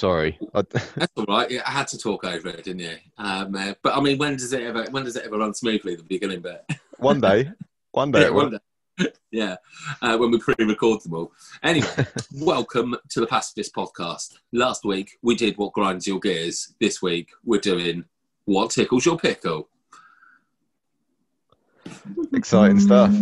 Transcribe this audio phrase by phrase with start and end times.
[0.00, 0.38] Sorry.
[0.54, 1.50] That's all right.
[1.50, 2.96] Yeah, I had to talk over it, didn't you?
[3.18, 4.86] Um, uh, but I mean, when does it ever?
[4.90, 5.94] When does it ever run smoothly?
[5.94, 6.64] The beginning bit.
[6.98, 7.50] one day.
[7.92, 8.22] One day.
[8.22, 9.08] yeah, one day.
[9.30, 9.56] yeah.
[10.00, 11.32] Uh, when we pre-record them all.
[11.62, 14.34] Anyway, welcome to the Pacifist podcast.
[14.52, 16.74] Last week we did what grinds your gears.
[16.80, 18.04] This week we're doing
[18.46, 19.68] what tickles your pickle.
[22.32, 23.12] Exciting stuff.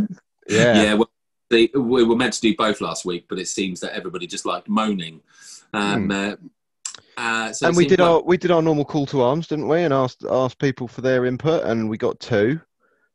[0.48, 0.82] Yeah.
[0.82, 0.94] Yeah.
[0.94, 1.10] well,
[1.50, 4.44] the, we were meant to do both last week, but it seems that everybody just
[4.44, 5.22] liked moaning.
[5.72, 6.36] Um, uh,
[7.18, 9.68] uh, so and we did like- our we did our normal call to arms, didn't
[9.68, 9.82] we?
[9.82, 12.60] And asked asked people for their input, and we got two,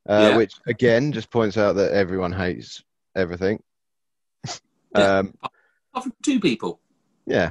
[0.09, 0.37] uh, Yeah.
[0.37, 2.83] which again just points out that everyone hates
[3.15, 3.61] everything.
[4.95, 5.17] Yeah.
[5.19, 6.79] Um, apart from two people.
[7.25, 7.49] yeah,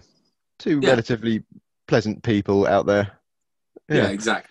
[0.61, 0.91] two Yeah.
[0.91, 1.43] relatively
[1.89, 3.19] pleasant people out there.
[3.89, 4.49] Yeah, Yeah, exactly.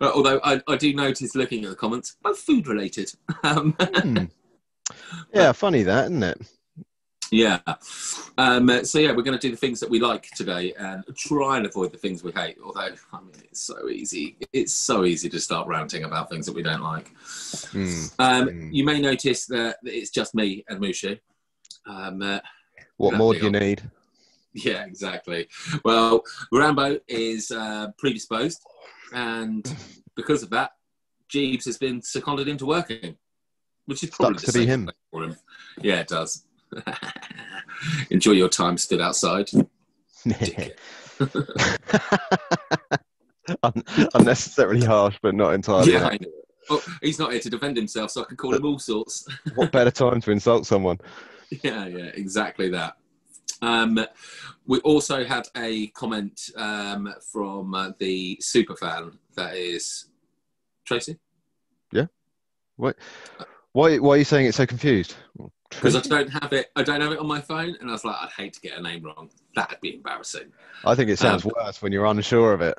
[0.00, 3.12] But although I, I do notice looking at the comments, both food related.
[3.44, 4.24] Um, Hmm.
[5.34, 6.40] yeah, funny that, isn't it?
[7.30, 7.60] Yeah.
[8.38, 11.56] Um, so yeah, we're going to do the things that we like today and try
[11.56, 12.56] and avoid the things we hate.
[12.64, 12.80] Although
[13.12, 14.36] I mean, it's so easy.
[14.52, 17.08] It's so easy to start ranting about things that we don't like.
[17.72, 18.04] Hmm.
[18.18, 18.72] Um, Mm.
[18.74, 21.18] You may notice that it's just me and Mushu.
[21.86, 22.40] Um, uh,
[22.96, 23.52] What more do you on.
[23.52, 23.82] need?
[24.56, 25.48] Yeah, exactly.
[25.84, 28.62] Well, Rambo is uh, predisposed,
[29.12, 29.66] and
[30.14, 30.70] because of that,
[31.28, 33.16] Jeeves has been seconded into working,
[33.86, 34.88] which is probably the to be him.
[35.10, 35.36] for him.
[35.82, 36.43] Yeah, it does.
[38.10, 39.50] Enjoy your time stood outside.
[43.62, 45.92] Un- unnecessarily harsh, but not entirely.
[45.92, 46.16] yeah.
[46.70, 49.28] Oh, he's not here to defend himself, so I can call him all sorts.
[49.54, 50.98] What better time to insult someone?
[51.62, 52.96] yeah, yeah, exactly that.
[53.60, 53.98] Um,
[54.66, 60.06] we also had a comment um, from uh, the super fan that is
[60.86, 61.18] Tracy.
[61.92, 62.06] Yeah,
[62.76, 62.92] Why?
[63.72, 65.16] Why are you saying it's so confused?
[65.74, 66.70] Because I don't have it.
[66.76, 68.78] I don't have it on my phone, and I was like, I'd hate to get
[68.78, 69.30] a name wrong.
[69.54, 70.52] That'd be embarrassing.
[70.84, 72.78] I think it sounds Um, worse when you're unsure of it.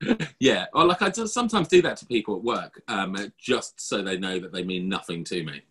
[0.40, 4.02] Yeah, or like I just sometimes do that to people at work, um, just so
[4.02, 5.62] they know that they mean nothing to me.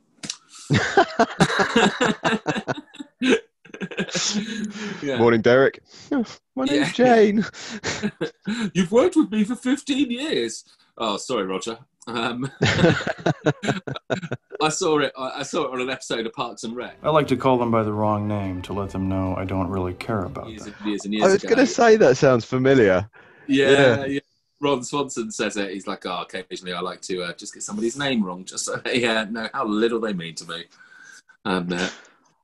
[5.01, 5.17] yeah.
[5.17, 5.79] Morning, Derek.
[6.55, 6.91] My name's Yeah.
[6.91, 7.45] Jane.
[8.73, 10.63] You've worked with me for fifteen years.
[10.97, 11.77] Oh, sorry, Roger.
[12.07, 12.49] Um,
[14.61, 15.11] I saw it.
[15.17, 17.57] I I saw it on an episode of Parks and Rec I like to call
[17.57, 20.63] them by the wrong name to let them know I don't really care about years
[20.65, 20.73] them.
[20.79, 23.09] and years and years I was going to say that sounds familiar.
[23.47, 24.05] Yeah, Yeah.
[24.05, 24.19] yeah.
[24.59, 25.71] Ron Swanson says it.
[25.71, 28.77] He's like, oh, occasionally I like to uh, just get somebody's name wrong, just so
[28.77, 30.63] they uh, know how little they mean to me.
[31.45, 31.87] Um, uh,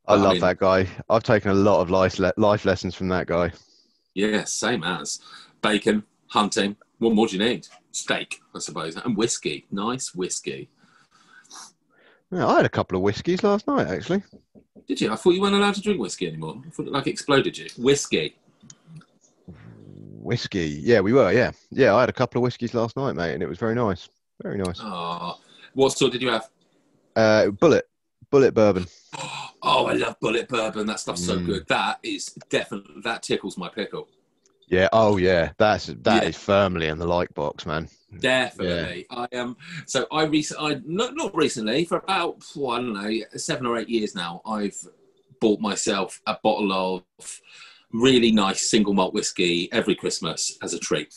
[0.08, 0.88] I I love mean- that guy.
[1.10, 3.52] I've taken a lot of life le- life lessons from that guy.
[4.14, 5.20] yeah, same as
[5.64, 6.76] bacon, hunting.
[7.00, 7.68] What more do you need?
[7.94, 9.66] Steak, I suppose, and whiskey.
[9.72, 10.68] Nice whiskey.
[12.32, 14.24] Yeah, I had a couple of whiskies last night, actually.
[14.88, 15.12] Did you?
[15.12, 16.60] I thought you weren't allowed to drink whiskey anymore.
[16.66, 17.68] I thought it like exploded you.
[17.78, 18.36] Whiskey.
[20.20, 20.80] Whiskey.
[20.82, 21.32] Yeah, we were.
[21.32, 21.94] Yeah, yeah.
[21.96, 24.10] I had a couple of whiskies last night, mate, and it was very nice.
[24.42, 24.80] Very nice.
[24.82, 25.40] Oh,
[25.76, 26.50] what sort did you have?
[27.16, 27.84] Uh, Bulleit,
[28.32, 28.86] Bulleit bourbon.
[29.66, 30.86] Oh, I love Bulleit bourbon.
[30.88, 31.46] That stuff's so Mm.
[31.46, 31.68] good.
[31.70, 34.10] That is definitely that tickles my pickle.
[34.68, 34.90] Yeah.
[34.94, 35.52] Oh, yeah.
[35.58, 36.40] That's that is Yeah.
[36.40, 37.90] firmly in the like box, man.
[38.20, 39.06] Definitely.
[39.10, 39.48] I am.
[39.50, 43.66] Um, so I recently, I not not recently, for about oh, I don't know seven
[43.66, 44.78] or eight years now, I've
[45.42, 47.04] bought myself a bottle of
[47.92, 51.14] really nice single malt whiskey every Christmas as a treat.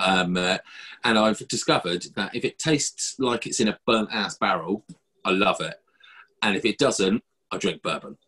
[0.00, 0.58] Um, uh,
[1.04, 4.84] and I've discovered that if it tastes like it's in a burnt ass barrel,
[5.24, 5.74] I love it.
[6.42, 8.18] And if it doesn't, I drink bourbon.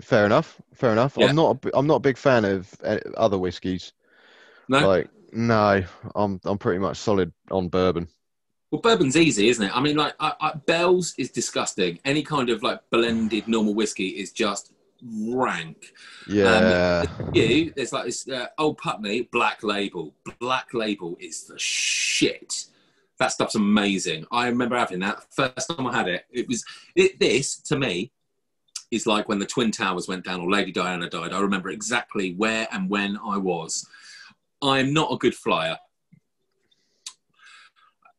[0.00, 0.60] Fair enough.
[0.74, 1.16] Fair enough.
[1.16, 1.26] Yeah.
[1.26, 1.64] I'm not.
[1.64, 3.92] A, I'm not a big fan of uh, other whiskies.
[4.68, 5.82] No, Like, no,
[6.14, 6.40] I'm.
[6.44, 8.08] I'm pretty much solid on bourbon.
[8.70, 9.76] Well, bourbon's easy, isn't it?
[9.76, 12.00] I mean, like, I, I, Bell's is disgusting.
[12.04, 15.92] Any kind of like blended normal whiskey is just rank.
[16.26, 17.04] Yeah.
[17.32, 20.14] You, there's like this uh, old Pulteney Black Label.
[20.40, 22.66] Black Label is the shit.
[23.18, 24.26] That stuff's amazing.
[24.30, 26.26] I remember having that first time I had it.
[26.30, 26.64] It was
[26.94, 28.12] it, this to me
[28.90, 31.32] is like when the Twin Towers went down or Lady Diana died.
[31.32, 33.86] I remember exactly where and when I was.
[34.62, 35.78] I'm not a good flyer.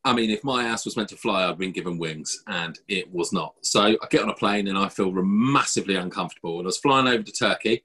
[0.04, 3.12] I mean, if my ass was meant to fly, I'd been given wings, and it
[3.12, 3.54] was not.
[3.62, 6.58] So I get on a plane and I feel massively uncomfortable.
[6.58, 7.82] And I was flying over to Turkey,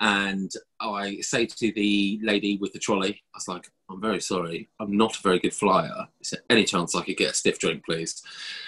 [0.00, 0.50] and
[0.80, 4.96] I say to the lady with the trolley, I was like, I'm very sorry, I'm
[4.96, 6.08] not a very good flyer.
[6.20, 8.22] Is there any chance I could get a stiff drink, please?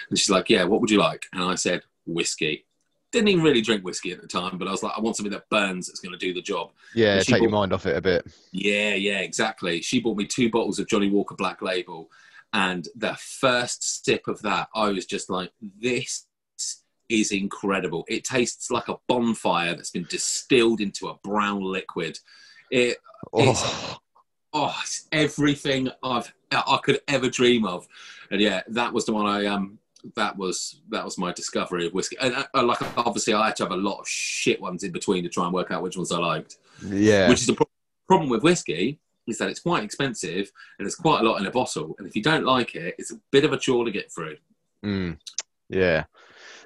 [0.09, 1.25] And she's like, Yeah, what would you like?
[1.33, 2.65] And I said, Whiskey.
[3.13, 5.31] Didn't even really drink whiskey at the time, but I was like, I want something
[5.31, 6.71] that burns that's going to do the job.
[6.93, 8.25] Yeah, take your mind off it a bit.
[8.51, 9.81] Yeah, yeah, exactly.
[9.81, 12.09] She bought me two bottles of Johnnie Walker Black Label,
[12.51, 16.25] and the first sip of that, I was just like, "This
[17.07, 22.19] is incredible." It tastes like a bonfire that's been distilled into a brown liquid.
[22.69, 22.97] It,
[23.31, 23.99] Oh,
[24.53, 27.87] oh, it's everything I've I could ever dream of,
[28.29, 29.79] and yeah, that was the one I um.
[30.15, 33.63] That was that was my discovery of whiskey, and uh, like obviously I had to
[33.63, 36.11] have a lot of shit ones in between to try and work out which ones
[36.11, 36.57] I liked.
[36.85, 37.29] Yeah.
[37.29, 37.69] which is the pro-
[38.07, 41.51] problem with whiskey is that it's quite expensive and there's quite a lot in a
[41.51, 41.95] bottle.
[41.97, 44.37] And if you don't like it it's a bit of a chore to get through.
[44.83, 45.17] Mm,
[45.69, 46.03] yeah.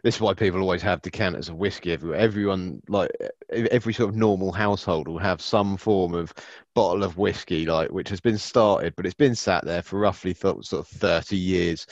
[0.03, 2.19] This is why people always have decanters of whiskey everywhere.
[2.19, 3.11] Everyone, like
[3.49, 6.33] every sort of normal household, will have some form of
[6.75, 10.33] bottle of whiskey, like which has been started, but it's been sat there for roughly
[10.33, 11.88] th- sort of thirty years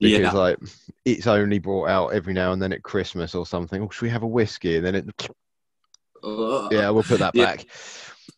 [0.00, 0.32] because, Yeah.
[0.32, 0.58] like,
[1.04, 3.82] it's only brought out every now and then at Christmas or something.
[3.82, 4.76] Oh, should we have a whiskey?
[4.76, 5.28] And then it,
[6.24, 7.44] yeah, we'll put that Yeah.
[7.46, 7.66] back.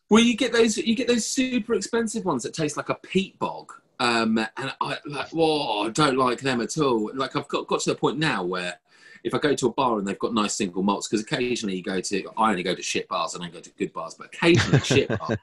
[0.09, 3.37] well you get those you get those super expensive ones that taste like a peat
[3.39, 7.67] bog um, and I like whoa I don't like them at all like I've got,
[7.67, 8.79] got to the point now where
[9.25, 11.83] if I go to a bar and they've got nice single malts, because occasionally you
[11.83, 14.27] go to, I only go to shit bars and I go to good bars, but
[14.27, 15.37] occasionally shit bars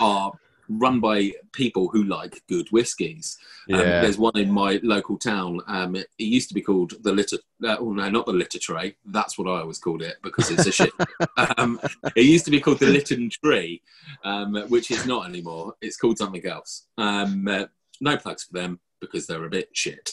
[0.00, 0.32] are
[0.68, 3.36] run by people who like good whiskies.
[3.72, 5.60] Um, Yeah, there's one in my local town.
[5.66, 7.38] Um, it, it used to be called the litter.
[7.62, 8.96] Uh, oh no, not the litter tray.
[9.04, 10.92] That's what I always called it because it's a shit.
[11.58, 11.80] um,
[12.14, 13.82] it used to be called the Lytton Tree,
[14.24, 15.74] um, which is not anymore.
[15.82, 16.86] It's called something else.
[16.96, 17.64] Um, uh,
[18.00, 20.12] no plugs for them because they're a bit shit.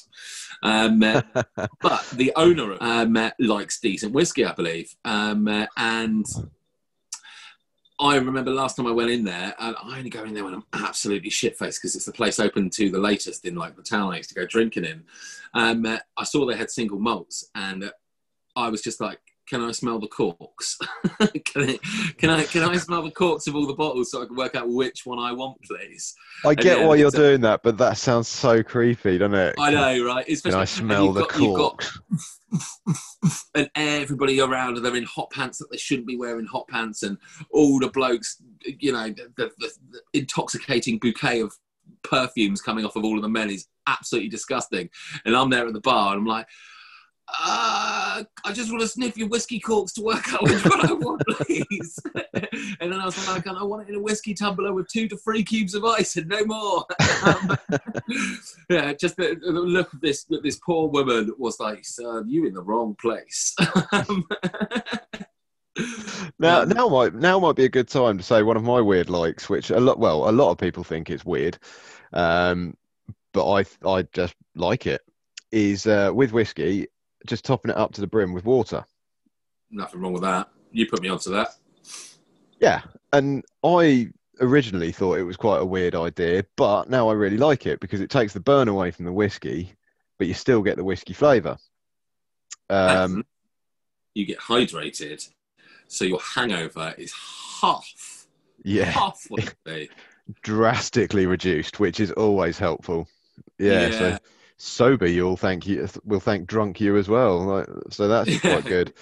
[0.64, 1.22] Um, uh,
[1.82, 6.26] but the owner um, uh, likes decent whiskey, I believe, um, uh, and.
[8.00, 10.64] I remember last time I went in there, I only go in there when I'm
[10.74, 14.12] absolutely shit faced because it's the place open to the latest in like the town
[14.12, 15.04] I used to go drinking in.
[15.54, 17.92] Um, I saw they had single malts, and
[18.56, 19.20] I was just like,
[19.52, 20.78] "Can I smell the corks?
[21.20, 21.80] can, I,
[22.18, 24.56] can I can I smell the corks of all the bottles so I can work
[24.56, 26.16] out which one I want, please?"
[26.46, 29.56] I get why you're doing that, but that sounds so creepy, doesn't it?
[29.60, 30.26] I know, right?
[30.26, 32.00] Can I smell the got- you've got- corks?
[33.56, 37.04] and everybody around and they're in hot pants that they shouldn't be wearing hot pants
[37.04, 37.18] and
[37.52, 41.54] all the blokes you know the, the, the, the intoxicating bouquet of
[42.04, 44.90] perfumes coming off of all of the men is absolutely disgusting
[45.26, 46.48] and i'm there at the bar and i'm like
[47.40, 50.94] uh, I just want to sniff your whiskey corks to work out which one I
[50.94, 52.00] want, please.
[52.80, 55.18] and then I was like, I want it in a whiskey tumbler with two to
[55.18, 56.86] three cubes of ice and no more.
[57.24, 57.56] Um,
[58.68, 62.56] yeah, just the, the look of this this poor woman was like, "Sir, you in
[62.56, 63.56] the wrong place."
[63.92, 64.28] Um,
[66.40, 69.10] Now, now might now might be a good time to say one of my weird
[69.10, 71.60] likes, which a lot well a lot of people think it's weird,
[72.14, 72.76] um,
[73.34, 75.02] but I I just like it.
[75.52, 76.88] Is uh, with whiskey,
[77.28, 78.86] just topping it up to the brim with water.
[79.70, 80.50] nothing wrong with that.
[80.72, 81.56] You put me onto that.
[82.60, 82.82] Yeah,
[83.14, 84.10] and I
[84.40, 88.02] originally thought it was quite a weird idea, but now I really like it because
[88.02, 89.74] it takes the burn away from the whiskey,
[90.18, 91.58] but you still get the whiskey flavour.
[92.70, 93.26] Um,
[94.14, 95.28] you get hydrated,
[95.88, 97.14] so your hangover is
[97.62, 98.28] half,
[98.64, 99.90] yeah, half what it be.
[100.44, 103.08] drastically reduced, which is always helpful.
[103.58, 104.18] Yeah, so Yeah.
[104.62, 107.40] Sober you'll thank you will thank drunk you as well.
[107.40, 108.94] Like, so that's quite good.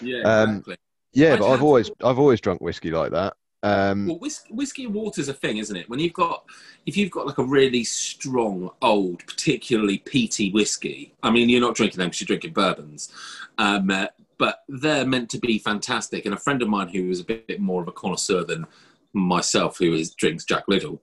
[0.00, 0.76] Yeah, Um, exactly.
[1.12, 3.34] Yeah, I'd but I've always I've always drunk whiskey like that.
[3.62, 5.88] Um, Well, whiskey, whiskey and water's a thing, isn't it?
[5.88, 6.44] When you've got,
[6.86, 11.76] if you've got like a really strong, old, particularly peaty whiskey, I mean, you're not
[11.76, 13.12] drinking them because you're drinking bourbons,
[13.58, 14.06] um, uh,
[14.38, 16.24] but they're meant to be fantastic.
[16.24, 18.66] And a friend of mine who is a bit, bit more of a connoisseur than
[19.12, 21.00] myself, who is drinks Jack Little,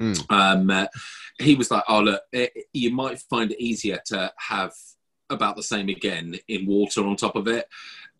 [0.00, 0.30] Mm.
[0.30, 0.86] um, uh,
[1.40, 4.72] he was like, "Oh, look, it, you might find it easier to have
[5.30, 7.66] about the same again in water on top of it,"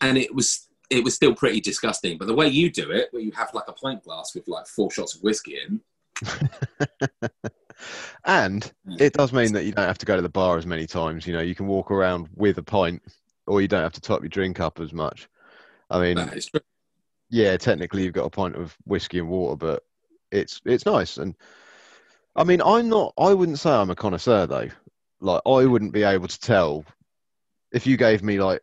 [0.00, 2.18] and it was it was still pretty disgusting.
[2.18, 4.66] But the way you do it, where you have like a pint glass with like
[4.66, 5.80] four shots of whiskey in,
[8.24, 10.86] and it does mean that you don't have to go to the bar as many
[10.86, 11.26] times.
[11.26, 13.02] You know, you can walk around with a pint,
[13.46, 15.28] or you don't have to top your drink up as much.
[15.90, 16.60] I mean, that is true.
[17.30, 19.84] yeah, technically you've got a pint of whiskey and water, but
[20.30, 21.18] it's it's nice.
[21.18, 21.34] And
[22.38, 23.12] I mean, I'm not.
[23.18, 24.68] I wouldn't say I'm a connoisseur though.
[25.20, 26.84] Like, I wouldn't be able to tell
[27.72, 28.60] if you gave me like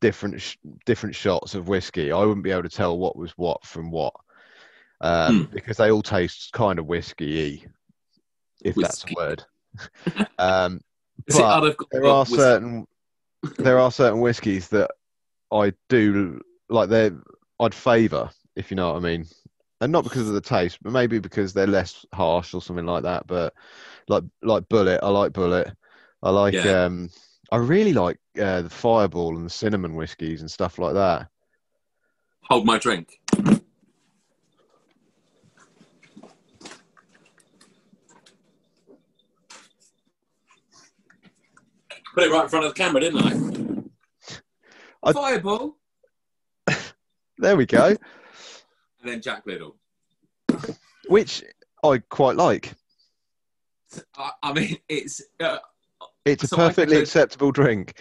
[0.00, 2.10] different sh- different shots of whiskey.
[2.10, 4.12] I wouldn't be able to tell what was what from what
[5.00, 7.64] um, because they all taste kind of whiskey-y,
[8.64, 9.44] if that's a word.
[10.38, 10.80] um,
[11.28, 12.36] But there are whiskey?
[12.36, 12.86] certain
[13.58, 14.90] there are certain whiskies that
[15.52, 16.88] I do like.
[16.88, 17.12] They
[17.60, 19.26] I'd favour if you know what I mean,
[19.82, 23.02] and not because of the taste, but maybe because they're less harsh or something like
[23.02, 23.26] that.
[23.26, 23.52] But
[24.06, 25.74] like like Bulleit, I like Bulleit.
[26.22, 26.84] I like Yeah.
[26.84, 27.10] um
[27.50, 31.28] I really like uh, the Fireball and the cinnamon whiskies and stuff like that.
[32.44, 33.20] Hold my drink.
[42.14, 43.20] Put it right in front of the camera, didn't
[45.02, 45.08] I?
[45.10, 45.76] I- Fireball.
[47.38, 47.96] There we go.
[49.02, 49.76] And then Jack Little.
[51.08, 51.42] Which
[51.82, 52.72] I quite like.
[54.16, 55.20] I, I mean, it's.
[55.40, 55.58] Uh,
[56.24, 57.94] It's a So I perfectly acceptable drink.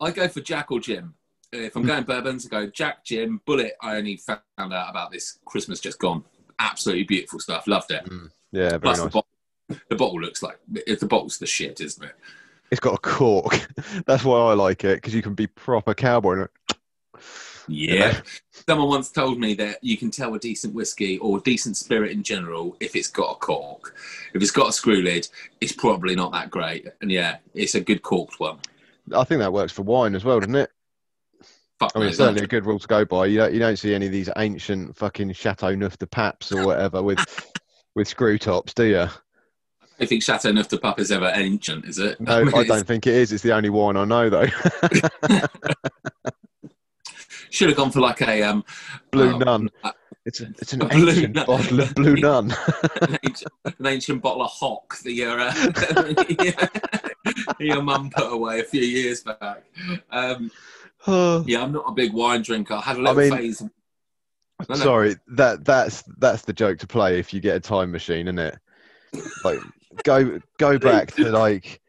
[0.00, 1.14] I go for Jack or Jim.
[1.52, 3.72] If I'm going bourbons, I go Jack, Jim, Bulleit.
[3.80, 6.24] I only found out about this Christmas just gone.
[6.58, 7.66] Absolutely beautiful stuff.
[7.66, 8.08] Loved it.
[8.52, 9.04] Yeah, very Plus nice.
[9.06, 9.28] the, bottle,
[9.88, 12.14] the bottle looks like the bottle's the shit, isn't it?
[12.70, 13.68] It's got a cork.
[14.06, 16.46] That's why I like it because you can be proper cowboy.
[17.70, 18.20] Yeah.
[18.50, 22.12] Someone once told me that you can tell a decent whiskey or a decent spirit
[22.12, 23.96] in general if it's got a cork.
[24.34, 25.28] If it's got a screw lid,
[25.60, 26.86] it's probably not that great.
[27.00, 28.58] And yeah, it's a good corked one.
[29.14, 30.70] I think that works for wine as well, doesn't it?
[31.78, 33.26] Fuck I mean, knows, it's certainly a good rule to go by.
[33.26, 36.66] You don't, you don't see any of these ancient fucking Chateau Neuf de Paps or
[36.66, 37.18] whatever with
[37.94, 39.08] with screw tops, do you?
[40.00, 42.20] don't think Chateau Neuf de Pape is ever ancient, is it?
[42.20, 43.32] No, I don't think it is.
[43.32, 44.46] It's the only wine I know though.
[47.50, 48.64] Should have gone for like a um,
[49.10, 49.70] Blue Oh, Nun.
[49.84, 49.92] uh,
[50.24, 51.46] It's a, it's an ancient Nun.
[51.46, 52.54] bottle of Blue Nun.
[53.02, 55.52] an, ancient, an ancient bottle of hock that your uh,
[57.58, 59.64] your mum put away a few years back.
[60.10, 60.50] Um,
[61.46, 62.74] yeah, I'm not a big wine drinker.
[62.74, 63.62] I had a little mean, phase.
[64.68, 64.74] No.
[64.76, 68.38] Sorry, that that's that's the joke to play if you get a time machine, isn't
[68.38, 68.58] it?
[69.42, 69.58] Like
[70.04, 71.80] go go back to like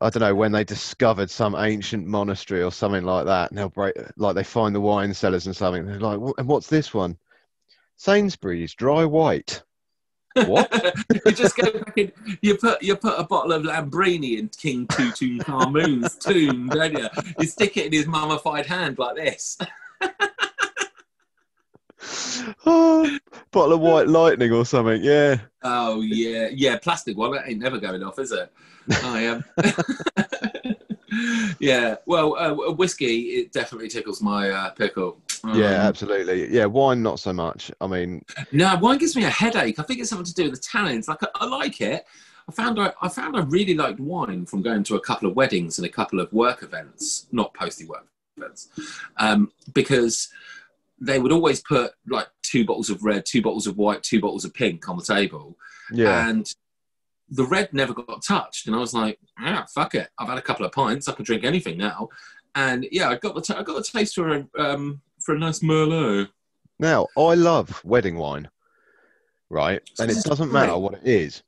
[0.00, 3.68] I don't know when they discovered some ancient monastery or something like that, and they'll
[3.68, 5.82] break like they find the wine cellars and something.
[5.82, 7.16] And They're like, "What- and what's this one?
[7.96, 9.62] Sainsbury's dry white.
[10.44, 10.70] What?
[11.24, 12.12] you just go back in.
[12.42, 17.08] You put you put a bottle of Lambrini in King Tutankhamun's tomb, don't you?
[17.38, 19.56] You stick it in his mummified hand like this.
[22.66, 23.18] oh,
[23.50, 25.02] bottle of white lightning or something.
[25.02, 25.38] Yeah.
[25.62, 27.32] Oh yeah, yeah, plastic one.
[27.32, 28.52] That ain't never going off, is it?
[29.02, 29.44] I am.
[31.58, 31.96] yeah.
[32.06, 35.18] Well, uh, whiskey it definitely tickles my uh, pickle.
[35.44, 36.48] Um, Yeah, absolutely.
[36.48, 37.70] Yeah, wine not so much.
[37.80, 39.78] I mean, No, wine gives me a headache.
[39.78, 41.08] I think it's something to do with the tannins.
[41.08, 42.04] Like I, I like it.
[42.48, 45.34] I found I, I found I really liked wine from going to a couple of
[45.34, 48.68] weddings and a couple of work events, not posty work events,
[49.16, 50.28] um, because
[51.00, 54.44] they would always put like two bottles of red, two bottles of white, two bottles
[54.44, 55.56] of pink on the table,
[55.92, 56.52] yeah, and
[57.28, 58.66] the red never got touched.
[58.66, 60.08] And I was like, ah, fuck it.
[60.18, 61.08] I've had a couple of pints.
[61.08, 62.08] I can drink anything now.
[62.54, 65.38] And yeah, I got the t- I got the taste for a um, for a
[65.38, 66.28] nice merlot.
[66.78, 68.48] Now, I love wedding wine,
[69.50, 69.80] right?
[69.98, 71.42] And it doesn't matter what it is.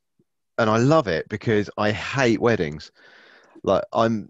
[0.57, 2.91] And I love it because I hate weddings.
[3.63, 4.29] Like I'm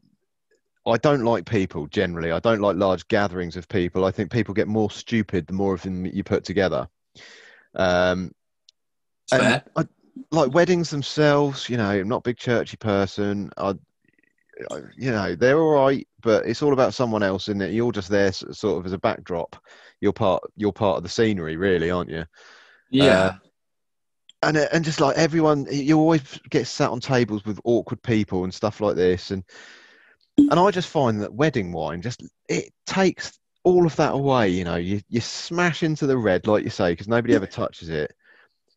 [0.90, 2.32] I don't like people generally.
[2.32, 4.06] I don't like large gatherings of people.
[4.06, 6.88] I think people get more stupid the more of them you put together.
[7.76, 8.32] Um
[9.32, 9.62] and.
[9.76, 9.86] I,
[10.32, 13.52] like weddings themselves, you know, I'm not a big churchy person.
[13.58, 13.74] I,
[14.72, 17.72] I you know, they're all right, but it's all about someone else, isn't it?
[17.72, 19.56] You're just there sort of as a backdrop.
[20.02, 22.26] You're part you're part of the scenery, really, aren't you?
[22.92, 23.20] Yeah.
[23.20, 23.34] Uh,
[24.42, 28.54] and and just like everyone, you always get sat on tables with awkward people and
[28.54, 29.44] stuff like this, and
[30.50, 34.50] and I just find that wedding wine just it takes all of that away.
[34.50, 37.90] You know, you you smash into the red, like you say, because nobody ever touches
[37.90, 38.14] it.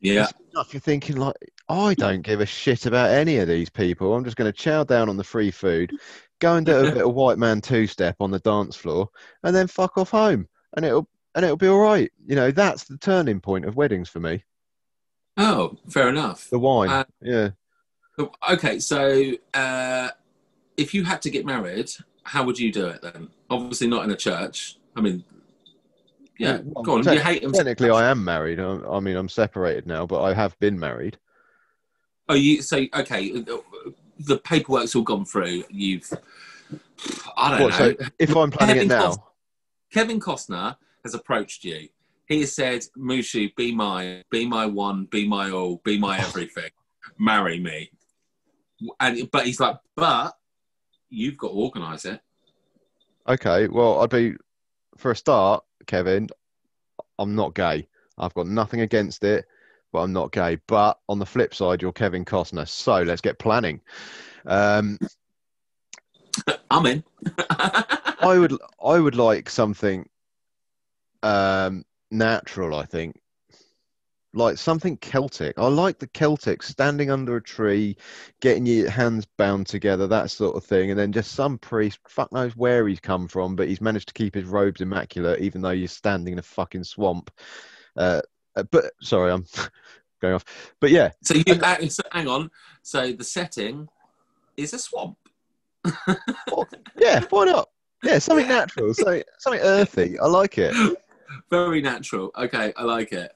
[0.01, 0.29] yeah.
[0.51, 1.37] Stuff you're thinking like,
[1.69, 4.15] I don't give a shit about any of these people.
[4.15, 5.93] I'm just going to chow down on the free food,
[6.41, 9.09] go and do a bit of white man two step on the dance floor,
[9.45, 12.11] and then fuck off home, and it'll and it'll be all right.
[12.27, 14.45] You know, that's the turning point of weddings for me.
[15.39, 16.51] Oh, fair enough.
[16.51, 17.51] The wine, Uh, yeah.
[18.51, 20.11] Okay, so uh,
[20.77, 21.91] if you had to get married,
[22.25, 23.29] how would you do it then?
[23.51, 24.77] Obviously, not in a church.
[24.97, 25.25] I mean,
[26.39, 27.03] yeah, Well, go on.
[27.03, 27.53] te- You hate them.
[27.53, 28.59] Technically, I am married.
[28.61, 31.19] I, I mean, I'm separated now, but I have been married.
[32.29, 33.31] Oh, you so okay?
[34.19, 35.65] The paperwork's all gone through.
[35.69, 36.11] You've,
[37.37, 37.77] I don't What, know.
[37.77, 39.23] so if I'm planning it Kevin now, Costner-
[39.93, 41.89] Kevin Costner has approached you.
[42.29, 46.71] He has said, "Mushu, be my, be my one, be my all, be my everything.
[47.19, 47.91] Marry me."
[49.01, 50.33] And but he's like, but
[51.13, 52.21] you've got to organise it.
[53.29, 53.69] okay.
[53.69, 54.35] Well, I'd be
[54.97, 56.29] for a start, Kevin.
[57.19, 57.87] I'm not gay.
[58.19, 59.45] I've got nothing against it,
[59.93, 60.59] but I'm not gay.
[60.67, 63.81] But on the flip side, you're Kevin Costner, so let's get planning.
[64.47, 64.99] Um,
[66.71, 67.05] I'm in.
[67.51, 70.09] I would I would like something
[71.23, 72.75] um, natural.
[72.75, 73.21] I think
[74.35, 75.59] like something Celtic.
[75.59, 77.97] I like the Celtic standing under a tree,
[78.41, 82.33] getting your hands bound together, that sort of thing, and then just some priest, fuck
[82.33, 85.71] knows where he's come from, but he's managed to keep his robes immaculate, even though
[85.71, 87.31] you're standing in a fucking swamp.
[87.97, 88.23] Uh,
[88.57, 89.45] uh but sorry, I'm
[90.23, 90.45] going off.
[90.81, 92.51] But yeah, So you uh, so hang on.
[92.83, 93.89] So the setting
[94.57, 95.19] is a swamp.
[96.97, 97.69] yeah, why not?
[98.03, 100.19] Yeah, something natural, so something earthy.
[100.19, 100.75] I like it.
[101.51, 102.31] Very natural.
[102.37, 103.33] Okay, I like it.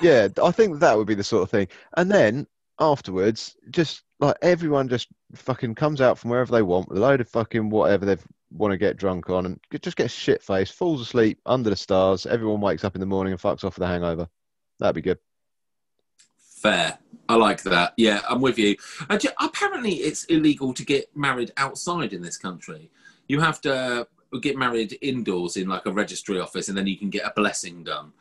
[0.00, 1.68] Yeah, I think that would be the sort of thing.
[1.96, 2.46] And then
[2.78, 7.20] afterwards, just like everyone just fucking comes out from wherever they want with a load
[7.20, 8.16] of fucking whatever they
[8.50, 12.26] want to get drunk on and just get shit faced, falls asleep under the stars.
[12.26, 14.28] Everyone wakes up in the morning and fucks off with a hangover.
[14.78, 15.18] That'd be good.
[16.36, 16.98] Fair.
[17.28, 17.94] I like that.
[17.96, 18.76] Yeah, I'm with you.
[19.08, 22.90] Uh, ju- apparently, it's illegal to get married outside in this country.
[23.28, 24.06] You have to
[24.42, 27.82] get married indoors in like a registry office, and then you can get a blessing
[27.84, 28.12] done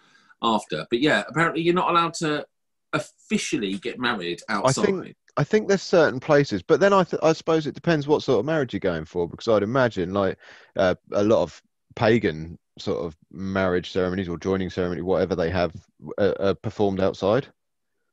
[0.43, 0.85] after.
[0.89, 2.45] But yeah, apparently, you're not allowed to
[2.93, 4.85] officially get married outside.
[4.85, 8.21] think- I think there's certain places, but then I, th- I suppose it depends what
[8.21, 10.38] sort of marriage you're going for, because I'd imagine like
[10.75, 11.59] uh, a lot of
[11.95, 15.73] pagan sort of marriage ceremonies or joining ceremony, whatever they have,
[16.19, 17.47] uh, uh, performed outside.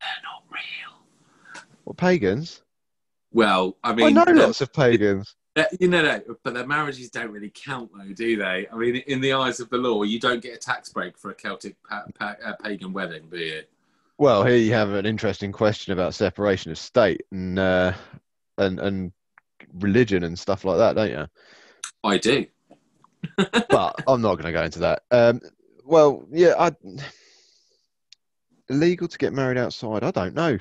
[0.01, 1.63] They're not real.
[1.85, 2.63] Well, pagans.
[3.33, 5.37] Well, I mean, I know lots of pagans.
[5.81, 8.69] You know, no, but their marriages don't really count, though, do they?
[8.73, 11.33] I mean, in the eyes of the law, you don't get a tax break for
[11.33, 13.63] a Celtic pa- pa- uh, pagan wedding, do you?
[14.17, 17.95] Well, here you have an interesting question about separation of state and uh,
[18.59, 19.13] and and
[19.75, 21.27] religion and stuff like that, don't you?
[22.05, 22.47] I do.
[23.71, 25.03] But I'm not going to go into that.
[25.11, 25.41] Um,
[25.85, 26.73] well, yeah, I
[28.69, 30.05] illegal to get married outside.
[30.05, 30.59] I don't know.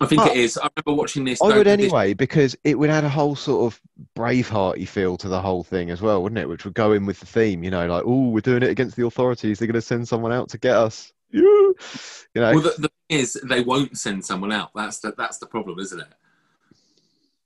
[0.00, 0.56] I think But- it is.
[0.56, 1.40] I remember watching this.
[1.42, 3.80] I would anyway because it would add a whole sort of
[4.16, 6.48] bravehearty feel to the whole thing as well, wouldn't it?
[6.48, 8.96] Which would go in with the theme, you know, like oh, we're doing it against
[8.96, 9.58] the authorities.
[9.58, 11.12] They're going to send someone out to get us.
[11.30, 11.42] Yeah.
[12.34, 14.70] You know, Well, the, the thing is, they won't send someone out.
[14.74, 16.06] That's the that's the problem, isn't it?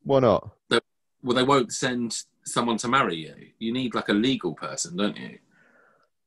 [0.02, 0.50] why not?
[1.22, 3.34] Well, they won't send someone to marry you.
[3.60, 5.38] You need like a legal person, don't you?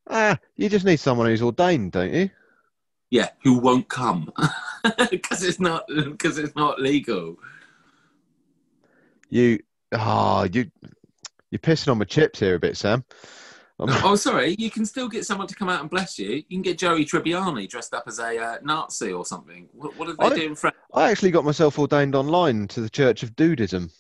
[0.10, 2.30] Ah, you just need someone who's ordained, don't you?
[3.10, 4.32] Yeah, who won't come
[5.12, 7.38] because it's not because it's not legal.
[9.30, 9.60] You,
[9.94, 10.70] ah, you,
[11.50, 13.04] you're pissing on my chips here a bit, Sam.
[13.80, 14.56] I'm- oh, sorry.
[14.58, 16.30] You can still get someone to come out and bless you.
[16.30, 19.68] You can get Joey Tribbiani dressed up as a uh, Nazi or something.
[19.74, 20.76] What, what did they I- do in France?
[20.94, 23.92] I actually got myself ordained online to the Church of Dudeism.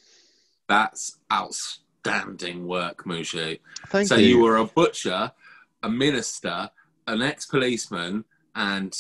[0.68, 3.60] That's outstanding work, Mushu.
[3.88, 4.22] Thank so you.
[4.22, 5.32] So you were a butcher,
[5.84, 6.70] a minister,
[7.08, 8.24] an ex-policeman,
[8.56, 8.96] and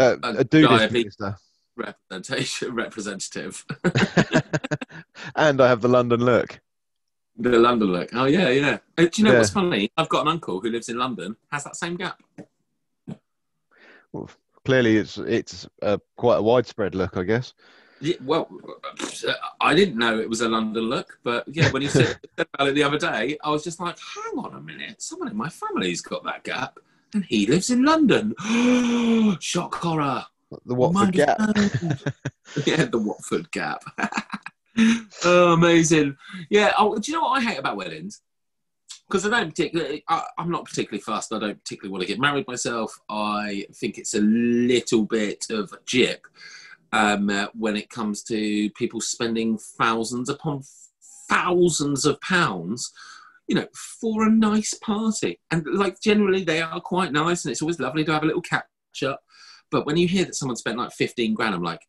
[0.00, 1.36] uh, a a diabetes- minister.
[1.76, 3.64] representation representative.
[5.36, 6.60] and I have the London look.
[7.36, 8.08] the London look.
[8.12, 8.78] Oh yeah, yeah.
[8.98, 9.38] Uh, do you know Yeah.
[9.38, 9.90] what's funny?
[9.96, 11.36] I've got an uncle who lives in London.
[11.52, 12.20] Has that same gap.
[14.12, 14.28] Well,
[14.64, 17.54] clearly, it's it's uh, quite a widespread look, I guess.
[18.02, 18.48] Yeah, well,
[19.28, 22.46] uh, I didn't know it was a London look, but yeah, when you said said
[22.54, 25.36] about it the other day, I was just like, hang on a minute, someone in
[25.36, 26.78] my family's got that gap,
[27.14, 28.34] and he lives in London.
[29.40, 30.24] Shock horror.
[30.66, 31.38] The Watford Gap.
[32.66, 33.82] yeah, the Watford Gap.
[35.24, 36.16] oh, amazing.
[36.48, 36.72] Yeah.
[36.78, 38.20] Oh, do you know what I hate about weddings?
[39.08, 41.32] Because I don't particularly, I, I'm not particularly fast.
[41.32, 42.98] I don't particularly want to get married myself.
[43.08, 46.26] I think it's a little bit of a jip
[46.92, 50.62] um, uh, when it comes to people spending thousands upon
[51.28, 52.92] thousands of pounds,
[53.50, 55.40] you know, for a nice party.
[55.50, 58.40] And like generally, they are quite nice, and it's always lovely to have a little
[58.42, 58.64] catch
[59.04, 59.20] up.
[59.72, 61.80] But when you hear that someone spent like 15 grand, I'm like,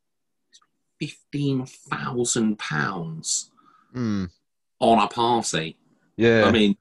[0.99, 3.51] 15,000 pounds
[3.93, 4.25] Hmm.
[4.79, 5.77] on a party.
[6.15, 6.45] yeah.
[6.45, 6.77] I mean,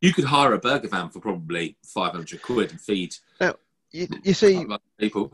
[0.00, 3.14] you could hire a burger van for probably 500 quid and feed
[3.94, 5.30] you, you see, a lot of people.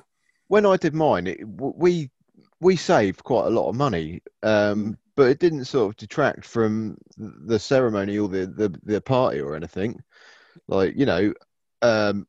[0.48, 2.10] when I did mine, it, we
[2.60, 6.96] we saved quite a lot of money, um, but it didn't sort of detract from
[7.16, 10.00] the ceremony or the, the, the party or anything.
[10.68, 11.34] Like you know,
[11.82, 12.28] um,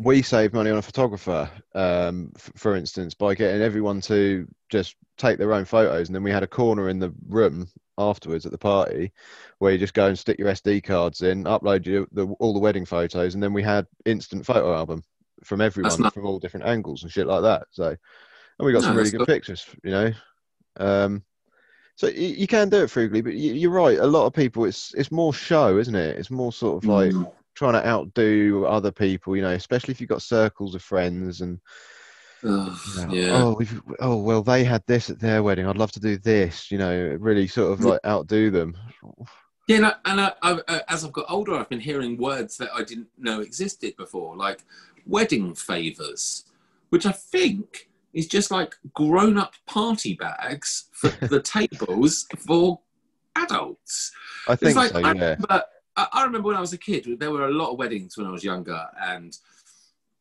[0.00, 4.96] we saved money on a photographer, um, f- for instance, by getting everyone to just
[5.16, 8.50] take their own photos, and then we had a corner in the room afterwards at
[8.50, 9.12] the party
[9.58, 12.58] where you just go and stick your SD cards in, upload your, the, all the
[12.58, 15.04] wedding photos, and then we had instant photo album
[15.44, 16.12] from everyone nice.
[16.12, 17.68] from all different angles and shit like that.
[17.70, 19.28] So, and we got No, some really good good.
[19.28, 20.12] pictures, you know.
[20.78, 21.22] Um,
[21.96, 23.98] so you, you can do it frugally, but you, you're right.
[23.98, 26.16] A lot of people, it's it's more show, isn't it?
[26.16, 27.32] It's more sort of like Mm.
[27.54, 31.58] trying to outdo other people, you know, especially if you've got circles of friends and
[32.44, 33.44] Oh, you know, yeah.
[33.44, 35.66] Oh, we've, oh well, they had this at their wedding.
[35.66, 36.70] I'd love to do this.
[36.70, 38.76] You know, really sort of like outdo them.
[39.66, 40.32] Yeah, and, I, and I,
[40.68, 44.36] I, as I've got older, I've been hearing words that I didn't know existed before,
[44.36, 44.64] like
[45.06, 46.44] wedding favours,
[46.90, 52.80] which I think is just like grown-up party bags for the tables for
[53.36, 54.12] adults.
[54.48, 54.98] I think like, so.
[54.98, 55.12] I Yeah.
[55.12, 55.62] remember,
[55.96, 58.26] I, I remember when I was a kid, there were a lot of weddings when
[58.26, 59.36] I was younger, and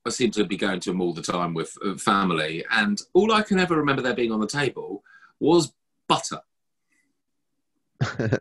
[0.05, 2.63] I seemed to be going to them all the time with uh, family.
[2.71, 5.03] And all I can ever remember there being on the table
[5.39, 5.73] was
[6.07, 6.41] butter,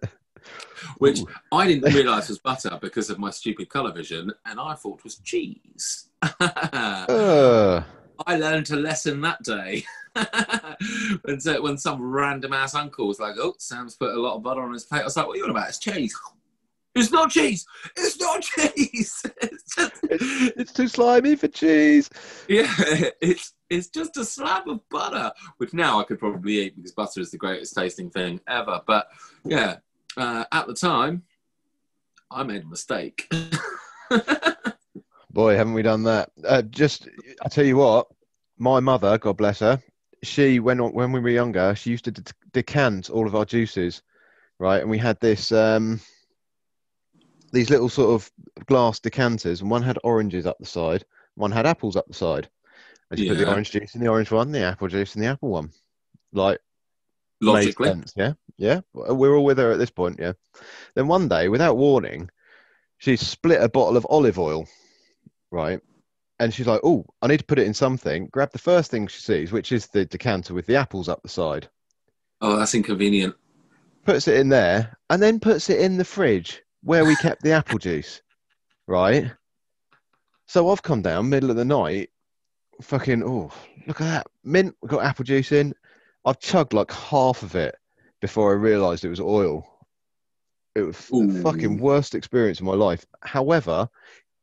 [0.99, 1.21] which.
[1.53, 5.17] I didn't realise was butter because of my stupid colour vision, and I thought was
[5.19, 6.09] cheese.
[6.41, 7.83] Uh,
[8.27, 9.85] I learned a lesson that day.
[11.23, 14.43] when, so, when some random ass uncle was like, "Oh, Sam's put a lot of
[14.43, 15.69] butter on his plate," I was like, "What are you on about?
[15.69, 16.17] It's cheese."
[16.99, 17.67] It's not cheese.
[17.95, 19.23] It's not cheese.
[19.43, 22.09] It's just, it's too slimy for cheese.
[22.49, 22.73] yeah,
[23.21, 27.21] it's it's just a slab of butter, which now I could probably eat because butter
[27.21, 28.81] is the greatest tasting thing ever.
[28.87, 29.09] But
[29.45, 29.77] yeah,
[30.17, 31.25] uh, at the time,
[32.31, 33.31] I made a mistake.
[35.37, 36.31] Boy, haven't we done that?
[36.43, 37.11] Uh, just,
[37.45, 38.07] I tell you what,
[38.57, 39.83] my mother, God bless her,
[40.23, 42.23] she when when we were younger, she used to de-
[42.55, 44.01] decant all of our juices,
[44.59, 44.81] right?
[44.81, 46.01] And we had this um,
[47.53, 48.31] these little sort of
[48.65, 52.49] glass decanters, and one had oranges up the side, one had apples up the side.
[53.11, 55.29] And she put the orange juice in the orange one, the apple juice in the
[55.29, 55.71] apple one.
[56.33, 56.61] Like
[57.43, 58.81] Logically, sense, yeah, yeah.
[58.95, 60.33] We're all with her at this point, yeah.
[60.95, 62.31] Then one day, without warning,
[62.97, 64.67] she split a bottle of olive oil,
[65.51, 65.81] right?
[66.39, 69.07] And she's like, "Oh, I need to put it in something." Grab the first thing
[69.07, 71.69] she sees, which is the decanter with the apples up the side.
[72.43, 73.35] oh, that's inconvenient.
[74.05, 77.53] Puts it in there, and then puts it in the fridge where we kept the
[77.53, 78.23] apple juice,
[78.87, 79.33] right?
[80.47, 82.11] So I've come down middle of the night,
[82.83, 83.23] fucking.
[83.25, 83.51] Oh,
[83.87, 84.77] look at that mint!
[84.81, 85.75] We've got apple juice in.
[86.25, 87.75] I've chugged like half of it
[88.21, 89.67] before I realised it was oil.
[90.75, 93.07] It was the fucking worst experience of my life.
[93.23, 93.89] However,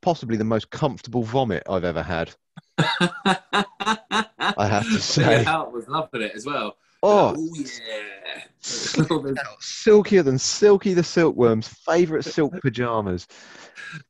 [0.04, 2.36] possibly the most comfortable vomit I've ever had.
[2.78, 5.44] I have to say.
[5.46, 6.78] I was loving it as well.
[7.02, 8.44] Oh, oh yeah.
[9.60, 13.28] silkier than Silky the Silkworm's favourite silk pajamas.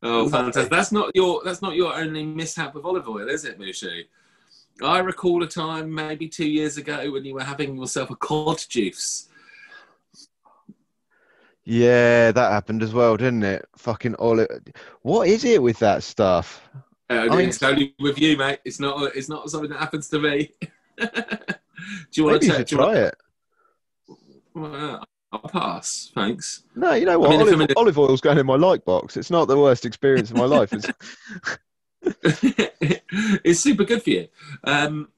[0.03, 0.69] oh, fantastic!
[0.69, 4.03] That's not your that's not your only mishap with olive oil, is it, Mushu?
[4.83, 8.63] I recall a time maybe two years ago when you were having yourself a cod
[8.69, 9.27] juice.
[11.65, 13.65] Yeah, that happened as well, didn't it?
[13.77, 14.47] Fucking olive.
[15.01, 16.67] What is it with that stuff?
[17.09, 18.59] Uh, I mean- it's only with you, mate.
[18.65, 20.51] It's not it's not something that happens to me.
[20.97, 21.07] do
[22.13, 23.15] you want to should you want- try it.
[24.53, 26.63] Well, I'll pass, thanks.
[26.75, 27.31] No, you know what?
[27.31, 29.17] I'm olive, in olive oil's going in my like box.
[29.17, 30.71] It's not the worst experience of my life.
[30.71, 30.87] It's,
[33.43, 34.27] it's super good for you.
[34.63, 35.09] Um,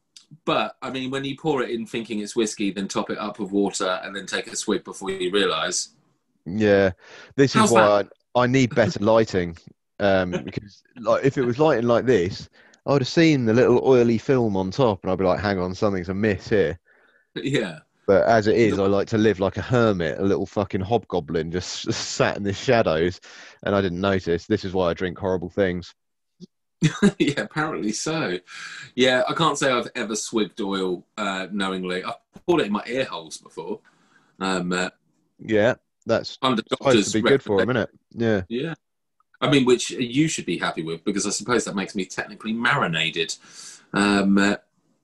[0.45, 3.39] but I mean, when you pour it in thinking it's whiskey, then top it up
[3.39, 5.89] with water and then take a swig before you realise.
[6.45, 6.91] Yeah,
[7.35, 8.03] this How's is why
[8.35, 9.57] I, I need better lighting.
[9.99, 12.49] Um, because like if it was lighting like this,
[12.85, 15.59] I would have seen the little oily film on top, and I'd be like, "Hang
[15.59, 16.79] on, something's amiss here."
[17.35, 17.79] Yeah.
[18.07, 21.51] But as it is, I like to live like a hermit, a little fucking hobgoblin,
[21.51, 23.19] just sat in the shadows,
[23.63, 24.45] and I didn't notice.
[24.45, 25.95] This is why I drink horrible things.
[27.19, 28.37] yeah, apparently so.
[28.93, 32.03] Yeah, I can't say I've ever swigged oil uh, knowingly.
[32.03, 33.79] I've poured it in my ear holes before.
[34.39, 34.89] Um, uh,
[35.39, 35.75] Yeah,
[36.05, 37.89] that's under supposed doctor's to be good for him, isn't it?
[38.11, 38.41] Yeah.
[38.49, 38.73] Yeah.
[39.41, 42.53] I mean, which you should be happy with because I suppose that makes me technically
[42.53, 43.35] marinated.
[43.93, 44.55] Um, uh,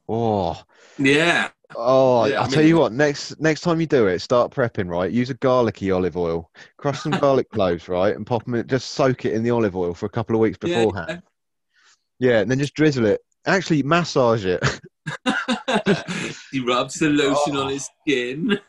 [0.10, 0.62] Oh,
[0.98, 1.50] yeah.
[1.76, 2.26] oh!
[2.26, 2.92] Yeah, I I'll tell you what.
[2.92, 4.90] Next, next time you do it, start prepping.
[4.90, 6.50] Right, use a garlicky olive oil.
[6.78, 8.56] Crush some garlic cloves, right, and pop them.
[8.56, 11.22] In, just soak it in the olive oil for a couple of weeks Yeah, beforehand.
[12.20, 13.22] Yeah, and then just drizzle it.
[13.46, 14.62] Actually, massage it.
[16.52, 17.64] he rubs the lotion Oh.
[17.64, 18.60] on his skin.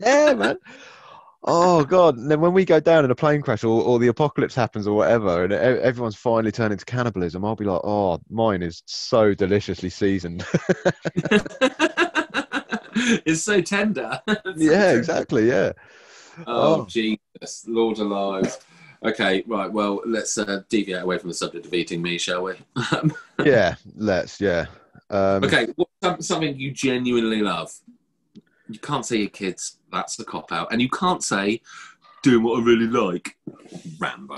[0.00, 0.58] yeah, man.
[1.48, 2.16] Oh god!
[2.16, 4.86] And then when we go down in a plane crash or, or the apocalypse happens
[4.88, 9.32] or whatever, and everyone's finally turned into cannibalism, I'll be like, "Oh, mine is so
[9.32, 10.44] deliciously seasoned."
[13.24, 14.20] it's so tender.
[14.56, 15.48] Yeah, exactly.
[15.48, 15.72] Yeah.
[16.46, 16.86] Oh, Oh.
[16.86, 18.56] Jesus, Lord alive.
[19.04, 19.70] Okay, right.
[19.70, 22.54] Well, let's uh, deviate away from the subject of eating me, shall we?
[23.44, 23.74] Yeah.
[23.94, 24.40] Let's.
[24.40, 24.66] Yeah.
[25.10, 27.72] Um, okay, what's something you genuinely love?
[28.68, 29.78] You can't say your kids.
[29.92, 31.60] That's a cop out, and you can't say
[32.22, 33.36] doing what I really like.
[33.98, 34.36] Rambo.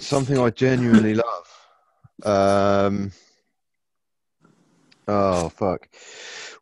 [0.00, 1.14] Something I genuinely
[2.24, 2.86] love.
[2.86, 3.12] Um.
[5.06, 5.88] Oh fuck.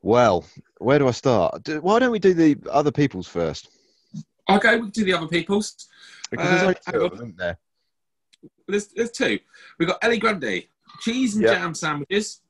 [0.02, 0.44] Well,
[0.78, 1.62] where do I start?
[1.64, 3.68] Do, why don't we do the other people's first?
[4.48, 5.88] Okay, we can do the other people's.
[6.30, 7.58] Because there's Uh, only two hang of them, there?
[8.68, 9.38] There's, there's two.
[9.78, 10.68] We've got Ellie Grundy,
[11.00, 11.52] cheese and Yep.
[11.54, 12.42] jam sandwiches,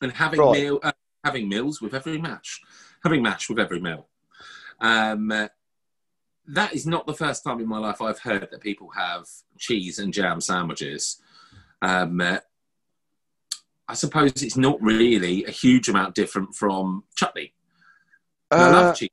[0.00, 0.52] and having Right.
[0.62, 0.92] meal, uh,
[1.24, 2.60] having meals with every match,
[3.02, 4.08] having mash with every meal.
[4.80, 5.48] Um, uh,
[6.48, 9.26] that is not the first time in my life I've heard that people have
[9.58, 11.20] cheese and jam sandwiches.
[11.80, 12.38] Um, uh,
[13.88, 17.54] I suppose it's not really a huge amount different from chutney.
[18.50, 19.10] I Uh, love cheese.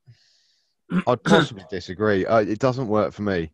[1.05, 2.25] I'd possibly disagree.
[2.25, 3.51] Uh, it doesn't work for me.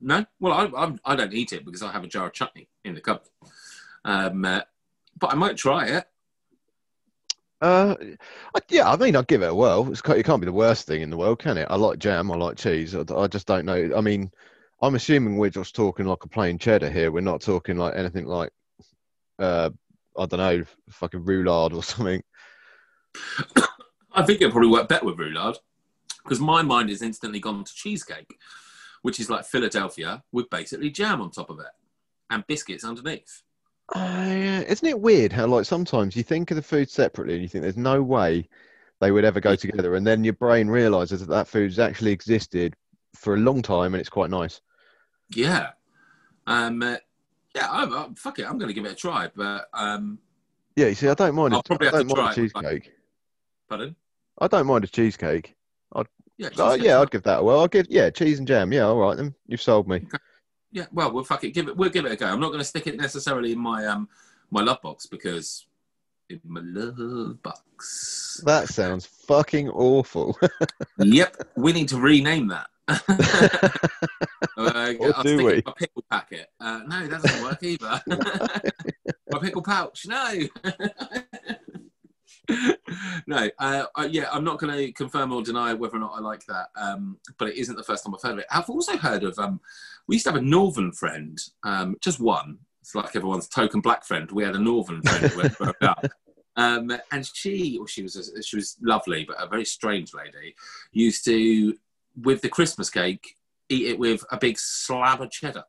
[0.00, 2.68] No, well, I, I, I don't eat it because I have a jar of chutney
[2.84, 3.30] in the cupboard.
[4.04, 4.62] Um, uh,
[5.18, 6.04] but I might try it.
[7.62, 7.94] Uh,
[8.68, 9.88] yeah, I mean, I'd give it a whirl.
[9.88, 11.68] It's, it can't be the worst thing in the world, can it?
[11.70, 12.32] I like jam.
[12.32, 12.96] I like cheese.
[12.96, 13.92] I, I just don't know.
[13.96, 14.32] I mean,
[14.82, 17.12] I'm assuming we're just talking like a plain cheddar here.
[17.12, 18.50] We're not talking like anything like,
[19.38, 19.70] uh,
[20.18, 22.20] I don't know, fucking roulade or something.
[24.12, 25.56] I think it'd probably work better with roulade
[26.24, 28.34] because my mind has instantly gone to cheesecake,
[29.02, 31.70] which is like Philadelphia with basically jam on top of it
[32.28, 33.42] and biscuits underneath.
[33.94, 37.48] Uh, isn't it weird how like sometimes you think of the food separately and you
[37.48, 38.48] think there's no way
[39.00, 42.74] they would ever go together, and then your brain realizes that that food's actually existed
[43.14, 44.60] for a long time and it's quite nice.
[45.34, 45.70] Yeah.
[46.46, 46.96] Um, uh,
[47.54, 48.46] yeah, I'm, i fuck it.
[48.48, 49.28] I'm going to give it a try.
[49.34, 50.18] But, um,
[50.76, 51.52] Yeah, you see, I don't mind.
[51.52, 52.92] I'll A, probably I have to don't mind a try it, but- cheesecake.
[53.68, 53.96] pardon?
[54.38, 55.54] I don't mind a cheesecake.
[56.38, 57.00] Yeah, Oh, cheesecake's yeah.
[57.00, 57.60] I'd give that a well.
[57.60, 58.72] I'll give yeah, cheese and jam.
[58.72, 59.34] Yeah, all right then.
[59.46, 60.06] You've sold me.
[60.72, 61.50] Yeah, well, we'll fuck it.
[61.50, 61.76] Give it.
[61.76, 62.26] We'll give it a go.
[62.26, 64.08] I'm not going to stick it necessarily in my um
[64.50, 65.66] my love box because
[66.30, 68.40] in my love box.
[68.44, 70.38] That sounds fucking awful.
[70.98, 72.66] yep, we need to rename that.
[72.88, 72.98] uh,
[74.98, 75.62] Or I'll do we?
[75.64, 76.50] my pickle packet.
[76.58, 78.02] Uh, no, that doesn't work either.
[79.30, 80.06] my pickle pouch.
[80.06, 80.32] No.
[83.26, 86.20] no, uh, uh, yeah, I'm not going to confirm or deny whether or not I
[86.20, 88.46] like that, um, but it isn't the first time I've heard of it.
[88.50, 89.60] I've also heard of, um,
[90.06, 92.58] we used to have a northern friend, um, just one.
[92.80, 94.30] It's like everyone's token black friend.
[94.32, 96.04] We had a northern friend who broke up.
[96.54, 100.54] Um, and she, or she was, a, she was lovely, but a very strange lady,
[100.92, 101.74] used to,
[102.20, 103.36] with the Christmas cake,
[103.70, 105.64] eat it with a big slab of cheddar.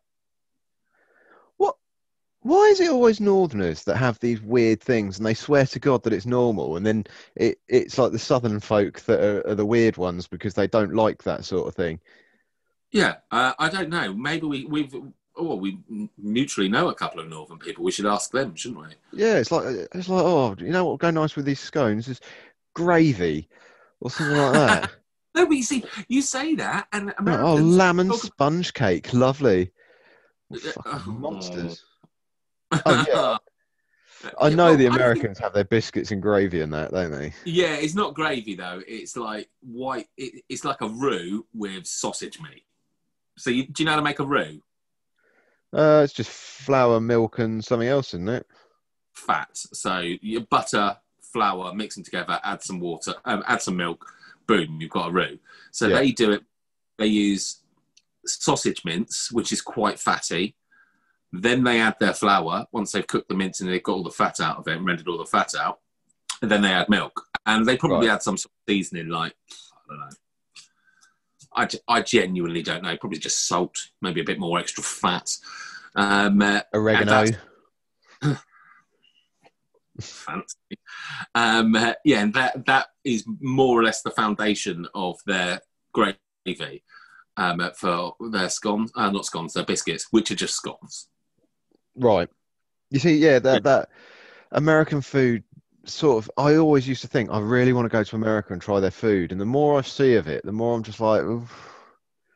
[2.44, 6.04] Why is it always Northerners that have these weird things and they swear to God
[6.04, 9.66] that it's normal, and then it, it's like the Southern folk that are, are the
[9.66, 12.00] weird ones because they don't like that sort of thing.
[12.92, 14.14] Yeah, uh, I don't know.
[14.14, 14.94] Maybe we, we've,
[15.38, 15.80] oh, we
[16.18, 17.86] mutually know a couple of northern people.
[17.86, 18.88] We should ask them, shouldn't we?
[19.14, 22.10] Yeah, it's like it's like oh, you know what would go nice with these scones
[22.10, 22.20] is
[22.74, 23.48] gravy
[24.02, 24.92] or something like that.
[25.36, 29.12] No, but you see, you say that, and oh, Americans lamb and talk- sponge cake,
[29.14, 29.72] lovely.
[30.54, 31.04] Uh, oh.
[31.08, 31.84] monsters.
[32.86, 33.38] Oh, yeah.
[34.40, 37.34] I know well, the think- Americans have their biscuits and gravy and that, don't they?
[37.44, 38.82] yeah, it's not gravy though.
[38.88, 40.08] It's like white.
[40.18, 42.64] It, it's like a roux with sausage meat.
[43.38, 44.62] So, you, do you know how to make a roux?
[45.76, 48.46] Uh, it's just flour, milk, and something else, isn't it?
[49.14, 49.50] Fat.
[49.54, 52.40] So, you butter, flour, mix them together.
[52.44, 53.16] Add some water.
[53.26, 54.06] Um, add some milk.
[54.48, 55.40] Boom, you've got a roux.
[55.72, 55.96] So Yeah.
[55.98, 56.44] they do it.
[57.00, 57.62] They use
[58.26, 60.56] sausage mince, which is quite fatty.
[61.36, 64.12] Then they add their flour once they've cooked the mince and they've got all the
[64.12, 65.80] fat out of it and rendered all the fat out.
[66.44, 67.20] And then they add milk.
[67.48, 68.14] And they probably Right.
[68.16, 70.10] add some sort of seasoning, like, I don't know.
[71.56, 71.68] I,
[71.98, 72.96] I genuinely don't know.
[72.98, 75.30] Probably just salt, maybe a bit more extra fat.
[75.96, 77.26] Um, uh, Oregano.
[80.02, 80.56] fancy.
[81.36, 85.60] Um, uh, yeah, and that that is more or less the foundation of their
[85.94, 86.84] gravy
[87.38, 91.10] um, uh, for their scones, uh, not scones, their biscuits, which are just scones.
[91.96, 92.30] Right.
[92.90, 93.90] You see, yeah, that that
[94.52, 95.44] American food
[95.86, 96.32] sort of.
[96.38, 98.92] I always used to think I really want to go to America and try their
[98.92, 101.70] food, and the more I see of it, the more I'm just like, "Oof."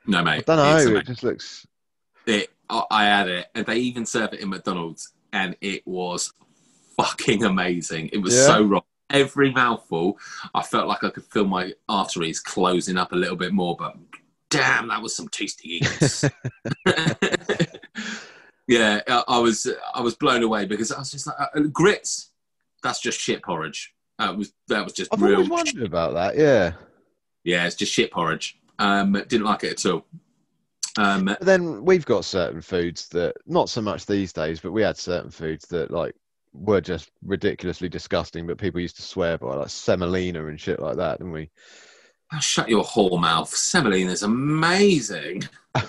[0.05, 0.45] No, I mate.
[0.45, 0.95] don't know.
[0.97, 1.67] It just looks.
[2.25, 6.33] It, I I had it, and they even serve it in McDonald's, and it was
[6.97, 8.09] fucking amazing.
[8.11, 8.47] It was Yeah.
[8.47, 8.83] so wrong.
[9.09, 10.17] Every mouthful,
[10.53, 13.95] I felt like I could feel my arteries closing up a little bit more, but
[14.49, 16.25] damn, that was some tasty eats.
[18.67, 22.31] yeah, I, was I was blown away because I was just like uh, grits.
[22.83, 23.93] That's just shit porridge.
[24.19, 25.35] That was that was just I've real.
[25.35, 26.37] always wondered about that.
[26.37, 26.73] Yeah.
[27.43, 28.59] Yeah, it's just shit porridge.
[28.79, 30.05] Um, didn't like it at all.
[30.97, 34.81] Um, But then we've got certain foods that, not so much these days, but we
[34.81, 36.15] had certain foods that like
[36.53, 40.97] were just ridiculously disgusting, but people used to swear by, like semolina and shit like
[40.97, 41.49] that, didn't we?
[42.33, 43.49] Oh, shut your whore mouth.
[43.49, 45.43] Semolina is amazing.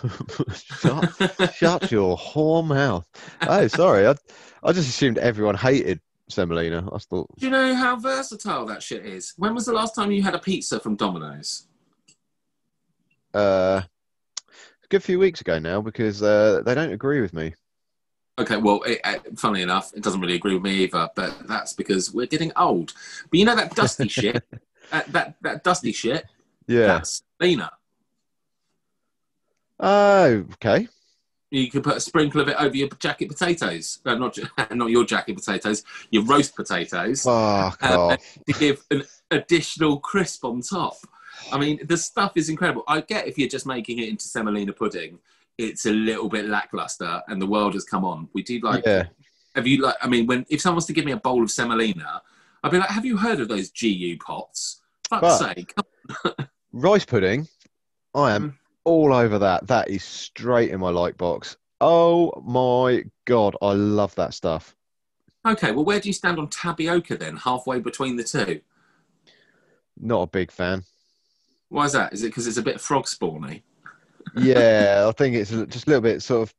[0.52, 3.06] shut, shut your whore mouth.
[3.42, 4.06] Oh, sorry.
[4.06, 4.14] I,
[4.62, 6.88] I just assumed everyone hated semolina.
[6.92, 9.34] I thought, Do you know how versatile that shit is?
[9.36, 11.66] When was the last time you had a pizza from Domino's?
[13.34, 17.54] uh, a good few weeks ago now because uh, they don't agree with me.
[18.38, 21.72] Okay, well, it, uh, funnily enough, it doesn't really agree with me either, but that's
[21.72, 22.92] because we're getting old.
[23.30, 24.44] But you know that dusty shit,
[24.90, 26.26] that, that that dusty shit.
[26.66, 26.86] Yeah.
[26.86, 27.70] That's Lena.
[29.80, 30.88] Oh, okay.
[31.50, 34.00] You can put a sprinkle of it over your jacket potatoes.
[34.04, 34.38] No, not
[34.70, 38.38] not your jacket potatoes, your roast potatoes, Fuck um, off.
[38.46, 40.96] to give an additional crisp on top.
[41.52, 42.84] I mean, the stuff is incredible.
[42.86, 45.18] I get if you're just making it into semolina pudding,
[45.56, 48.28] it's a little bit lackluster, and the world has come on.
[48.34, 48.84] We do like.
[48.84, 49.04] yeah.
[49.54, 49.96] Have you like?
[50.02, 52.22] I mean, when if someone was to give me a bowl of semolina,
[52.62, 55.74] I'd be like, "Have you heard of those GU pots?" Fuck's But- sake!
[56.72, 57.48] Rice pudding.
[58.14, 58.54] I am Mm.
[58.84, 59.66] all over that.
[59.68, 61.56] That is straight in my like box.
[61.80, 64.74] Oh my god, I love that stuff.
[65.46, 67.36] Okay, well, where do you stand on tapioca then?
[67.36, 68.60] Halfway between the two.
[70.00, 70.82] Not a big fan.
[71.68, 72.12] Why is that?
[72.12, 73.62] Is it because it's a bit frog spawny?
[74.36, 76.54] Yeah, I think it's just a little bit sort of.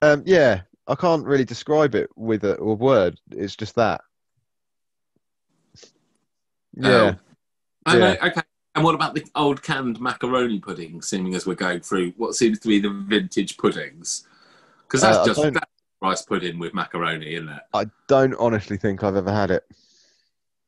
[0.00, 3.18] Um, yeah, I can't really describe it with a, a word.
[3.30, 4.00] It's just that.
[6.74, 7.14] Yeah,
[7.86, 8.12] I know.
[8.12, 8.26] Yeah.
[8.26, 8.42] Okay.
[8.74, 11.02] And what about the old canned macaroni pudding?
[11.02, 14.26] Seeming as we're going through what seems to be the vintage puddings,
[14.86, 17.62] because that's Uh, just that's rice pudding with macaroni, isn't it?
[17.74, 19.64] I don't honestly think I've ever had it.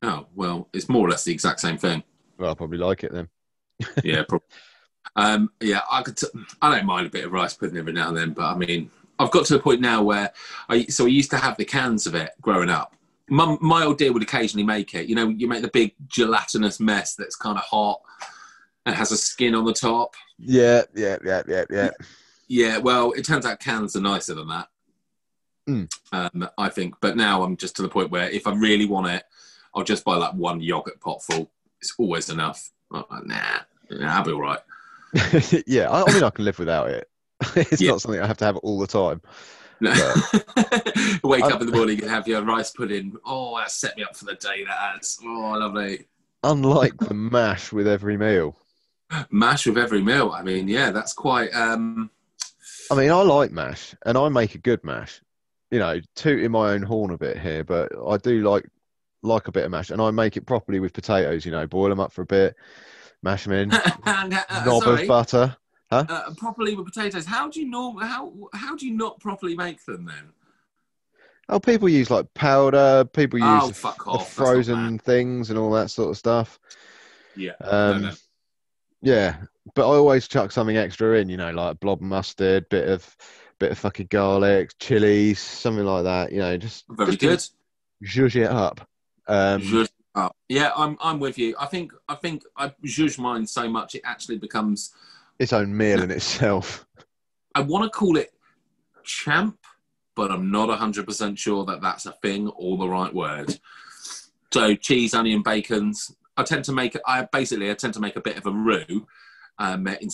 [0.03, 2.03] Oh well, it's more or less the exact same thing.
[2.37, 3.29] Well, I'll probably like it then.
[4.03, 4.47] Yeah, probably.
[5.15, 6.17] Um, yeah, I could.
[6.17, 6.27] T-
[6.61, 8.91] I don't mind a bit of rice pudding every now and then, but I mean,
[9.17, 10.31] I've got to the point now where
[10.69, 12.95] I so I used to have the cans of it growing up.
[13.29, 15.07] Mum, my old dear would occasionally make it.
[15.07, 18.01] You know, you make the big gelatinous mess that's kind of hot
[18.85, 20.13] and has a skin on the top.
[20.37, 21.89] Yeah, yeah, yeah, yeah, yeah.
[22.47, 24.67] Yeah, well, it turns out cans are nicer than that.
[25.67, 25.89] Mm.
[26.11, 29.07] Um, I think, but now I'm just to the point where if I really want
[29.07, 29.23] it,
[29.73, 31.49] I'll just buy like one yogurt pot full.
[31.81, 32.69] It's always enough.
[32.91, 33.39] Like, nah,
[33.89, 34.59] nah, I'll be all right.
[35.65, 37.09] yeah, I, I mean, I can live without it.
[37.55, 37.91] it's Yeah.
[37.91, 39.21] not something I have to have all the time.
[39.79, 39.91] No.
[41.23, 43.15] Wake I- up in the morning and have your rice pudding.
[43.25, 44.63] Oh, that set me up for the day.
[44.63, 45.19] That has.
[45.23, 46.07] Oh, lovely.
[46.43, 48.55] Unlike the mash with every meal.
[49.31, 50.31] Mash with every meal.
[50.31, 51.53] I mean, yeah, that's quite.
[51.53, 52.09] Um,
[52.91, 55.21] I mean, I like mash, and I make a good mash.
[55.71, 58.65] You know, tooting my own horn a bit here, but I do like
[59.23, 61.45] like a bit of mash, and I make it properly with potatoes.
[61.45, 62.55] You know, boil them up for a bit,
[63.23, 63.71] mash them in,
[64.05, 64.31] and,
[64.65, 65.57] knob sorry, of butter.
[65.91, 67.25] Uh, properly with potatoes.
[67.25, 67.97] How do you norm?
[67.97, 70.29] How how do you not properly make them then?
[71.47, 73.05] Oh, people use like powder.
[73.05, 76.59] People use Oh, the, fuck the off, frozen things and all that sort of stuff.
[77.35, 77.51] Yeah.
[77.61, 78.11] Um, no.
[79.01, 79.35] Yeah,
[79.75, 81.29] but I always chuck something extra in.
[81.29, 83.15] You know, like blob mustard, bit of
[83.59, 86.31] bit of fucking garlic, chilies, something like that.
[86.31, 87.53] You know, just Very just
[88.01, 88.09] good.
[88.09, 88.87] zhuzh it up.
[89.27, 90.35] Um, Zhuzh up.
[90.49, 91.55] Yeah, I'm I'm with you.
[91.59, 94.93] I think I think I zhuzh mine so much it actually becomes.
[95.39, 96.85] Its own meal in itself.
[97.53, 98.31] I want to call it
[99.03, 99.57] champ,
[100.15, 103.57] but I'm not 100% sure that that's a thing or the right word.
[104.53, 106.15] So cheese, onion, bacons.
[106.37, 109.07] I tend to make I basically I tend to make a bit of a roux,
[109.57, 110.09] um, in,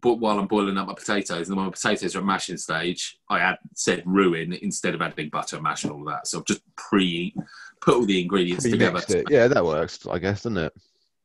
[0.00, 3.18] but while I'm boiling up my potatoes, and when my potatoes are at mashing stage,
[3.28, 6.26] I add said roux in instead of adding butter, mash, and all that.
[6.26, 7.34] So I've just pre
[7.80, 9.00] put all the ingredients together.
[9.00, 9.26] Pre-mixed it.
[9.30, 10.72] Yeah, that works, I guess, doesn't it?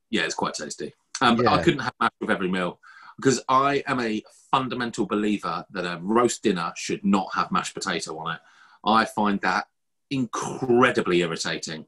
[0.10, 0.94] Yeah, it's quite tasty.
[1.22, 2.80] Um, but I couldn't have mash with every meal
[3.18, 8.18] because I am a fundamental believer that a roast dinner should not have mashed potato
[8.18, 8.42] on it.
[8.86, 9.68] I find that
[10.10, 11.86] incredibly irritating.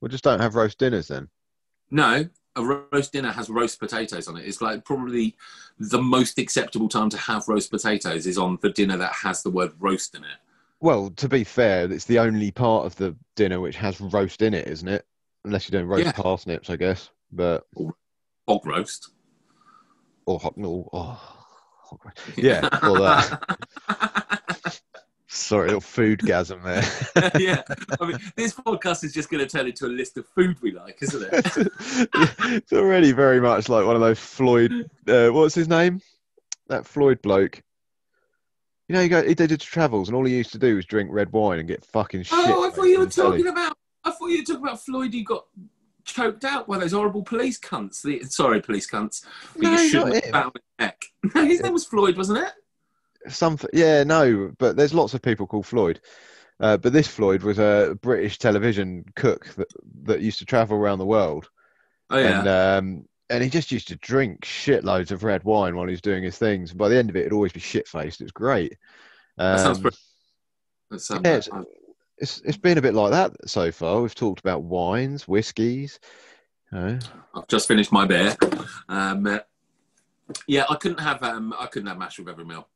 [0.00, 1.28] Well, just don't have roast dinners then.
[1.90, 4.46] No, a roast dinner has roast potatoes on it.
[4.46, 5.36] It's like probably
[5.78, 9.50] the most acceptable time to have roast potatoes is on the dinner that has the
[9.50, 10.38] word roast in it.
[10.80, 14.54] Well, to be fair, it's the only part of the dinner which has roast in
[14.54, 15.06] it, isn't it?
[15.44, 16.12] Unless you're doing roast Yeah.
[16.12, 17.10] parsnips, I guess.
[17.32, 17.66] But
[18.46, 19.10] Hog roast.
[20.26, 21.46] Or hot no, oh,
[22.36, 23.58] yeah, all that.
[25.28, 27.30] Sorry, little food gasm there.
[27.40, 27.62] yeah,
[28.00, 30.72] I mean, this podcast is just going to turn into a list of food we
[30.72, 31.68] like, isn't it?
[32.52, 34.88] it's already very much like one of those Floyd.
[35.06, 36.00] Uh, what's his name?
[36.68, 37.62] That Floyd bloke.
[38.88, 39.22] You know, he go.
[39.22, 41.68] He did his travels, and all he used to do was drink red wine and
[41.68, 42.38] get fucking shit.
[42.38, 43.38] Oh, I thought you were the telly.
[43.38, 43.76] talking about.
[44.04, 45.12] I thought you were talking about Floyd.
[45.12, 45.46] who got
[46.06, 48.00] choked out by those horrible police cunts.
[48.02, 49.24] The, sorry, police cunts.
[49.56, 50.32] No, you shouldn't have him.
[50.32, 51.04] found his neck.
[51.34, 52.52] No, his name was Floyd, wasn't it?
[53.32, 53.70] Something.
[53.72, 56.00] Yeah, no, but there's lots of people called Floyd.
[56.60, 59.68] Uh, but this Floyd was a British television cook that
[60.04, 61.50] that used to travel around the world,
[62.08, 62.38] Oh yeah.
[62.38, 66.00] and um, and he just used to drink shitloads of red wine while he was
[66.00, 66.72] doing his things.
[66.72, 68.20] By the end of it, it'd always be shit faced.
[68.20, 68.76] It was great.
[69.36, 69.98] that sounds Um, pretty.
[70.90, 71.60] That sounds, yeah,
[72.18, 74.00] it's- it's been a bit like that so far.
[74.00, 76.00] We've talked about wines, whiskies.
[76.72, 76.98] You know.
[77.34, 78.36] I've just finished my beer.
[78.88, 79.38] Um, uh,
[80.46, 81.22] yeah, I couldn't have.
[81.22, 82.68] Um, I couldn't have mash with every meal.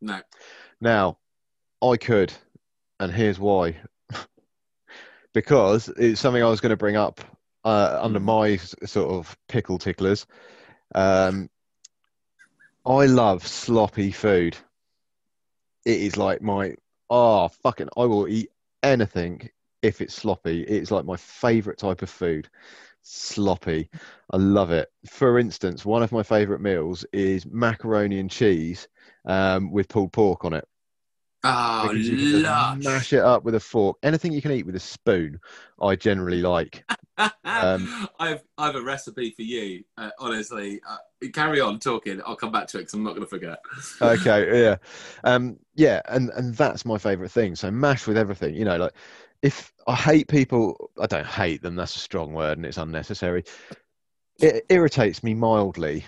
[0.00, 0.20] No.
[0.80, 1.18] Now,
[1.82, 2.32] I could,
[2.98, 3.76] and here's why.
[5.32, 7.20] because it's something I was going to bring up
[7.64, 10.26] uh, under my sort of pickle ticklers.
[10.94, 11.50] Um,
[12.84, 14.56] I love sloppy food.
[15.84, 16.76] It is like my
[17.10, 18.50] oh fucking I will eat
[18.82, 19.48] anything
[19.82, 20.62] if it's sloppy.
[20.64, 22.48] It's like my favorite type of food.
[23.02, 23.90] Sloppy.
[24.32, 24.90] I love it.
[25.08, 28.88] For instance, one of my favorite meals is macaroni and cheese
[29.26, 30.66] um, with pulled pork on it.
[31.44, 32.84] Oh, Because you can just lush.
[32.84, 33.98] mash it up with a fork.
[34.02, 35.38] Anything you can eat with a spoon,
[35.80, 36.84] I generally like.
[37.44, 39.84] Um, I've I have a recipe for you.
[39.96, 40.96] Uh, honestly, uh,
[41.32, 42.20] carry on talking.
[42.24, 43.58] I'll come back to it because I'm not going to forget.
[44.02, 44.76] okay, yeah,
[45.24, 47.56] um, yeah, and and that's my favorite thing.
[47.56, 48.54] So mash with everything.
[48.54, 48.92] You know, like
[49.42, 51.76] if I hate people, I don't hate them.
[51.76, 53.44] That's a strong word, and it's unnecessary.
[54.40, 56.04] It irritates me mildly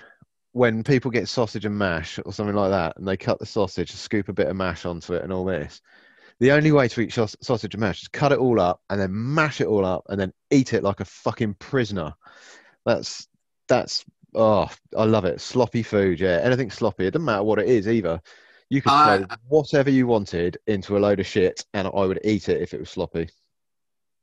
[0.53, 3.93] when people get sausage and mash or something like that, and they cut the sausage,
[3.93, 5.81] scoop a bit of mash onto it, and all this.
[6.41, 9.11] The only way to eat sausage and mash is cut it all up and then
[9.13, 12.15] mash it all up and then eat it like a fucking prisoner.
[12.85, 13.27] That's
[13.67, 14.05] that's
[14.35, 15.41] oh, I love it.
[15.41, 16.41] Sloppy food, yeah.
[16.43, 17.07] Anything sloppy.
[17.07, 18.21] It doesn't matter what it is either.
[18.71, 22.21] You could I- throw whatever you wanted into a load of shit, and I would
[22.25, 23.29] eat it if it was sloppy.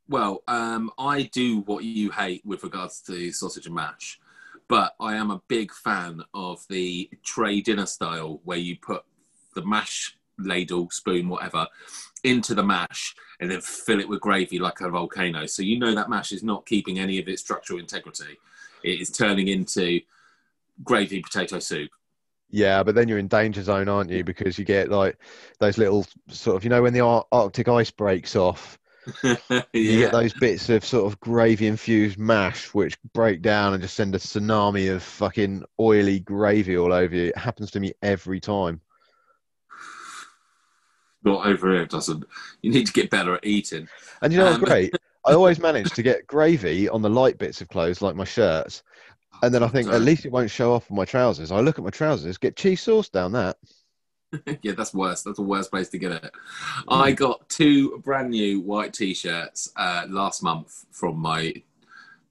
[0.08, 4.20] Well, um, I do what you hate with regards to sausage and mash,
[4.68, 9.03] but I am a big fan of the tray dinner style where you put
[9.56, 11.66] the mash ladle, spoon, whatever,
[12.24, 15.47] into the mash and then fill it with gravy like a volcano.
[15.47, 18.38] So you know that mash is not keeping any of its structural integrity.
[18.86, 19.99] It is turning into
[20.83, 21.89] gravy potato soup.
[22.51, 24.23] Yeah, but then you're in danger zone, aren't you?
[24.23, 25.17] Because you get like
[25.59, 28.77] those little sort of, you know, when the Ar- Arctic ice breaks off,
[29.23, 33.95] you get those bits of sort of gravy infused mash which break down and just
[33.95, 37.25] send a tsunami of fucking oily gravy all over you.
[37.29, 38.81] It happens to me every time.
[41.23, 42.23] Not over here, it doesn't.
[42.61, 43.88] You need to get better at eating.
[44.21, 44.93] And you know what's Um, great?
[45.26, 48.84] I always manage to get gravy on the light bits of clothes, like my shirts.
[49.41, 51.51] And then I think at least it won't show off on my trousers.
[51.51, 53.57] I look at my trousers, get cheese sauce down that.
[54.61, 55.23] yeah, that's worse.
[55.23, 56.32] That's the worst place to get it.
[56.88, 61.53] I got two brand new white t-shirts uh, last month from my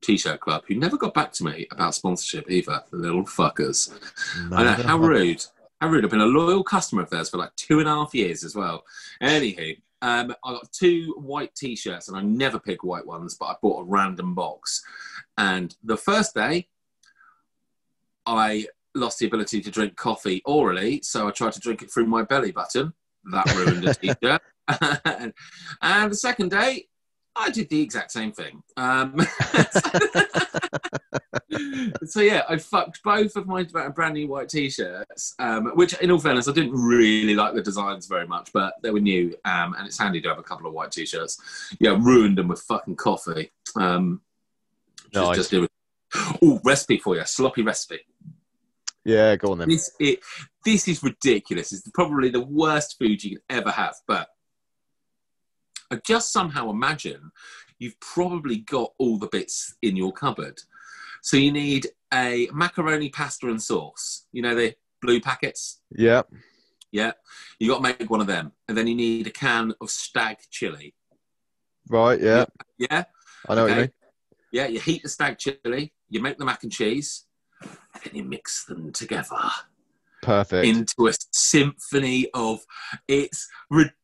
[0.01, 2.83] t-shirt club, who never got back to me about sponsorship either.
[2.91, 3.93] The little fuckers.
[4.53, 5.45] I know how rude.
[5.81, 6.05] How rude.
[6.05, 8.55] I've been a loyal customer of theirs for like two and a half years as
[8.55, 8.85] well.
[9.23, 13.55] Anywho, um, I got two white t-shirts, and I never pick white ones, but I
[13.63, 14.85] bought a random box.
[15.39, 16.69] And the first day,
[18.27, 22.05] I lost the ability to drink coffee orally, so I tried to drink it through
[22.05, 22.93] my belly button.
[23.33, 24.43] That ruined a t-shirt.
[25.07, 25.33] and,
[25.83, 26.87] and the second day,
[27.37, 28.63] I did the exact same thing.
[28.77, 29.17] Um,
[32.05, 36.19] so yeah, I fucked both of my brand new white t-shirts, um, which, in all
[36.19, 39.87] fairness, I didn't really like the designs very much, but they were new, um, and
[39.87, 41.41] it's handy to have a couple of white t-shirts.
[41.81, 43.51] Yeah, ruined them with fucking coffee.
[43.77, 44.21] Um,
[45.13, 45.49] just, Nice.
[45.49, 45.71] just.
[46.43, 48.01] Oh, recipe for you, sloppy recipe.
[49.05, 49.69] Yeah, go on then.
[49.69, 50.21] This it
[50.65, 51.73] this is ridiculous.
[51.73, 53.97] It's probably the worst food you can ever have.
[54.07, 54.29] But
[56.05, 57.31] Just somehow imagine
[57.79, 60.61] you've probably got all the bits in your cupboard.
[61.23, 64.27] So you need a macaroni pasta and sauce.
[64.33, 65.81] You know the blue packets.
[65.91, 66.23] Yeah,
[66.93, 67.13] Yeah,
[67.59, 70.39] you got to make one of them, and then you need a can of stag
[70.51, 70.95] chili.
[71.89, 72.21] right.
[72.21, 72.45] Yeah,
[72.79, 73.05] Yeah,
[73.49, 73.91] I know what you mean.
[74.53, 74.67] yeah.
[74.69, 75.93] You heat the stag chili.
[76.09, 77.25] You make the mac and cheese,
[77.63, 79.51] and then you mix them together.
[80.23, 80.67] Perfect.
[80.67, 82.61] into a symphony of
[83.09, 83.99] it's ridiculous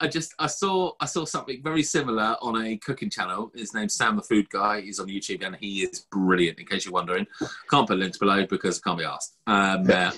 [0.00, 3.50] i just i saw i saw something very similar on a cooking channel.
[3.54, 4.80] His name's sam the food guy.
[4.80, 7.26] He's on youtube and he is brilliant in case you're wondering.
[7.70, 9.36] Can't put links below because I can't be asked.
[9.46, 10.12] Um uh,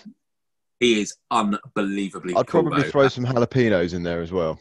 [0.81, 2.91] he is unbelievably I'd cool, probably though.
[2.91, 4.61] throw some jalapenos in there as well.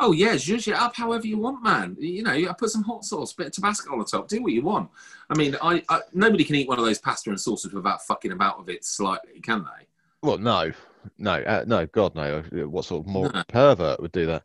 [0.00, 1.96] oh yeah zhuzh it up however you want man.
[1.98, 4.52] You know i put some hot sauce bit of tabasco on the top do what
[4.52, 4.90] you want.
[5.30, 8.32] I mean I, I nobody can eat one of those pasta and sauces without fucking
[8.32, 9.86] about with it slightly can they?
[10.22, 10.72] Well, no,
[11.18, 11.86] no, uh, no.
[11.86, 12.42] God, no.
[12.68, 13.42] What sort of more No.
[13.48, 14.42] pervert would do that?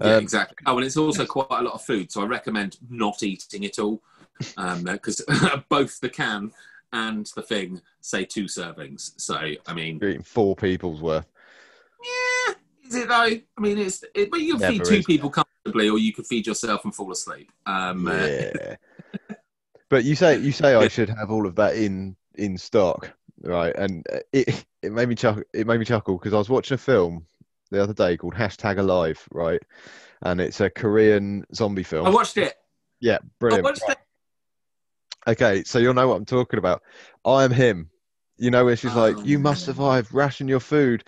[0.00, 0.56] Yeah, Um, exactly.
[0.66, 3.78] Oh, and it's also quite a lot of food, so I recommend not eating it
[3.78, 4.00] all,
[4.84, 5.22] because
[5.68, 6.52] both the can
[6.92, 9.12] and the thing say two servings.
[9.20, 9.36] So,
[9.66, 11.26] I mean, You're eating four people's worth.
[12.02, 12.54] yeah,
[12.86, 13.14] is it though?
[13.14, 15.06] I mean, it's it, but you can feed two is.
[15.06, 17.50] people comfortably, or you could feed yourself and fall asleep.
[17.66, 18.76] Um, uh, Yeah.
[19.88, 23.12] but you say you say I should have all of that in in stock,
[23.42, 23.74] right?
[23.76, 25.42] And uh, it it made me chuckle.
[25.52, 27.26] It made me chuckle because I was watching a film
[27.70, 29.62] the other day called Hashtag Alive, right?
[30.22, 32.06] And it's a Korean zombie film.
[32.06, 32.54] I watched it.
[33.00, 33.64] yeah, I brilliant.
[33.64, 33.98] watched it.
[35.26, 36.82] Okay, so you'll know what I'm talking about.
[37.24, 37.90] I am him.
[38.38, 40.12] You know, where she's like, Oh, "You must survive.
[40.14, 41.04] Ration your food,"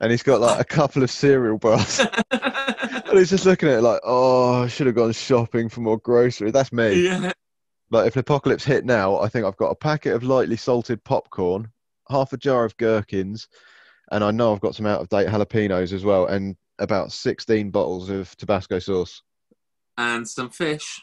[0.00, 3.82] and he's got like a couple of cereal bars, and he's just looking at it
[3.82, 7.02] like, "Oh, I should have gone shopping for more groceries." That's me.
[7.04, 7.32] yeah.
[7.90, 11.02] Like, if the apocalypse hit now, I think I've got a packet of lightly salted
[11.02, 11.70] popcorn,
[12.08, 13.48] half a jar of gherkins,
[14.10, 17.70] and I know I've got some out of date jalapenos as well, and about 16
[17.70, 19.22] bottles of Tabasco sauce.
[19.98, 21.02] And some fish.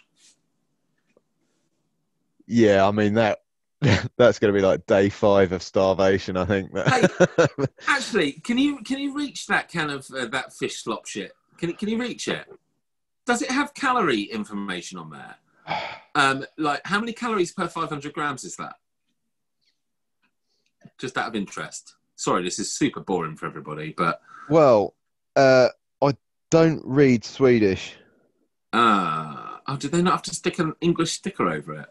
[2.46, 3.40] Yeah, I mean, that.
[4.18, 6.72] That's going to be like day five of starvation, I think.
[7.88, 11.34] Actually, can you can you reach that kind of uh, that fish slop shit?
[11.58, 12.46] Can you, can you reach it?
[13.26, 15.36] Does it have calorie information on there?
[16.16, 18.76] Um, like how many calories per 500 grams is that?
[20.98, 21.96] Just out of interest.
[22.16, 24.94] Sorry, this is super boring for everybody, but well,
[25.36, 25.70] uh,
[26.02, 26.16] I
[26.52, 27.96] don't read Swedish.
[28.74, 31.88] uh, oh, did they not have to stick an English sticker over it?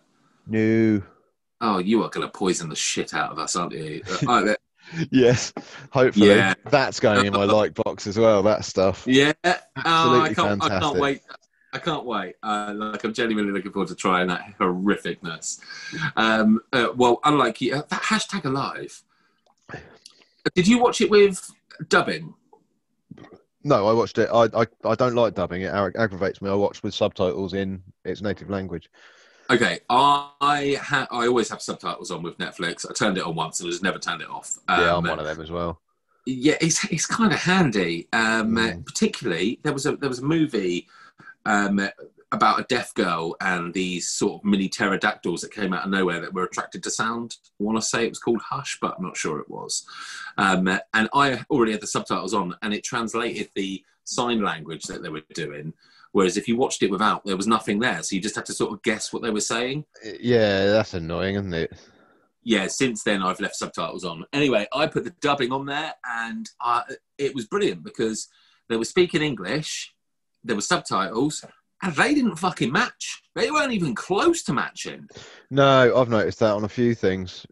[0.47, 1.03] No.
[1.61, 4.03] Oh, you are going to poison the shit out of us, aren't you?
[4.11, 4.57] Uh, oh,
[5.11, 5.53] Yes,
[5.93, 6.55] hopefully Yeah.
[6.71, 8.43] that's going in my like box as well.
[8.43, 9.05] That stuff.
[9.07, 9.33] yeah.
[9.45, 11.01] Oh, I Absolutely can't, I can't fantastic.
[11.01, 11.21] wait.
[11.73, 12.35] I can't wait.
[12.43, 15.61] Uh, like I'm genuinely looking forward to trying that horrificness.
[16.17, 19.03] Um, uh, well, unlike you, uh, that hashtag alive.
[20.55, 21.51] Did you watch it with
[21.89, 22.35] dubbing?
[23.65, 24.29] No, I watched it.
[24.33, 25.63] I I, I don't like dubbing.
[25.63, 26.51] It ag- aggravates me.
[26.51, 28.91] I watched with subtitles in its native language.
[29.51, 32.89] Okay, I ha- I always have subtitles on with Netflix.
[32.89, 34.59] I turned it on once and just never turned it off.
[34.69, 35.81] yeah, Um, I'm one of them as well.
[36.27, 38.09] Yeah, it's it's kind of handy.
[38.13, 38.85] Um, Mm.
[38.87, 40.89] Particularly, there was a there was a movie
[41.47, 41.81] um,
[42.31, 46.21] about a deaf girl and these sort of mini pterodactyls that came out of nowhere
[46.21, 47.37] that were attracted to sound.
[47.61, 49.87] I want to say it was called Hush, but I'm not sure it was.
[50.39, 55.03] Um, and I already had the subtitles on, and it translated the sign language that
[55.03, 55.75] they were doing.
[56.13, 58.53] Whereas if you watched it without, there was nothing there, so you just had to
[58.53, 59.85] sort of guess what they were saying.
[60.21, 61.73] Yeah, that's annoying, isn't it?
[62.45, 64.25] yeah, since then I've left subtitles on.
[64.33, 66.83] Anyway, I put the dubbing on there, and uh,
[67.19, 68.29] it was brilliant because
[68.69, 69.95] they were speaking English,
[70.45, 71.45] there were subtitles,
[71.83, 73.23] and they didn't fucking match.
[73.35, 75.09] They weren't even close to matching.
[75.51, 77.47] No, I've noticed that on a few things.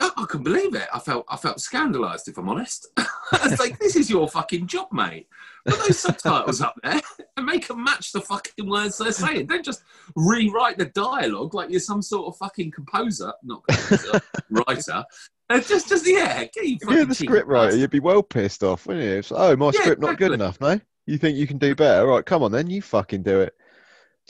[0.00, 0.88] I, I couldn't believe it.
[0.92, 2.86] I felt I felt scandalised, if I'm honest.
[2.96, 5.28] I was like, "This is your fucking job, mate.
[5.66, 7.00] Put those subtitles up there
[7.36, 9.46] and make them match the fucking words they're saying.
[9.46, 9.82] Don't just
[10.14, 14.20] rewrite the dialogue like you're some sort of fucking composer, not composer,
[14.50, 15.04] writer.
[15.50, 18.62] Uh, just, just yeah, get you If you're the script writer, you'd be well pissed
[18.62, 19.12] off, wouldn't you?
[19.12, 20.78] It's, oh, my Yeah, script not good enough, no?
[21.08, 22.06] You think you can do better?
[22.06, 23.56] Right, come on then, you fucking do it.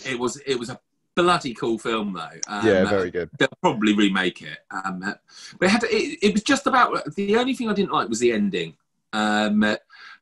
[0.08, 0.78] It was, it was a
[1.16, 2.38] bloody cool film though.
[2.46, 3.28] Um, yeah, very good.
[3.36, 4.58] they'll probably remake it.
[4.70, 5.14] Um, uh,
[5.58, 8.08] but it, had to, it, it was just about the only thing I didn't like
[8.08, 8.76] was the ending,
[9.12, 9.74] um, uh,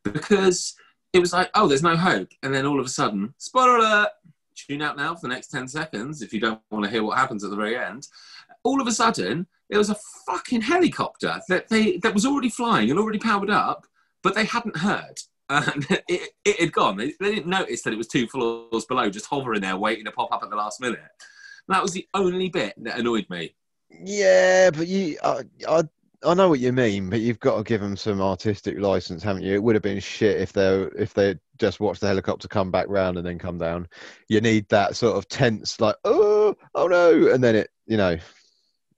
[0.03, 0.77] because
[1.13, 4.09] it was like, oh, there's no hope, and then all of a sudden, spoiler alert,
[4.55, 7.19] tune out now for the next ten seconds if you don't want to hear what
[7.19, 8.09] happens at the very end.
[8.63, 12.89] All of a sudden, there was a fucking helicopter that they that was already flying
[12.89, 13.87] and already powered up,
[14.23, 15.21] but they hadn't heard.
[15.49, 16.97] And it, it had gone.
[16.97, 20.13] They, they didn't notice that it was two floors below, just hovering there, waiting to
[20.13, 21.01] pop up at the last minute.
[21.69, 23.55] That was the only bit that annoyed me.
[23.91, 25.83] Yeah, but you, I, I,
[26.25, 29.43] I know what you mean, but you've got to give them some artistic license, haven't
[29.43, 29.55] you?
[29.55, 32.87] It would have been shit if they if they just watched the helicopter come back
[32.89, 33.89] round and then come down.
[34.29, 38.17] You need that sort of tense, like oh, oh no, and then it, you know,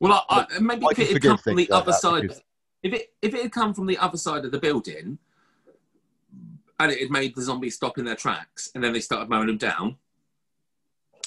[0.01, 2.22] Well, I, I, maybe I if it had come from the like other that side,
[2.22, 2.42] because-
[2.82, 5.18] if it if it had come from the other side of the building,
[6.79, 9.47] and it had made the zombies stop in their tracks, and then they started mowing
[9.47, 9.97] them down,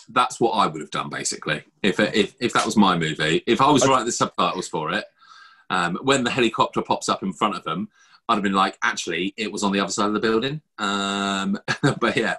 [0.10, 1.64] that's what I would have done basically.
[1.84, 5.06] If if if that was my movie, if I was writing the subtitles for it,
[5.70, 7.90] um, when the helicopter pops up in front of them,
[8.28, 10.62] I'd have been like, actually, it was on the other side of the building.
[10.78, 11.60] Um,
[12.00, 12.38] but yeah,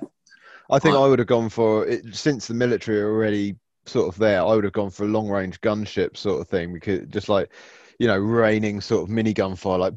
[0.71, 1.03] I think Right.
[1.03, 3.57] I would have gone for it since the military are already
[3.87, 4.41] sort of there.
[4.41, 7.51] I would have gone for a long range gunship sort of thing because just like
[7.99, 9.95] you know, raining sort of minigun fire, like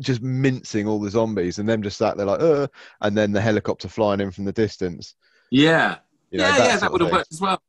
[0.00, 2.66] just mincing all the zombies, and them just sat there like, uh,
[3.00, 5.14] and then the helicopter flying in from the distance.
[5.50, 5.96] yeah,
[6.30, 7.62] You know, yeah, that yeah, that would have worked as well.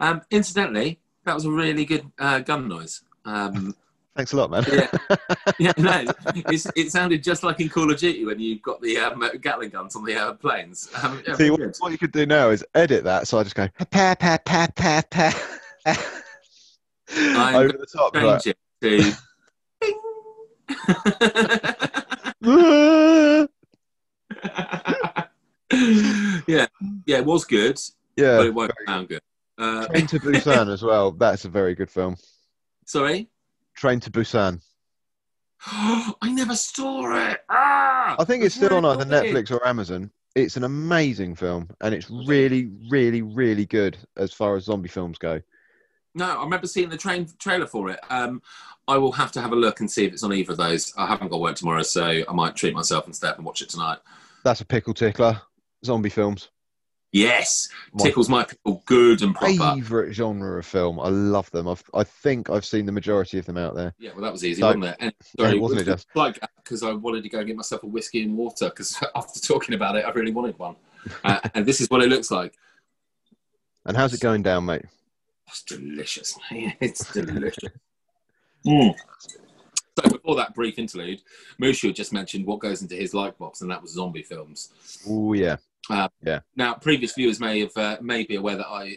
[0.00, 3.02] Um, incidentally, that was a really good uh, gun noise.
[3.24, 3.74] Um,
[4.14, 4.62] Thanks a lot, man.
[4.70, 4.88] Yeah.
[5.58, 6.04] yeah, no,
[6.34, 9.70] it's, it sounded just like in Call of Duty when you've got the um, Gatling
[9.70, 10.90] guns on the uh, planes.
[11.02, 13.54] Um, yeah, See, what, what you could do now is edit that, so I just
[13.54, 15.32] go pa pa pa pa pa
[17.08, 18.14] I'm over the top.
[18.14, 19.16] Change it to.
[26.46, 26.66] yeah,
[27.06, 29.20] yeah, it was good, but yeah, it won't sound good.
[29.58, 31.12] Uh, Train to Busan as well.
[31.12, 32.16] That's a very good film.
[32.86, 33.28] sorry,
[33.76, 34.60] Train to Busan.
[35.66, 37.40] I never saw it.
[37.48, 39.04] Ah, I think it's still on either.
[39.04, 40.10] Netflix or Amazon.
[40.34, 45.18] It's an amazing film, and it's really, really, really good as far as zombie films
[45.18, 45.40] go.
[46.14, 48.00] No, I remember seeing the train trailer for it.
[48.10, 48.42] Um,
[48.88, 50.92] I will have to have a look and see if it's on either of those.
[50.96, 53.98] I haven't got work tomorrow, so I might treat myself instead and watch it tonight.
[54.44, 55.40] That's a pickle tickler.
[55.84, 56.50] Zombie films.
[57.14, 59.52] Yes, My tickles my pickle good and proper.
[59.74, 60.98] Favorite genre of film.
[60.98, 61.68] I love them.
[61.68, 63.92] I've, I think I've seen the majority of them out there.
[63.98, 64.96] Yeah, well, that was easy, So- wasn't it?
[64.98, 66.06] And, Yeah, sorry, wasn't it, Jess?
[66.14, 69.40] Like because I wanted to go and get myself a whiskey and water because after
[69.40, 70.76] talking about it, I really wanted one.
[71.22, 72.54] uh, and this is what it looks like.
[73.84, 74.84] And how's it going down, mate?
[75.52, 76.72] It's delicious, man.
[76.80, 77.70] It's delicious.
[78.66, 78.94] Mm.
[79.98, 81.20] So before that brief interlude,
[81.60, 84.72] Mushu just mentioned what goes into his like box, and that was zombie films.
[85.06, 85.56] Oh yeah.
[85.90, 86.40] yeah.
[86.56, 88.96] Now, previous viewers may have uh, may be aware that I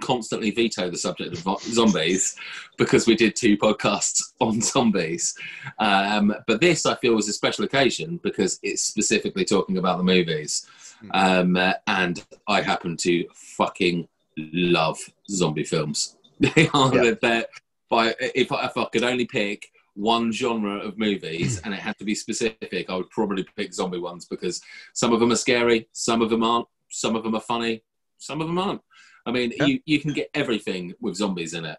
[0.00, 2.36] constantly veto the subject of zombies
[2.76, 5.34] because we did two podcasts on zombies.
[5.78, 10.04] Um, but this, I feel, was a special occasion because it's specifically talking about the
[10.04, 10.66] movies,
[11.12, 14.06] um, uh, and I happen to fucking
[14.36, 14.98] love
[15.30, 16.16] zombie films.
[16.40, 17.14] They are Yeah.
[17.22, 17.46] they're-
[17.88, 21.96] by if I, if I could only pick one genre of movies and it had
[21.98, 24.60] to be specific, I would probably pick zombie ones because
[24.92, 27.82] some of them are scary, some of them aren't, some of them are funny,
[28.18, 28.82] some of them aren't.
[29.24, 29.66] I mean, Yeah.
[29.66, 31.78] you, you can get everything with zombies in it.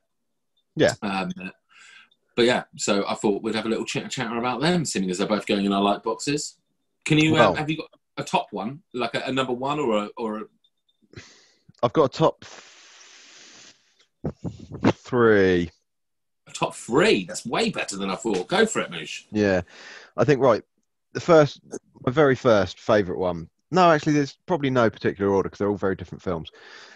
[0.78, 0.93] Yeah.
[1.01, 1.32] Um,
[2.36, 5.18] but yeah, so I thought we'd have a little chat chatter about them, seeing as
[5.18, 6.58] they're both going in our like boxes.
[7.05, 9.78] Can you Well- um, have you got a top one, like a, a number one,
[9.80, 10.43] or a, or a,
[11.84, 12.43] I've got a top
[14.93, 15.69] three.
[16.47, 17.25] a top three?
[17.25, 18.47] That's way better than I thought.
[18.47, 19.23] Go for it, Moosh.
[19.32, 19.61] Yeah,
[20.15, 20.63] I think right.
[21.13, 21.61] The first,
[22.05, 23.49] my very first favorite one.
[23.71, 26.51] No, actually, there's probably no particular order because they're all very different films.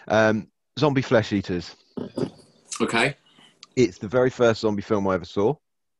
[0.07, 0.47] Um,
[0.79, 1.75] zombie Flesh Eaters.
[2.79, 3.15] Okay.
[3.75, 5.55] It's the very first zombie film I ever saw.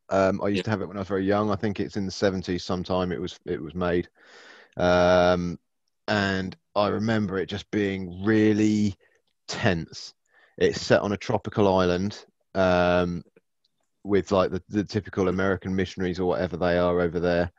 [0.10, 0.64] Um, I used Yeah.
[0.64, 1.52] to have it when I was very young.
[1.52, 2.64] I think it's in the seventies.
[2.64, 4.10] Sometime it was it was made,
[4.78, 5.58] um,
[6.08, 8.96] and I remember it just being really
[9.48, 10.14] tense.
[10.58, 12.24] It's set on a tropical island
[12.56, 13.24] um,
[14.04, 17.52] with like the, the typical American missionaries or whatever they are over there.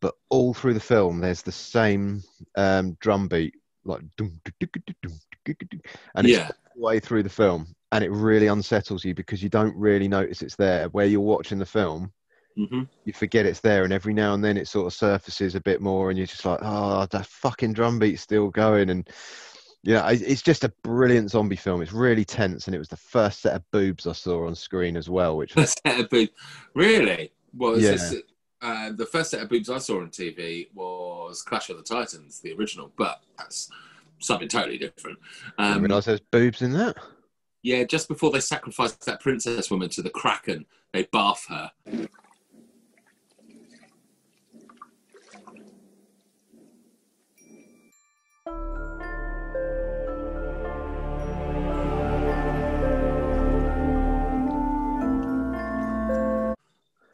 [0.00, 2.22] But all through the film, there's the same
[2.56, 3.54] um, drum beat,
[3.84, 6.50] like and it's yeah.
[6.74, 10.56] way through the film and it really unsettles you because you don't really notice it's
[10.56, 12.12] there where you're watching the film
[12.56, 15.60] hmm you forget it's there and every now and then it sort of surfaces a
[15.60, 19.08] bit more and you're just like oh that fucking drum beat's still going and
[19.84, 23.40] yeah it's just a brilliant zombie film it's really tense and it was the first
[23.42, 26.32] set of boobs i saw on screen as well which was set of boobs.
[26.74, 27.32] Really?
[27.56, 27.92] Well, Yeah.
[27.92, 28.14] just,
[28.60, 32.40] uh, the first set of boobs I saw on TV was Clash of the Titans,
[32.40, 33.70] the original, but that's
[34.18, 35.18] something totally different.
[35.58, 36.96] i Um, mean there's boobs in that
[37.62, 41.72] yeah, just before they sacrificed that princess woman to the Kraken, they bath her.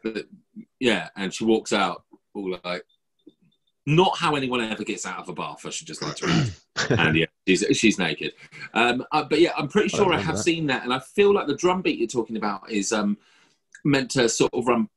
[0.02, 0.26] But,
[0.80, 2.84] yeah, and she walks out all like,
[3.86, 5.66] not how anyone ever gets out of a bath.
[5.66, 6.52] I should just like to add
[6.98, 8.32] and yeah, she's, she's naked.
[8.74, 10.42] Um, uh, but yeah, I'm pretty sure I, remember have that.
[10.42, 13.18] seen that, and I feel like the drum beat you're talking about is um,
[13.84, 14.88] meant to sort of um,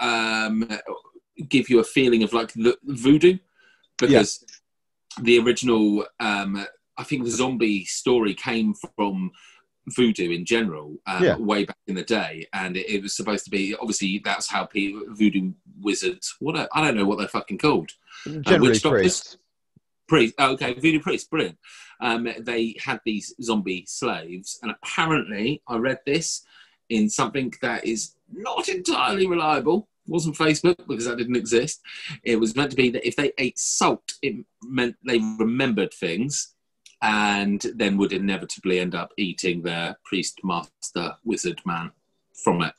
[0.00, 0.68] um,
[1.48, 3.38] give you a feeling of like the voodoo,
[3.98, 4.44] because
[5.20, 6.64] the original, um,
[6.96, 9.32] I think the zombie story came from
[9.90, 11.36] voodoo in general um, Yeah.
[11.36, 14.64] way back in the day and it, it was supposed to be obviously that's how
[14.64, 17.90] people voodoo wizards what are, i don't know what they're fucking called
[18.42, 19.00] generally witch doctors?
[19.00, 19.36] priests
[20.08, 20.34] priest.
[20.38, 21.56] oh, Okay, voodoo priest, brilliant.
[22.00, 26.44] Um, they had these zombie slaves, and apparently, I read this
[26.88, 29.88] in something that is not entirely reliable.
[30.08, 31.80] wasn't Facebook because that didn't exist.
[32.24, 36.54] It was meant to be that if they ate salt, it meant they remembered things,
[37.02, 41.90] and then would inevitably end up eating their priest, master, wizard man
[42.34, 42.74] from it.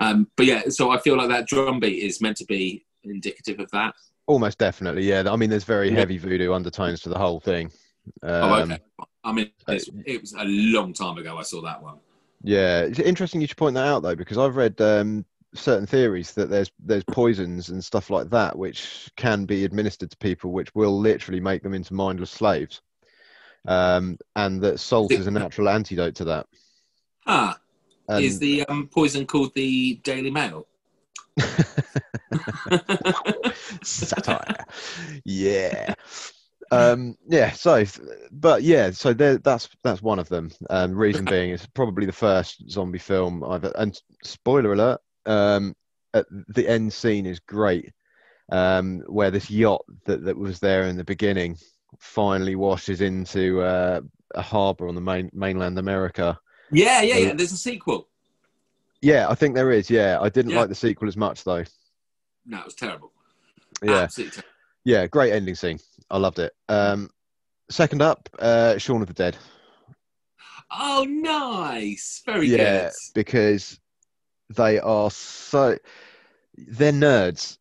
[0.00, 3.58] Um, but yeah, so I feel like that drum beat is meant to be indicative
[3.60, 3.94] of that.
[4.26, 7.70] almost definitely yeah i mean there's very heavy voodoo undertones to the whole thing
[8.24, 8.80] Oh, Um, okay.
[9.24, 11.98] I mean, it was a long time ago I saw that one.
[12.42, 16.32] Yeah, it's interesting you should point that out though, because I've read um, certain theories
[16.34, 20.74] that there's there's poisons and stuff like that which can be administered to people, which
[20.74, 22.80] will literally make them into mindless slaves,
[23.66, 26.46] um, and that salt is a natural antidote to that.
[27.26, 27.58] Ah,
[28.08, 30.66] And is the um, poison called the Daily Mail?
[33.82, 34.64] satire,
[35.24, 35.94] yeah.
[36.70, 37.84] Um, yeah, so,
[38.30, 40.50] but yeah, so there, that's that's one of them.
[40.68, 43.64] Um, reason being, it's probably the first zombie film I've.
[43.64, 45.74] And spoiler alert, um,
[46.14, 47.92] at the end scene is great,
[48.50, 51.56] um, where this yacht that that was there in the beginning
[51.98, 54.00] finally washes into uh,
[54.34, 56.38] a harbour on the main mainland America,
[56.70, 57.26] Yeah, yeah, Yeah.
[57.28, 57.32] yeah.
[57.34, 58.08] There's a sequel.
[59.00, 59.88] Yeah, I think there is.
[59.88, 60.60] Yeah, I didn't Yeah.
[60.60, 61.64] like the sequel as much though.
[62.46, 63.12] No, it was terrible.
[63.82, 64.50] Yeah, Absolutely terrible.
[64.84, 65.78] yeah, great ending scene.
[66.10, 66.52] I loved it.
[66.68, 67.10] Um,
[67.70, 69.36] second up, uh, Shaun of the Dead.
[70.70, 72.22] Oh, nice.
[72.26, 72.58] Very good.
[72.60, 72.92] yeah, good.
[73.14, 73.78] because
[74.50, 75.78] they are so
[76.56, 77.56] they're nerds.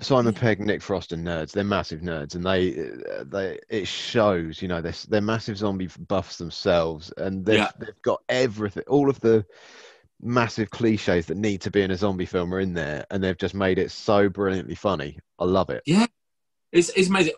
[0.00, 0.40] Simon Yeah.
[0.40, 1.52] Pegg, Nick Frost, and nerds.
[1.52, 4.60] They're massive nerds, and they uh, they it shows.
[4.60, 7.70] You know, they're they're massive zombie buffs themselves, and they've Yeah.
[7.78, 9.44] they've got everything, all of the
[10.20, 13.38] massive cliches that need to be in a zombie film are in there, and they've
[13.38, 15.18] just made it so brilliantly funny.
[15.38, 15.82] I love it.
[15.86, 16.06] Yeah.
[16.72, 17.34] It's, it's amazing.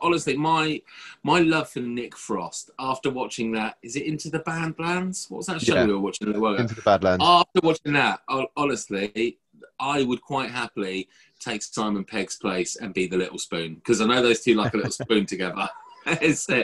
[0.00, 0.80] Honestly, my
[1.22, 5.26] my love for Nick Frost after watching that is it Into the Band Plans?
[5.28, 5.84] What was that show Yeah.
[5.84, 6.56] we were watching little?
[6.56, 7.22] Into the Badlands.
[7.22, 8.20] After watching that,
[8.56, 9.38] honestly,
[9.78, 11.08] I would quite happily
[11.40, 14.74] take Simon Pegg's place and be the little spoon because I know those two like
[14.74, 15.68] a little spoon together.
[16.06, 16.62] it's, uh,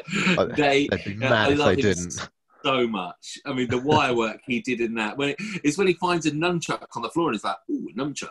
[0.57, 2.29] they They'd be I love they him didn't.
[2.64, 3.39] so much.
[3.45, 5.18] I mean, the wire work he did in that.
[5.18, 7.89] When it, it's when he finds a nunchuck on the floor and he's like, "Ooh,
[7.89, 8.31] a nunchuck."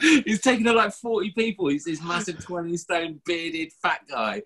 [0.24, 1.68] he's taking out like 40 people.
[1.68, 4.42] He's this massive 20 stone bearded fat guy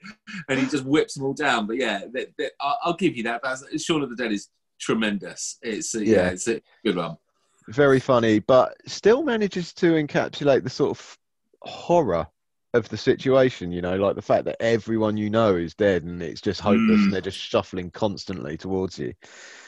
[0.48, 1.66] and he just whips them all down.
[1.66, 3.42] But yeah, th th I'll, I'll give you that.
[3.42, 4.48] That's, Shaun of the Dead is
[4.80, 5.58] tremendous.
[5.62, 6.16] It's uh, yeah.
[6.16, 6.28] Yeah.
[6.30, 7.16] it's a good one.
[7.70, 11.18] Very funny, but still manages to encapsulate the sort of
[11.62, 12.26] horror
[12.74, 13.72] of the situation.
[13.72, 17.00] You know, like the fact that everyone you know is dead and it's just hopeless,
[17.00, 17.04] Mm.
[17.04, 19.14] and they're just shuffling constantly towards you.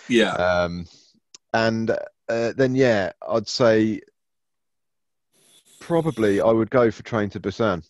[0.09, 0.33] Yeah.
[0.35, 0.87] Um,
[1.55, 1.91] and
[2.29, 4.01] uh, then yeah, I'd say
[5.81, 7.89] probably I would go for Train to Busan.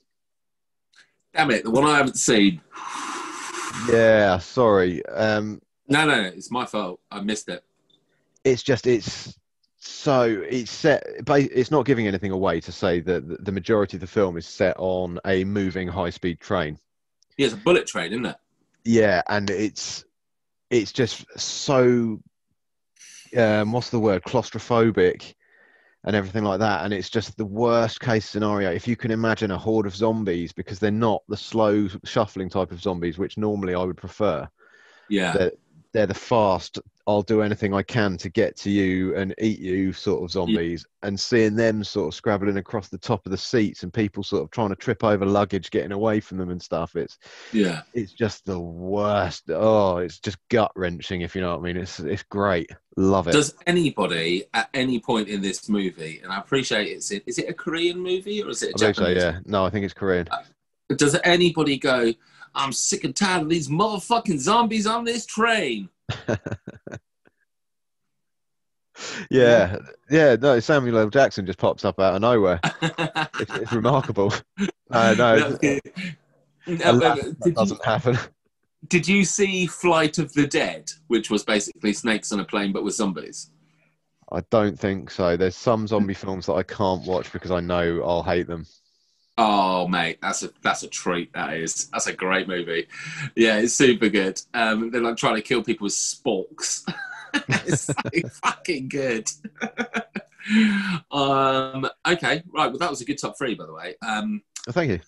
[1.34, 2.60] Damn it, the one I haven't seen.
[3.88, 5.04] Yeah, sorry.
[5.06, 7.00] Um, No, no, no, it's my fault.
[7.10, 7.64] I missed it.
[8.44, 9.38] it's just it's
[9.84, 14.06] so it's set it's not giving anything away to say that the- majority of the
[14.06, 16.78] film is set on a moving high speed train
[17.36, 18.36] Yeah, it's a bullet train, isn't it?
[18.84, 20.04] yeah and it's
[20.70, 22.20] it's just so
[23.36, 25.34] um what's the word claustrophobic
[26.04, 29.50] and everything like that and it's just the worst case scenario if you can imagine
[29.50, 33.74] a horde of zombies because they're not the slow shuffling type of zombies which normally
[33.74, 34.48] i would prefer
[35.08, 35.32] Yeah.
[35.36, 35.52] they're,
[35.92, 39.92] they're the fast i'll do anything i can to get to you and eat you
[39.92, 40.86] sort of zombies.
[41.04, 44.44] And seeing them sort of scrabbling across the top of the seats and people sort
[44.44, 47.18] of trying to trip over luggage getting away from them and stuff it's
[47.52, 47.82] Yeah.
[47.92, 49.50] it's just the worst.
[49.50, 51.76] Oh it's just gut wrenching if you know what i mean.
[51.76, 52.70] It's it's great.
[52.96, 53.32] Love it.
[53.32, 57.48] Does anybody at any point in this movie, and I appreciate it's in, is it
[57.48, 59.22] a Korean movie or is it a i think so Japanese?
[59.22, 59.38] yeah.
[59.44, 60.28] No i think it's korean.
[60.30, 60.42] Uh,
[60.94, 62.12] does anybody go,
[62.54, 65.88] I'm sick and tired of these motherfucking zombies on this train?
[69.30, 69.76] yeah
[70.10, 74.32] yeah no samuel l jackson just pops up out of nowhere it's, it's remarkable
[74.90, 75.78] no no No,
[76.66, 78.16] no, alas, that doesn't happen
[78.88, 82.84] did you see Flight of the Dead, which was basically snakes on a plane but
[82.84, 83.50] with zombies?
[84.30, 85.36] I don't think so.
[85.36, 88.66] There's some zombie films that I can't watch because I know I'll hate them.
[89.38, 91.32] Oh mate, that's a that's a treat.
[91.32, 92.86] That is that's a great movie.
[93.34, 94.40] Yeah, it's super good.
[94.52, 96.82] Um, they're like trying to kill people with sporks.
[97.48, 97.94] it's so
[98.44, 99.30] fucking good.
[101.10, 102.68] um, okay, right.
[102.68, 103.94] Well, that was a good top three, by the way.
[104.06, 105.00] Um, Oh, thank you.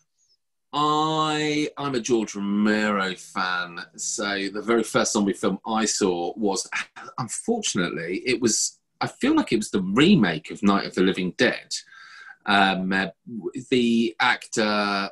[0.72, 6.68] I I'm a George Romero fan, so the very first zombie film I saw was,
[7.18, 8.78] unfortunately, it was.
[9.00, 11.72] I feel like it was the remake of Night of the Living Dead.
[12.46, 13.06] Um, uh,
[13.70, 15.10] the actor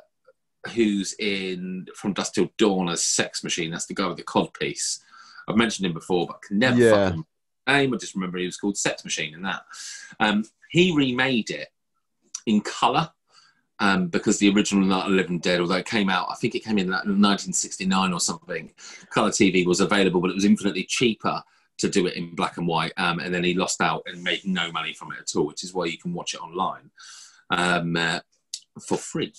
[0.73, 4.99] who's in From Dusk Till Dawn as Sex Machine, that's the guy with the codpiece.
[5.47, 6.91] I've mentioned him before, but I can never Yeah.
[6.91, 7.25] fucking
[7.67, 7.93] name.
[7.93, 9.65] I just remember he was called Sex Machine and that.
[10.19, 11.69] Um, he remade it
[12.45, 13.11] in colour
[13.79, 16.55] um, because the original Night of the Living Dead, although it came out, I think
[16.55, 18.71] it came in like 1969 or something,
[19.09, 21.43] colour TV was available, but it was infinitely cheaper
[21.79, 22.93] to do it in black and white.
[22.97, 25.63] Um, and then he lost out and made no money from it at all, which
[25.63, 26.91] is why you can watch it online
[27.49, 28.19] um, uh,
[28.81, 29.33] for free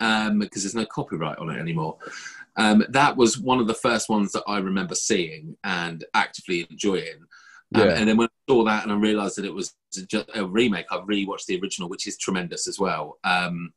[0.00, 1.98] um, because there's no copyright on it anymore.
[2.56, 7.20] Um, that was one of the first ones that I remember seeing and actively enjoying.
[7.74, 7.94] Um, Yeah.
[7.98, 10.86] And then when I saw that and I realised that it was just a remake,
[10.90, 13.18] I rewatched the original, which is tremendous as well.
[13.24, 13.72] Um,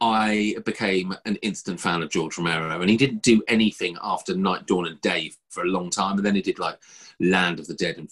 [0.00, 4.66] I became an instant fan of George Romero, and he didn't do anything after Night,
[4.66, 6.16] Dawn, and Day for a long time.
[6.16, 6.78] And then he did like
[7.18, 8.08] Land of the Dead and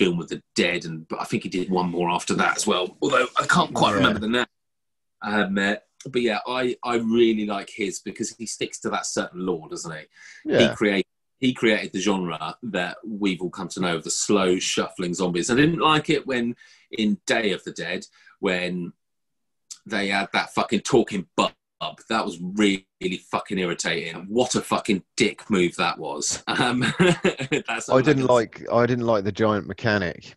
[0.00, 2.66] Film of the Dead, and but I think he did one more after that as
[2.66, 2.96] well.
[3.02, 3.96] Although I can't quite Yeah.
[3.96, 4.46] remember the name.
[5.20, 5.74] Um, uh,
[6.08, 9.92] but yeah, I I really like his because he sticks to that certain law, doesn't
[9.92, 10.04] he?
[10.44, 10.74] he Yeah.
[10.74, 11.04] created
[11.38, 15.50] he created the genre that we've all come to know of the slow shuffling zombies.
[15.50, 16.56] I didn't like it when
[16.90, 18.06] in Day of the Dead
[18.40, 18.92] when
[19.86, 21.52] they had that fucking talking Bub
[22.08, 22.86] that was really
[23.30, 24.26] fucking irritating.
[24.28, 26.42] What a fucking dick move that was.
[26.46, 26.80] Um,
[27.66, 30.34] that's I didn't like I didn't like the giant mechanic.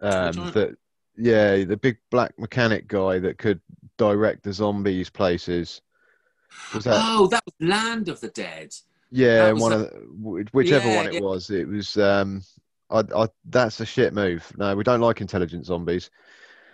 [0.00, 0.76] Um, giant- that
[1.16, 3.60] yeah, the big black mechanic guy that could
[3.98, 5.80] direct the zombies places.
[6.74, 8.74] Was that Oh, that was Land of the Dead.
[9.10, 9.52] yeah?
[9.52, 11.20] One of the, whichever Yeah, one it yeah.
[11.20, 11.50] was.
[11.50, 12.42] It was um.
[12.90, 14.50] I, I that's a shit move.
[14.58, 16.10] No, we don't like intelligent zombies.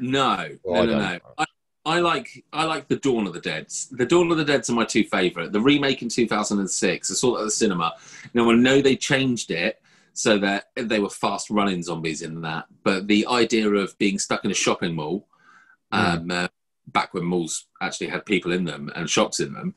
[0.00, 1.18] No, Well, no, I no, no.
[1.38, 1.44] I,
[1.88, 3.68] I like I like the Dawn of the Dead.
[3.92, 5.52] The Dawn of the Dead's are my two favourite.
[5.52, 7.94] The remake in 2006, I saw that at the cinema.
[8.34, 9.80] Now I know they changed it
[10.12, 14.44] so that they were fast running zombies in that, but the idea of being stuck
[14.44, 15.28] in a shopping mall,
[15.90, 16.48] um, uh,
[16.88, 19.74] back when malls actually had people in them and shops in them,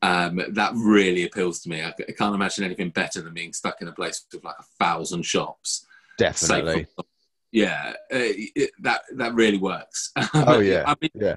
[0.00, 1.80] um, that really appeals to me.
[1.80, 4.64] I, I can't imagine anything better than being stuck in a place with like a
[4.80, 5.86] thousand shops.
[6.18, 6.86] safe Definitely.
[6.96, 7.04] from-
[7.52, 8.18] yeah, uh,
[8.56, 10.10] it, that that really works.
[10.34, 11.36] Oh yeah, I mean, yeah.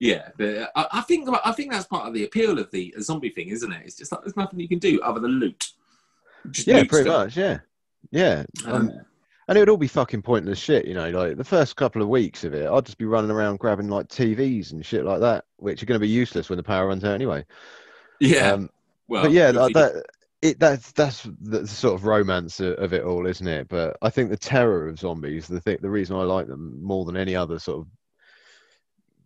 [0.00, 3.30] yeah, the, I, I think I think that's part of the appeal of the zombie
[3.30, 3.82] thing, isn't it?
[3.84, 5.68] It's just like there's nothing you can do other than loot.
[6.50, 7.24] Just Yeah, loot pretty stuff.
[7.26, 7.36] much.
[7.36, 7.58] Yeah,
[8.10, 8.44] yeah.
[8.66, 8.92] Um, Um,
[9.48, 11.10] and it would all be fucking pointless shit, you know.
[11.10, 14.06] Like the first couple of weeks of it, I'd just be running around grabbing like
[14.08, 17.04] TVs and shit like that, which are going to be useless when the power runs
[17.04, 17.44] out anyway.
[18.20, 18.70] yeah, Um,
[19.08, 20.04] well, but yeah, you- that
[20.42, 23.68] it that's that's the sort of romance of, it all, isn't it?
[23.68, 27.04] But I think the terror of zombies, the thing, the reason I like them more
[27.04, 27.86] than any other sort of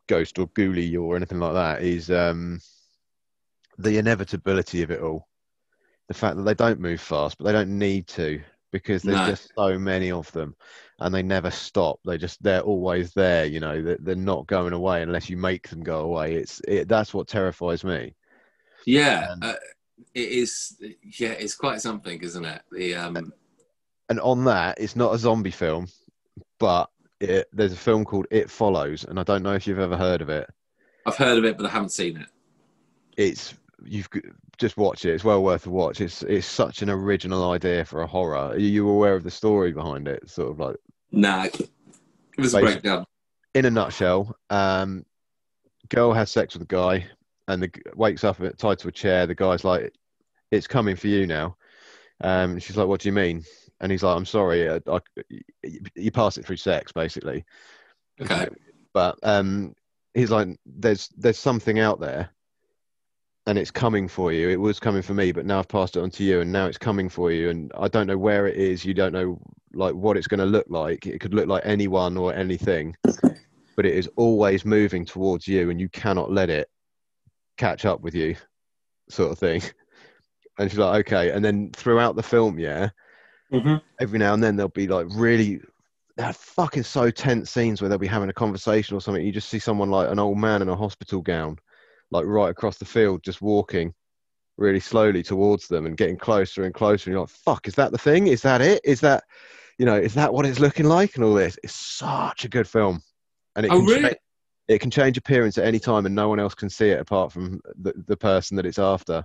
[0.07, 2.61] ghost or ghoulie or anything like that is um,
[3.79, 5.27] the inevitability of it all.
[6.09, 8.41] The fact that they don't move fast, but they don't need to
[8.71, 9.27] because there's No.
[9.27, 10.55] just so many of them,
[11.01, 11.99] and they never stop.
[12.05, 13.47] They just they're always there.
[13.47, 16.35] You know, they're, they're not going away unless you make them go away.
[16.35, 18.15] It's it, that's what terrifies me.
[18.85, 19.55] yeah, um, uh,
[20.15, 20.77] it is.
[21.19, 22.63] Yeah, it's quite something, isn't it?
[22.73, 23.33] The um,
[24.09, 25.89] and on that, it's not a zombie film,
[26.59, 26.91] but
[27.21, 30.23] it, there's a film called It Follows, and I don't know if you've ever heard
[30.23, 30.49] of it.
[31.07, 32.27] I've heard of it, but I haven't seen it.
[33.17, 34.09] It's you've
[34.59, 35.15] just watch it.
[35.15, 36.01] It's well worth a watch.
[36.01, 38.37] It's it's such an original idea for a horror.
[38.53, 40.29] Are you aware of the story behind it?
[40.29, 40.77] Sort of like
[41.13, 41.71] Nah, it
[42.39, 43.07] was a breakdown.
[43.55, 45.07] in a nutshell, um,
[45.89, 47.07] girl has sex with a guy,
[47.49, 49.27] and the wakes up tied to a chair.
[49.27, 49.93] The guy's like,
[50.51, 51.57] "It's coming for you now."
[52.23, 53.45] Um, and she's like, "What do you mean?"
[53.81, 54.71] And he's like, "I'm sorry.
[54.71, 55.01] I, I,
[55.95, 57.45] you pass it through sex, basically."
[58.21, 58.49] Okay,
[58.93, 59.75] but um,
[60.15, 62.31] he's like, "There's there's something out there,
[63.47, 64.49] and it's coming for you.
[64.49, 66.67] It was coming for me, but now I've passed it on to you, and now
[66.67, 67.51] it's coming for you.
[67.51, 68.85] And I don't know where it is.
[68.85, 69.41] You don't know
[69.73, 71.07] like what it's going to look like.
[71.07, 75.81] It could look like anyone or anything, but it is always moving towards you, and
[75.81, 76.69] you cannot let it
[77.57, 78.37] catch up with you,
[79.09, 79.63] sort of thing."
[80.59, 82.89] And she's like, "Okay." And then throughout the film, yeah,
[83.53, 83.83] Mhm.
[84.01, 85.61] every now and then there'll be like really
[86.17, 89.25] they're fucking so tense scenes where they'll be having a conversation or something.
[89.25, 91.59] You just see someone like an old man in a hospital gown,
[92.11, 93.93] like right across the field, just walking
[94.57, 97.11] really slowly towards them and getting closer and closer.
[97.11, 98.29] And you're like, fuck, is that the thing?
[98.29, 98.81] Is that it?
[98.83, 99.25] Is that,
[99.77, 101.17] you know, is that what it's looking like?
[101.17, 101.59] And all this.
[101.63, 103.03] It's such a good film.
[103.55, 104.17] And it Oh, can really?
[104.69, 107.33] It can change appearance at any time and no one else can see it apart
[107.33, 109.25] from the, the person that it's after.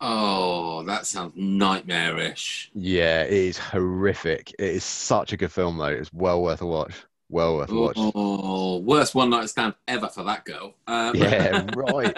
[0.00, 2.70] Oh, that sounds nightmarish.
[2.74, 4.54] Yeah, it is horrific.
[4.58, 5.86] It is such a good film, though.
[5.86, 6.94] It's well worth a watch.
[7.30, 7.96] Well worth a watch.
[7.98, 10.74] Oh, worst one night stand ever for that girl.
[10.86, 12.16] Um, Yeah, right.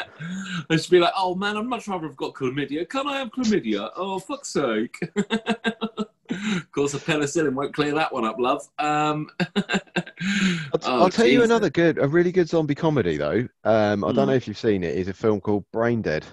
[0.68, 2.88] I should be like, oh man, I'd much rather have got chlamydia.
[2.88, 3.90] Can I have chlamydia?
[3.96, 4.98] Oh, fuck's sake.
[6.30, 8.62] of course, a penicillin won't clear that one up, love.
[8.78, 9.62] Um, I'll,
[10.84, 13.48] oh, I'll tell you another good, a really good zombie comedy though.
[13.64, 14.28] Um, I don't Mm.
[14.28, 14.96] know if you've seen it.
[14.96, 16.24] Is a film called Brain Dead.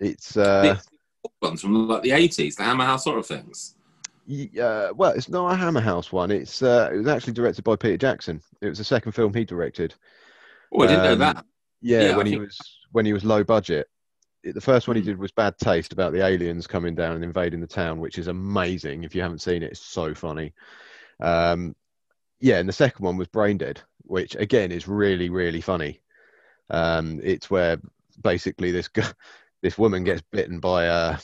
[0.00, 0.78] It's uh,
[1.40, 3.76] ones from like the 80s, the Hammer House sort of things.
[4.26, 6.30] y- uh, well, it's not a Hammer House one.
[6.30, 8.40] It's uh, it was actually directed by Peter Jackson.
[8.60, 9.94] It was the second film he directed.
[10.72, 11.44] Oh, I didn't know Um, that.
[11.80, 12.58] Yeah, Yeah, I when he think- was
[12.92, 13.88] when he was low budget.
[14.44, 15.06] The first one he Mm.
[15.06, 18.26] did was Bad Taste about the aliens coming down and invading the town, which is
[18.26, 19.04] amazing.
[19.04, 20.52] If you haven't seen it, it's so funny.
[21.20, 21.76] Um,
[22.40, 26.00] yeah, and the second one was Brain Dead, which again is really really funny.
[26.70, 27.78] Um, it's where
[28.20, 29.02] basically this g-
[29.62, 31.18] this woman gets bitten by a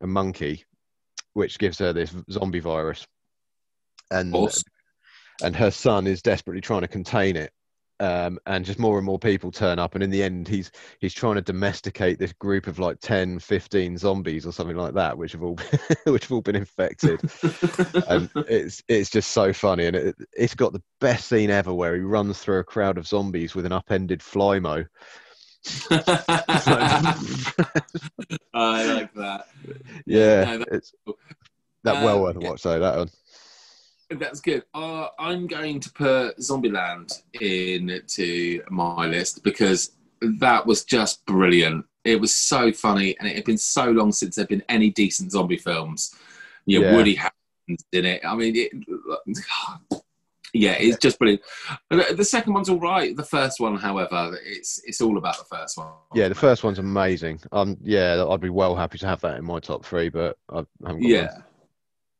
[0.00, 0.64] a monkey,
[1.32, 3.06] which gives her this zombie virus,
[4.10, 4.62] and Awesome.
[5.42, 7.52] and her son is desperately trying to contain it.
[8.02, 11.14] Um, and just more and more people turn up and in the end he's he's
[11.14, 15.30] trying to domesticate this group of like 10 15 zombies or something like that which
[15.32, 15.56] have all
[16.06, 17.20] which have all been infected.
[18.08, 21.94] And it's it's just so funny and it, it's got the best scene ever where
[21.94, 24.84] he runs through a crowd of zombies with an upended flymo.
[28.54, 29.46] I like that.
[30.06, 30.92] yeah No, that- it's
[31.84, 33.10] that well Um, worth a watch though that one
[34.18, 34.64] That's good.
[34.74, 41.84] Uh, I'm going to put Zombieland into my list because that was just brilliant.
[42.04, 45.32] It was so funny, and it had been so long since there'd been any decent
[45.32, 46.14] zombie films.
[46.66, 46.96] You know, Yeah.
[46.96, 48.22] Woody Harrelson's in it.
[48.24, 48.72] I mean, it,
[50.52, 51.42] yeah, it's just brilliant.
[51.90, 53.16] The, second one's all right.
[53.16, 55.88] The first one, however, it's it's all about the first one.
[56.14, 57.40] Yeah, the first one's amazing.
[57.52, 60.64] Um, yeah, I'd be well happy to have that in my top three, but I
[60.84, 61.38] haven't got Yeah.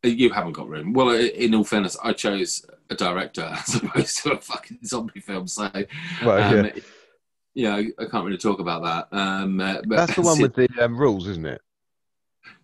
[0.02, 0.92] You haven't got room.
[0.92, 5.46] Well, in all fairness, I chose a director as opposed to a fucking zombie film.
[5.46, 5.70] So.
[6.24, 6.72] Well, um, yeah.
[7.54, 9.16] yeah, I can't really talk about that.
[9.16, 11.60] Um, uh, but That's the one with the um, rules, isn't it?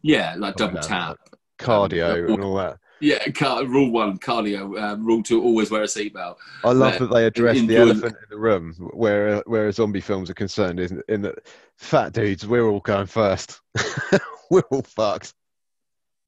[0.02, 0.88] yeah, like double Okay.
[0.88, 1.16] tap.
[1.58, 2.78] Cardio Um, and all that.
[3.00, 4.80] Yeah, car, rule one, cardio.
[4.80, 6.36] Um, rule two, always wear a seatbelt.
[6.64, 10.30] I love Yeah, that they address the elephant in the room, where where zombie films
[10.30, 11.04] are concerned, isn't it?
[11.08, 11.36] in that
[11.76, 13.60] fat dudes, we're all going first.
[14.50, 15.34] we're all fucked.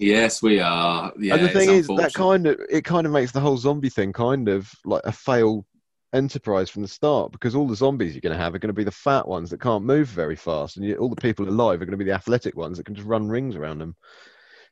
[0.00, 1.12] Yes, we are.
[1.18, 3.90] Yeah, and the thing is, that kind of it kind of makes the whole zombie
[3.90, 5.66] thing kind of like a failed
[6.14, 8.74] enterprise from the start because all the zombies you're going to have are going to
[8.74, 11.82] be the fat ones that can't move very fast, and you, all the people alive
[11.82, 13.94] are going to be the athletic ones that can just run rings around them.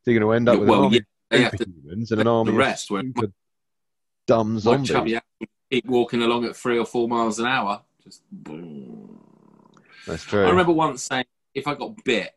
[0.02, 1.00] So you're going to end up with Well, an army
[1.30, 3.32] yeah, they of superhumans and an the army rest, of
[4.26, 4.88] dumb zombies.
[4.88, 5.20] chubby
[5.70, 7.82] keep walking along at three or four miles an hour.
[8.02, 8.22] Just.
[10.06, 10.46] That's true.
[10.46, 12.34] I remember once saying, if I got bit,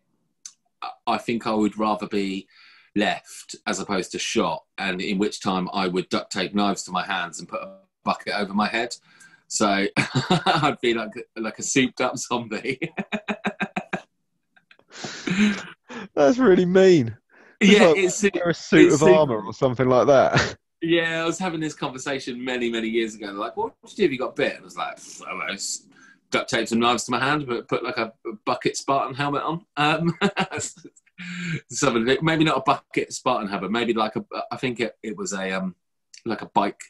[1.07, 2.47] I think I would rather be
[2.95, 6.91] left as opposed to shot, and in which time I would duct tape knives to
[6.91, 8.95] my hands and put a bucket over my head.
[9.47, 12.79] So I'd be like like a souped up zombie.
[16.15, 17.17] That's really mean.
[17.61, 20.57] Just yeah, like it's a suit of armor or something like that.
[20.81, 21.21] yeah.
[21.21, 23.27] I was having this conversation many many years ago.
[23.27, 24.53] They're like, what would you do if you got bit?
[24.55, 25.57] And I was like, I
[26.31, 28.13] duct tape some knives to my hand, but put like a
[28.45, 29.65] bucket Spartan helmet on.
[29.77, 30.17] Um,
[31.69, 34.25] something maybe not a bucket Spartan helmet, maybe like a.
[34.51, 35.75] I think it, it was a um
[36.25, 36.81] like a bike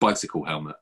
[0.00, 0.76] bicycle helmet.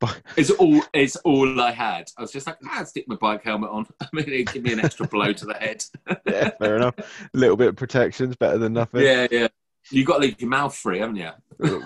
[0.36, 0.80] It's all.
[0.94, 2.08] It's all I had.
[2.16, 3.84] I was just like, ah, I'd stick my bike helmet on.
[4.00, 5.82] I mean, it'd give me an extra blow to the head.
[6.24, 6.94] yeah, fair enough.
[6.98, 9.02] A little bit of protection's better than nothing.
[9.02, 9.48] yeah, yeah.
[9.90, 11.30] You got to leave your mouth free, haven't you?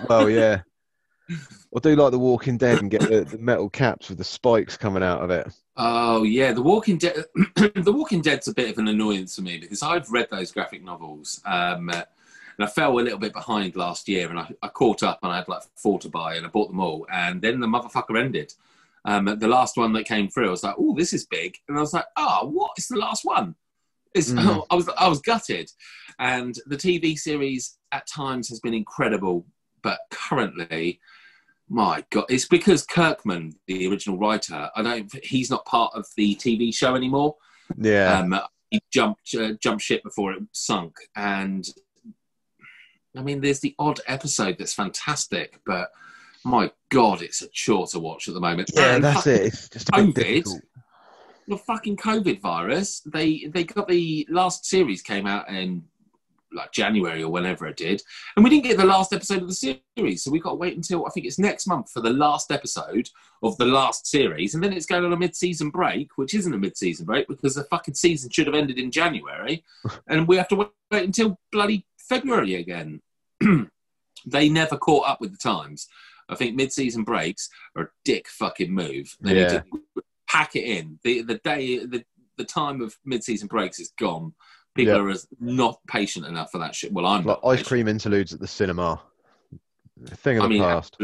[0.07, 0.61] Well, yeah.
[1.29, 4.77] I do like The Walking Dead and get the, the metal caps with the spikes
[4.77, 5.47] coming out of it.
[5.75, 7.25] Oh yeah, The Walking Dead.
[7.55, 10.83] the Walking Dead's a bit of an annoyance for me because I've read those graphic
[10.83, 12.05] novels, um, and
[12.59, 15.37] I fell a little bit behind last year, and I, I caught up, and I
[15.37, 18.53] had like four to buy, and I bought them all, and then the motherfucker ended.
[19.05, 21.77] Um, the last one that came through, I was like, "Oh, this is big," and
[21.77, 22.71] I was like, "Oh, what?
[22.77, 23.55] It's the last one."
[24.13, 24.65] It's, Mm.
[24.69, 25.71] I was I was gutted,
[26.19, 29.45] and the TV series at times has been incredible,
[29.81, 30.99] but currently
[31.73, 35.11] my God, it's because Kirkman, the original writer, I don't.
[35.25, 37.35] He's not part of the TV show anymore.
[37.75, 38.19] Yeah.
[38.19, 41.67] Um, he jumped uh, jumped ship before it sunk, and
[43.17, 45.89] I mean, there's the odd episode that's fantastic, but
[46.45, 48.69] my God, it's a chore to watch at the moment.
[48.75, 49.41] yeah, And that's it.
[49.41, 50.13] It's just a bit COVID.
[50.15, 50.61] difficult.
[51.47, 53.01] The fucking COVID virus.
[53.01, 55.85] They they got the last series came out in
[56.53, 58.01] like January or whenever it did,
[58.35, 59.53] and we didn't get the last episode of the
[59.95, 62.51] series, so we got to wait until I think it's next month for the last
[62.51, 63.09] episode
[63.41, 66.57] of the last series, and then it's going on a mid-season break, which isn't a
[66.57, 69.63] mid-season break because the fucking season should have ended in January,
[70.07, 73.01] and we have to wait, until bloody February again.
[74.25, 75.87] they never caught up with the times.
[76.29, 79.15] I think mid-season breaks are a dick fucking move.
[79.19, 79.41] They Yeah.
[79.41, 79.63] need to
[80.29, 80.99] pack it in.
[81.03, 82.03] The the day the
[82.37, 84.33] the time of mid-season breaks is gone.
[84.75, 85.13] People Yeah.
[85.13, 86.91] are not patient enough for that shit.
[86.91, 87.67] Well, I'm Like ice patient.
[87.67, 89.01] cream interludes at the cinema.
[90.11, 90.97] A thing of I the mean, past.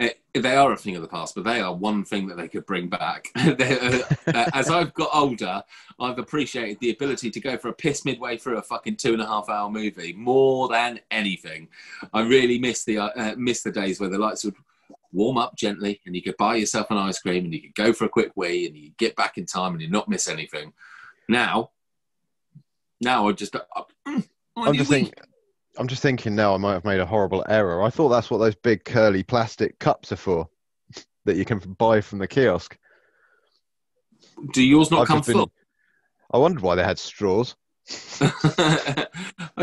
[0.00, 2.48] Eh, they are a thing of the past, but they are one thing that they
[2.48, 3.28] could bring back.
[4.34, 5.62] Uh, as I've got older,
[6.00, 9.20] I've appreciated the ability to go for a piss midway through a fucking two and
[9.20, 11.68] a half hour movie more than anything.
[12.14, 14.54] I really miss the uh, uh, miss the days where the lights would
[15.12, 17.92] warm up gently and you could buy yourself an ice cream and you could go
[17.92, 20.72] for a quick wee and you get back in time and you not miss anything.
[21.28, 21.70] Now,
[23.02, 23.60] now I just uh,
[24.06, 24.26] mm,
[24.56, 25.12] I I'm just thinking.
[25.78, 26.54] I'm just thinking now.
[26.54, 27.82] I might have made a horrible error.
[27.82, 30.48] I thought that's what those big curly plastic cups are for,
[31.24, 32.76] that you can buy from the kiosk.
[34.52, 35.52] Do yours not I've come been- full?
[36.32, 37.56] I wondered why they had straws.
[38.18, 38.26] Do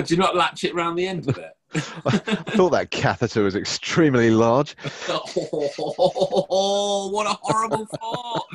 [0.06, 1.52] you not latch it round the end of it?
[1.74, 1.80] I
[2.56, 4.76] thought that catheter was extremely large.
[5.10, 8.46] oh, what a horrible thought!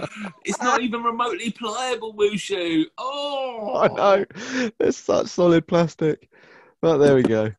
[0.45, 2.85] It's not even remotely pliable, Wushu.
[2.99, 4.25] Oh, I know.
[4.81, 6.29] It's such solid plastic.
[6.81, 7.53] But there we go.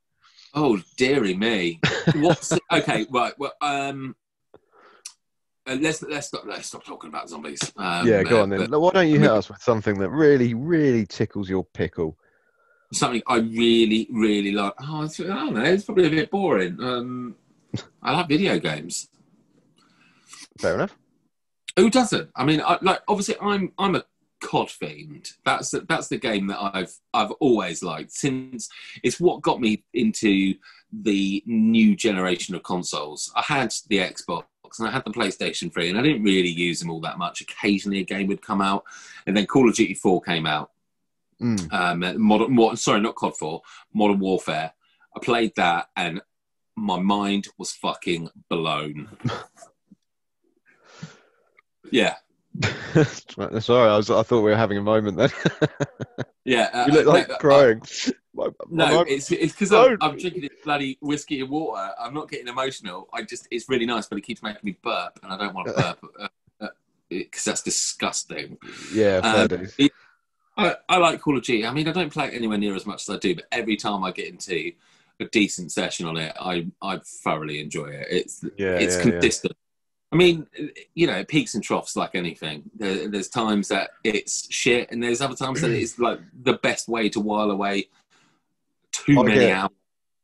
[0.54, 1.80] Oh, dearie me.
[2.16, 3.06] What's okay?
[3.10, 3.34] Right.
[3.38, 4.16] Well, um,
[5.68, 7.72] uh, let's let's stop let's stop talking about zombies.
[7.76, 8.70] Um, yeah, go uh, on then.
[8.70, 12.18] but Why don't you hit us with something that really, really tickles your pickle?
[12.96, 14.74] Something I really, really like.
[14.80, 15.64] Oh, I don't know.
[15.64, 16.82] It's probably a bit boring.
[16.82, 17.36] Um,
[18.02, 19.10] I like video games.
[20.60, 20.96] Fair enough.
[21.76, 22.30] Who doesn't?
[22.36, 24.06] I mean, I, like obviously, I'm I'm a
[24.42, 25.32] COD fiend.
[25.44, 28.70] That's the, that's the game that I've I've always liked since
[29.04, 30.56] it's what got me into
[30.94, 33.32] the new generation of consoles.
[33.36, 34.46] I had the Xbox
[34.80, 37.42] and I had the PlayStation 3 and I didn't really use them all that much.
[37.42, 38.84] Occasionally a game would come out
[39.26, 40.72] and then Call of Duty 4 came out.
[41.42, 41.74] Mm.
[41.74, 43.62] Um, modern, modern, sorry, not COD 4,
[43.94, 44.74] Modern Warfare.
[45.16, 46.22] I played that and
[46.76, 49.10] my mind was fucking blown.
[51.92, 52.16] yeah.
[53.60, 54.10] Sorry, I was.
[54.10, 55.30] I thought we were having a moment then.
[56.48, 56.70] Yeah.
[56.74, 57.82] uh, you look like no, crying.
[58.36, 61.90] My- my No, it's it's because I'm, I'm drinking this bloody whiskey and water.
[62.00, 63.10] I'm not getting emotional.
[63.12, 65.70] I just it's really nice, but it keeps making me burp, and I don't want
[65.70, 66.72] to burp
[67.10, 68.60] because that's disgusting.
[68.94, 69.92] yeah, fair Um, it-
[70.58, 71.66] I, I like Call of Duty.
[71.66, 73.76] I mean, I don't play it anywhere near as much as I do, but every
[73.76, 74.72] time I get into
[75.20, 78.08] a decent session on it, I I thoroughly enjoy it.
[78.10, 79.12] It's Yeah, it's yeah, yeah.
[79.12, 79.54] consistent.
[80.12, 80.48] I mean,
[80.94, 82.64] you know, it peaks and troughs like anything.
[82.78, 86.88] There, there's times that it's shit, and there's other times that it's like the best
[86.88, 87.90] way to while away
[88.94, 89.72] too I many get- hours.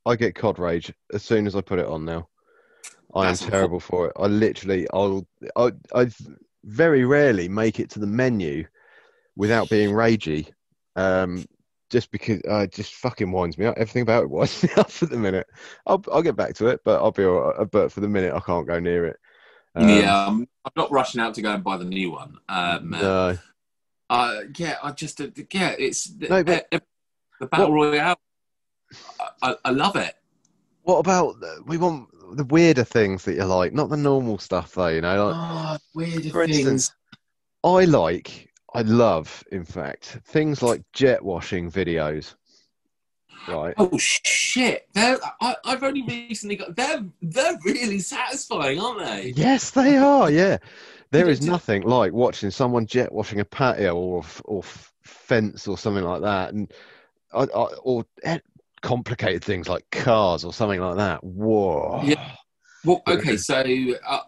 [0.05, 2.27] I get COD rage as soon as I put it on now.
[3.13, 4.13] I am That's terrible for it.
[4.17, 6.09] I literally, I'll, I, I
[6.63, 8.65] very rarely make it to the menu
[9.35, 10.51] without being ragey.
[10.95, 11.45] Um,
[11.89, 13.77] just because uh, it just fucking winds me up.
[13.77, 15.47] Everything about it winds me up at the minute.
[15.85, 17.71] I'll, I'll get back to it, but I'll be all right.
[17.71, 19.17] But for the minute, I can't go near it.
[19.75, 22.37] Um, yeah, I'm, I'm not rushing out to go and buy the new one.
[22.49, 23.37] Um, No.
[24.09, 26.79] uh, yeah, I just uh, yeah, it's No, but- uh,
[27.39, 28.19] the battle royale.
[29.41, 30.15] I, I, love it.
[30.83, 34.87] What about we want the weirder things that you like, not the normal stuff though.
[34.87, 36.91] You know, like, Oh, weird For instance,
[37.63, 42.35] I like, I love, in fact, things like jet washing videos.
[43.47, 43.73] Right.
[43.77, 44.87] Oh shit!
[44.93, 46.75] They're, I, I've only recently got.
[46.75, 49.33] They're they're really satisfying, aren't they?
[49.35, 50.29] Yes, they are.
[50.29, 50.57] Yeah,
[51.09, 54.61] there is nothing like watching someone jet washing a patio or or
[55.01, 56.71] fence or something like that, and
[57.33, 58.37] I, or eh,
[58.81, 61.23] complicated things like cars or something like that.
[61.23, 62.01] Whoa.
[62.03, 62.35] Yeah.
[62.83, 63.63] Well, okay, so
[64.07, 64.19] uh,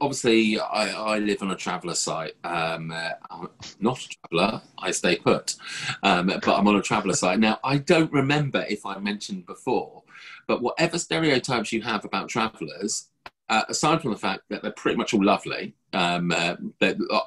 [0.00, 2.34] obviously I, I live on a traveller site.
[2.44, 3.48] Um, uh, I'm
[3.80, 5.56] not a traveller, I stay put,
[6.02, 7.38] um, but I'm on a traveller site.
[7.38, 10.02] Now, I don't remember if I mentioned before,
[10.46, 13.08] but whatever stereotypes you have about travellers,
[13.48, 16.56] uh, aside from the fact that they're pretty much all lovely, um, uh,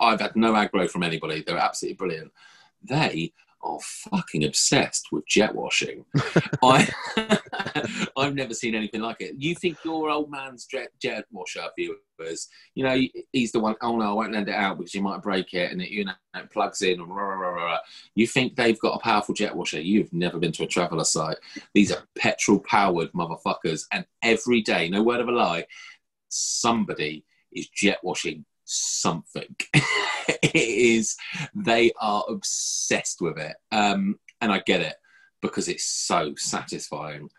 [0.01, 2.31] I've had no aggro from anybody, they're absolutely brilliant.
[2.83, 3.33] They
[3.67, 6.05] are fucking obsessed with jet washing.
[6.63, 6.89] I,
[8.17, 9.35] I've never seen anything like it.
[9.37, 12.99] You think your old man's jet, jet washer viewers, you know,
[13.33, 15.71] he's the one, oh no, I won't lend it out because you might break it
[15.71, 17.01] and it, you know, it plugs in.
[17.01, 17.77] Rah, rah, rah, rah.
[18.15, 19.81] You think they've got a powerful jet washer.
[19.81, 21.37] You've never been to a traveller site.
[21.73, 23.85] These are petrol powered motherfuckers.
[23.91, 25.65] And every day, no word of a lie,
[26.29, 29.55] somebody is jet washing something.
[29.73, 31.15] it is,
[31.55, 33.55] they are obsessed with it.
[33.71, 34.95] Um, and I get it
[35.41, 37.29] because it's so satisfying.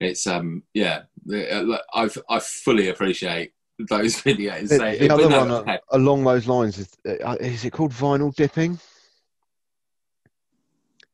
[0.00, 4.68] It's, um, yeah, uh, I, I fully appreciate those videos.
[4.68, 8.34] The, the other no, one uh, along those lines is uh, is it called vinyl
[8.34, 8.78] dipping?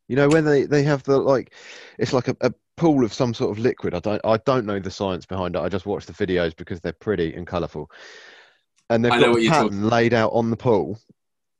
[0.08, 1.54] You know when they, they have the like,
[1.98, 3.94] it's like a, a pool of some sort of liquid.
[3.94, 5.60] I don't I don't know the science behind it.
[5.60, 7.90] I just watch the videos because they're pretty and colourful,
[8.90, 10.98] and they've I got a pattern laid out on the pool,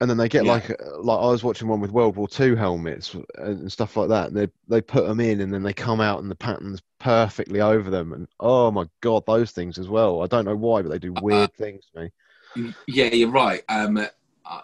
[0.00, 0.52] and then they get Yeah.
[0.52, 4.08] like uh, like I was watching one with World War Two helmets and stuff like
[4.08, 6.82] that, and they they put them in, and then they come out, and the pattern's
[6.98, 10.22] perfectly over them, and oh my god, those things as well.
[10.22, 12.74] I don't know why, but they do Uh, weird things to me.
[12.86, 13.62] Yeah, you're right.
[13.68, 14.60] Um, uh,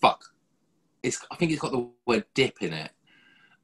[0.00, 0.24] fuck.
[1.02, 1.24] It's.
[1.30, 2.90] I think it's got the word dip in it.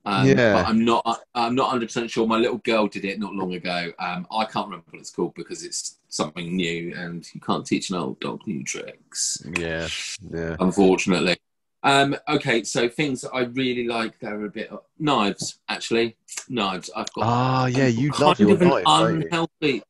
[0.09, 0.55] Um, Yeah.
[0.55, 1.21] But I'm not.
[1.35, 2.27] I'm not 100 percent sure.
[2.27, 3.93] My little girl did it not long ago.
[3.99, 7.91] Um, I can't remember what it's called because it's something new, and you can't teach
[7.91, 9.45] an old dog new tricks.
[9.59, 9.89] Yeah,
[10.33, 10.57] yeah.
[10.61, 11.37] Unfortunately.
[11.83, 14.19] Um, okay, so things that I really like.
[14.19, 15.59] They're a bit of, knives.
[15.69, 16.17] Actually,
[16.49, 16.91] knives.
[16.97, 19.83] I've got Ah, yeah, you love your of an knife, don't unhealthy.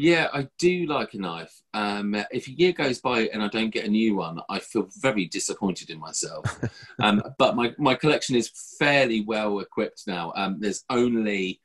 [0.00, 1.60] Yeah, I do like a knife.
[1.74, 4.86] Um, if a year goes by and I don't get a new one, I feel
[5.00, 6.44] very disappointed in myself.
[7.02, 8.48] um, but my, my collection is
[8.78, 10.32] fairly well equipped now.
[10.36, 11.60] Um, there's only,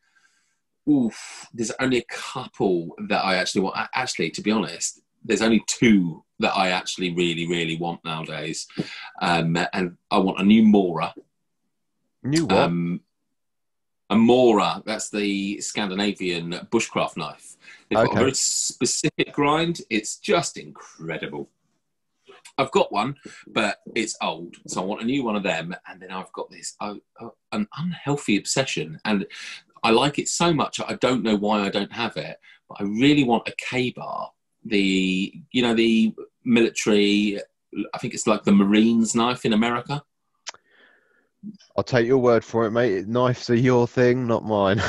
[0.89, 3.88] oof, there's only a couple that I actually want.
[3.93, 8.65] Actually, to be honest, there's only two that I actually really, really want nowadays.
[9.22, 11.14] Um, and I want a new Mora.
[12.23, 12.72] New what?
[14.09, 17.55] A Mora, that's the Scandinavian bushcraft knife.
[17.89, 19.81] They've got a very specific grind.
[19.89, 21.49] It's just incredible.
[22.57, 23.15] I've got one,
[23.47, 25.75] but it's old, so I want a new one of them.
[25.88, 29.25] And then I've got this uh, uh, an unhealthy obsession, and
[29.84, 30.80] I like it so much.
[30.80, 32.38] I don't know why I don't have it,
[32.69, 34.31] but I really want a Ka-Bar.
[34.65, 36.13] The you know the
[36.45, 37.39] military.
[37.93, 40.03] I think it's like the Marines knife in America.
[41.76, 43.07] I'll take your word for it, mate.
[43.07, 44.82] Knives are your thing, not mine.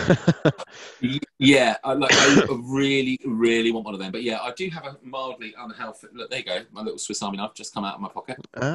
[1.39, 4.13] yeah, I, like, I really, really want one of them.
[4.13, 6.09] But yeah, I do have a mildly unhealthy.
[6.13, 6.61] Look, there you go.
[6.71, 8.39] My little Swiss Army knife just come out of my pocket.
[8.57, 8.75] Ah.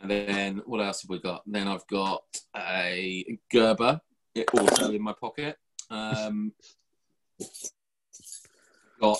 [0.00, 1.42] And then what else have we got?
[1.46, 2.22] Then I've got
[2.56, 4.00] a Gerber,
[4.54, 5.56] also in my pocket.
[5.90, 6.52] Um,
[9.00, 9.18] got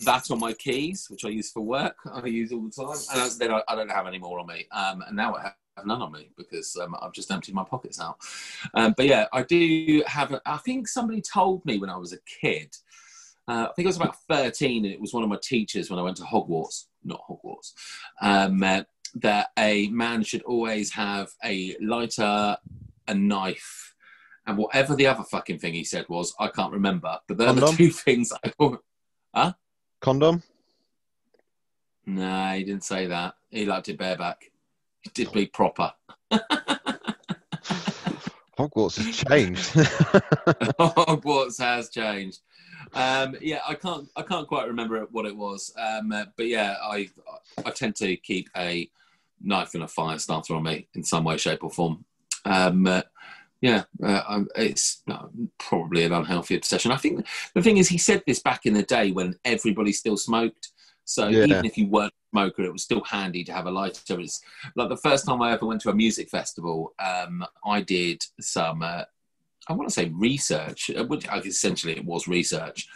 [0.00, 1.96] that on my keys, which I use for work.
[2.10, 4.66] I use all the time, and then I, I don't have any more on me.
[4.70, 5.54] Um, and now I have
[5.84, 8.18] none on me because um, I've just emptied my pockets out.
[8.74, 10.32] Um, but yeah, I do have.
[10.32, 12.74] A, I think somebody told me when I was a kid.
[13.48, 15.98] Uh, I think I was about thirteen, and it was one of my teachers when
[15.98, 17.72] I went to Hogwarts, not Hogwarts,
[18.20, 18.82] um, uh,
[19.16, 22.56] that a man should always have a lighter,
[23.08, 23.94] a knife,
[24.46, 27.18] and whatever the other fucking thing he said was, I can't remember.
[27.26, 27.70] But they're Condom?
[27.70, 28.52] the two things I.
[29.34, 29.52] Huh?
[30.00, 30.42] Condom?
[32.06, 33.34] No, he didn't say that.
[33.50, 34.50] He liked it bareback.
[35.14, 35.92] Did be proper.
[38.58, 39.72] Hogwarts has changed.
[40.78, 42.40] Hogwarts has changed.
[42.94, 44.08] Um, yeah, I can't.
[44.16, 45.72] I can't quite remember what it was.
[45.78, 47.10] Um, uh, but yeah, I
[47.64, 48.88] I tend to keep a
[49.42, 52.04] knife and a fire starter on me in some way, shape, or form.
[52.44, 53.02] Um, uh,
[53.60, 55.02] yeah, uh, it's
[55.58, 56.92] probably an unhealthy obsession.
[56.92, 60.16] I think the thing is, he said this back in the day when everybody still
[60.16, 60.70] smoked.
[61.06, 61.44] So Yeah.
[61.46, 64.20] even if you weren't a smoker, it was still handy to have a lighter.
[64.20, 64.42] It's
[64.74, 68.82] like the first time I ever went to a music festival, um, I did some,
[68.82, 69.04] uh,
[69.68, 72.88] I want to say research, uh, which essentially it was research.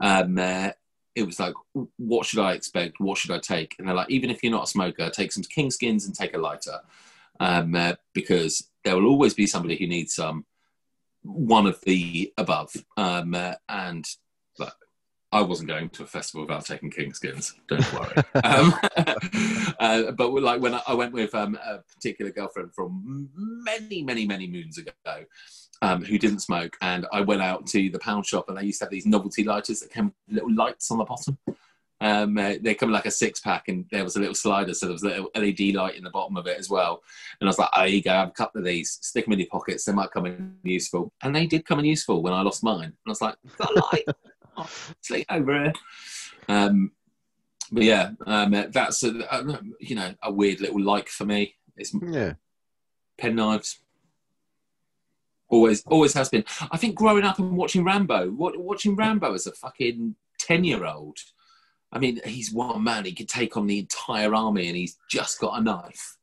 [0.00, 0.70] Um, uh,
[1.14, 1.54] it was like,
[1.96, 3.00] what should I expect?
[3.00, 3.76] What should I take?
[3.78, 6.34] And they're like, even if you're not a smoker, take some king skins and take
[6.34, 6.80] a lighter,
[7.40, 10.46] um, uh, because there will always be somebody who needs some
[11.22, 12.74] one of the above.
[12.96, 14.06] Um, uh, and
[14.58, 14.72] like,
[15.30, 17.54] I wasn't going to a festival without taking king skins.
[17.68, 18.14] Don't worry.
[18.44, 18.74] um,
[19.78, 24.26] uh, but like when I, I went with um, a particular girlfriend from many, many,
[24.26, 24.92] many moons ago,
[25.82, 28.78] um, who didn't smoke, and I went out to the pound shop, and they used
[28.80, 31.38] to have these novelty lighters that came with little lights on the bottom.
[32.00, 34.86] Um, uh, they come like a six pack, and there was a little slider, so
[34.86, 37.02] there was a little LED light in the bottom of it as well.
[37.40, 39.40] And I was like, "Oh, you go, have a couple of these, stick them in
[39.40, 39.84] your pockets.
[39.84, 42.84] They might come in useful." And they did come in useful when I lost mine.
[42.84, 44.04] And I was like, "Got light?
[44.64, 44.70] oh,
[45.00, 45.72] sleep over here."
[46.48, 46.92] Um,
[47.70, 51.54] but yeah, um, that's a, a, you know a weird little like for me.
[51.76, 52.34] It's yeah.
[53.18, 53.80] pen knives.
[55.50, 56.44] Always, always has been.
[56.70, 61.18] I think growing up and watching Rambo, what, watching Rambo as a fucking ten-year-old.
[61.90, 63.06] I mean, he's one man.
[63.06, 66.18] He could take on the entire army, and he's just got a knife.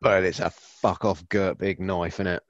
[0.00, 2.40] But it's a fuck off girt big knife, innit?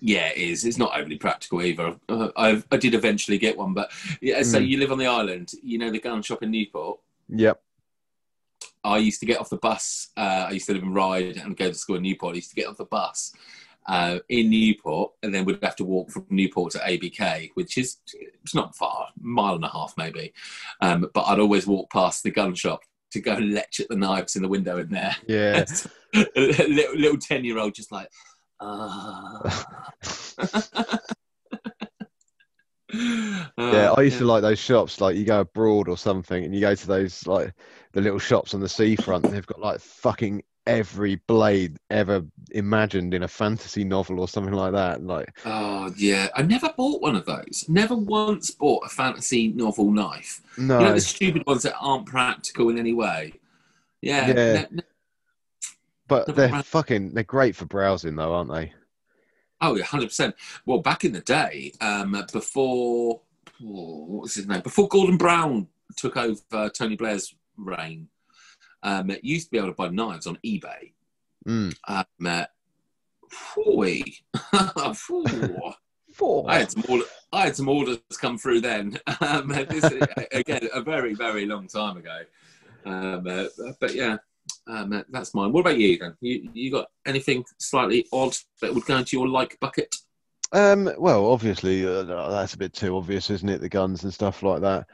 [0.00, 0.64] Yeah, it is.
[0.64, 1.96] It's not overly practical either.
[2.08, 4.42] Uh, I I did eventually get one, but yeah.
[4.42, 4.68] So Mm.
[4.68, 5.52] you live on the island.
[5.62, 7.00] You know the gun shop in Newport.
[7.28, 7.60] Yep.
[8.84, 10.08] I used to get off the bus.
[10.16, 12.34] Uh, I used to live in Ryde and go to school in Newport.
[12.34, 13.32] I used to get off the bus
[13.86, 17.96] uh, in Newport, and then we'd have to walk from Newport to ABK, which is
[18.14, 20.32] it's not far, mile and a half maybe.
[20.80, 22.80] Um, but I'd always walk past the gun shop
[23.10, 25.16] to go and lecture at the knives in the window in there.
[25.26, 25.64] Yeah.
[26.36, 28.08] little, little ten year old just like.
[28.60, 29.64] Ah.
[32.94, 35.00] Yeah, I used to like those shops.
[35.00, 37.52] Like you go abroad or something, and you go to those like
[37.92, 39.26] the little shops on the seafront.
[39.26, 44.54] And they've got like fucking every blade ever imagined in a fantasy novel or something
[44.54, 45.02] like that.
[45.02, 47.66] Like, Oh yeah, I never bought one of those.
[47.68, 50.40] Never once bought a fantasy novel knife.
[50.56, 53.34] no, You know the stupid ones that aren't practical in any way.
[54.00, 54.28] Yeah.
[54.28, 54.66] Yeah.
[54.70, 54.82] ne-
[56.08, 57.14] but they're fucking.
[57.14, 58.72] They're great for browsing, though, aren't they?
[59.60, 60.34] oh, yeah, hundred percent.
[60.66, 63.20] Well, back in the day, um, before
[63.62, 64.60] oh, what was his name?
[64.60, 68.08] Before Gordon Brown took over Tony Blair's reign,
[68.82, 70.92] um, you used to be able to buy knives on eBay.
[71.46, 71.74] Mm.
[71.86, 72.44] Um, uh.
[76.48, 78.98] I had some orders, I had some orders come through then.
[79.20, 79.84] Um, this
[80.32, 82.20] again, a very, very long time ago.
[82.84, 83.46] Um, uh,
[83.80, 84.18] but yeah,
[84.68, 85.52] um, uh, that's mine.
[85.52, 86.14] What about you then?
[86.20, 89.94] You, you got anything slightly odd that would go into your like bucket?
[90.52, 90.90] Um.
[90.98, 93.60] Well, obviously, uh, that's a bit too obvious, isn't it?
[93.60, 94.86] The guns and stuff like that.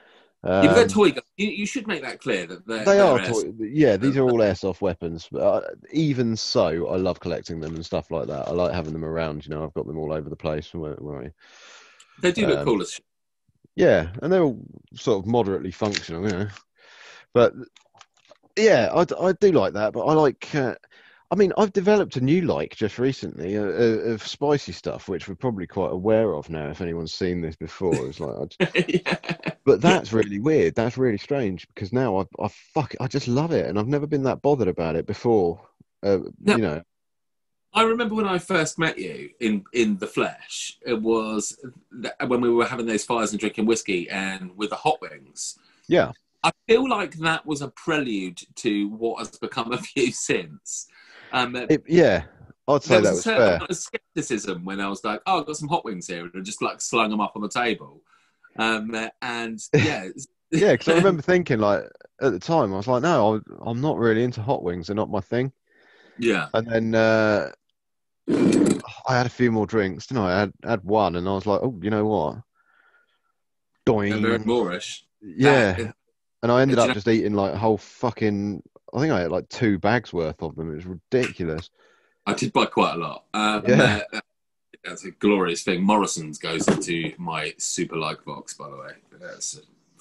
[0.44, 1.26] yeah, but they're Um, toy guns.
[1.36, 3.96] You, you should make that clear that they're, They are, toy- yeah.
[3.96, 5.28] These are all airsoft weapons.
[5.30, 5.60] But uh,
[5.92, 8.48] even so, I love collecting them and stuff like that.
[8.48, 9.46] I like having them around.
[9.46, 10.74] You know, I've got them all over the place.
[10.74, 11.32] Where, where
[12.20, 13.04] They do look um, cool as shit.
[13.76, 14.60] yeah, and they're all
[14.94, 16.48] sort of moderately functional, you know.
[17.32, 17.54] But
[18.56, 19.92] yeah, I, I do like that.
[19.92, 20.74] But I like uh,
[21.34, 25.26] I mean, I've developed a new like just recently uh, uh, of spicy stuff, which
[25.26, 26.68] we're probably quite aware of now.
[26.68, 28.54] If anyone's seen this before, it's like,
[28.88, 29.16] yeah.
[29.64, 30.76] but that's really weird.
[30.76, 34.06] That's really strange because now I, I fuck, I just love it, and I've never
[34.06, 35.60] been that bothered about it before.
[36.04, 36.56] Uh, No.
[36.56, 36.82] You know,
[37.72, 40.78] I remember when I first met you in in the flesh.
[40.86, 41.58] It was
[42.24, 45.58] when we were having those fires and drinking whiskey, and with the hot wings.
[45.88, 46.12] yeah,
[46.44, 50.86] I feel like that was a prelude to what has become of you since.
[51.32, 52.24] Um, it, yeah.
[52.68, 53.58] I'd say that was a was fair.
[53.68, 56.40] of skepticism when I was like, "Oh, I've got some hot wings here," and I
[56.40, 58.00] just like slung them up on the table.
[58.58, 60.08] Um, and yeah,
[60.50, 61.84] Yeah, because I remember thinking like
[62.20, 64.86] at the time, I was like, no, I, I'm not really into hot wings.
[64.86, 65.52] They're not my thing.
[66.18, 67.50] yeah, And then uh,
[68.28, 70.34] I had a few more drinks, didn't I?
[70.36, 72.36] I had, had one, and I was like, oh, you know what?
[73.86, 75.02] they're very moreish.
[75.20, 75.72] Yeah.
[75.72, 75.94] That-
[76.44, 78.62] And I ended up just eating like a whole fucking.
[78.92, 80.70] I think I had like two bags worth of them.
[80.70, 81.70] It was ridiculous.
[82.26, 83.24] I did buy quite a lot.
[83.32, 84.02] Um, Yeah.
[84.12, 84.20] uh,
[84.84, 85.82] that's a glorious thing.
[85.82, 88.90] Morrison's goes into my super like box, by the way.
[89.18, 89.58] That's,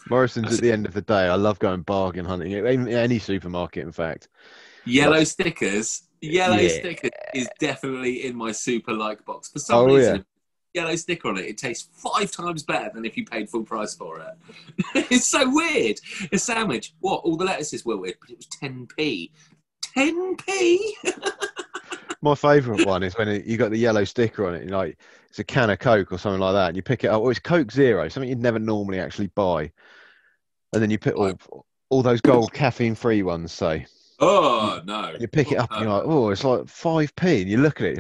[0.10, 1.28] Morrison's That's- at the end of the day.
[1.30, 2.52] I love going bargain hunting.
[2.52, 4.28] In any supermarket, in fact.
[4.86, 6.04] yellow Like- stickers.
[6.20, 6.68] Yellow Yeah.
[6.80, 9.48] stickers is definitely in my super like box.
[9.50, 10.26] For some Oh, reason.
[10.74, 13.94] Yellow sticker on it, it tastes five times better than if you paid full price
[13.94, 14.38] for it.
[15.12, 16.00] it's so weird.
[16.32, 17.22] A sandwich, what?
[17.24, 19.32] All the lettuces were weird, but it was 10p.
[19.96, 20.80] 10p?
[22.22, 24.70] My favourite one is when it, you got the yellow sticker on it.
[24.70, 24.98] Like
[25.30, 27.22] it's a can of Coke or something like that, and you pick it up.
[27.22, 29.72] Oh, it's Coke Zero, something you'd never normally actually buy.
[30.72, 31.38] And then you put all,
[31.90, 33.86] all those gold caffeine-free ones, say.
[34.20, 35.06] Oh, no.
[35.06, 37.58] And you pick it up, and you're like, oh, it's like five p, and you
[37.58, 38.00] look at it.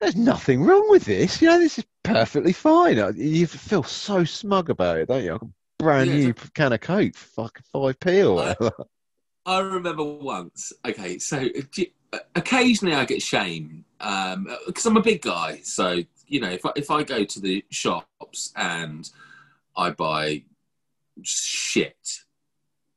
[0.00, 1.42] There's nothing wrong with this.
[1.42, 2.98] You know, this is perfectly fine.
[2.98, 5.32] Uh, You feel so smug about it, don't you?
[5.32, 5.48] Like a
[5.78, 8.72] brand Yeah, new can of Coke, fucking five p or I- whatever.
[9.46, 10.72] I remember once.
[10.86, 11.90] Okay, so uh, you-
[12.34, 15.60] occasionally I get shamed because I'm a big guy.
[15.64, 19.08] So you know, if I, if I go to the shops and
[19.76, 20.42] I buy
[21.22, 22.20] shit,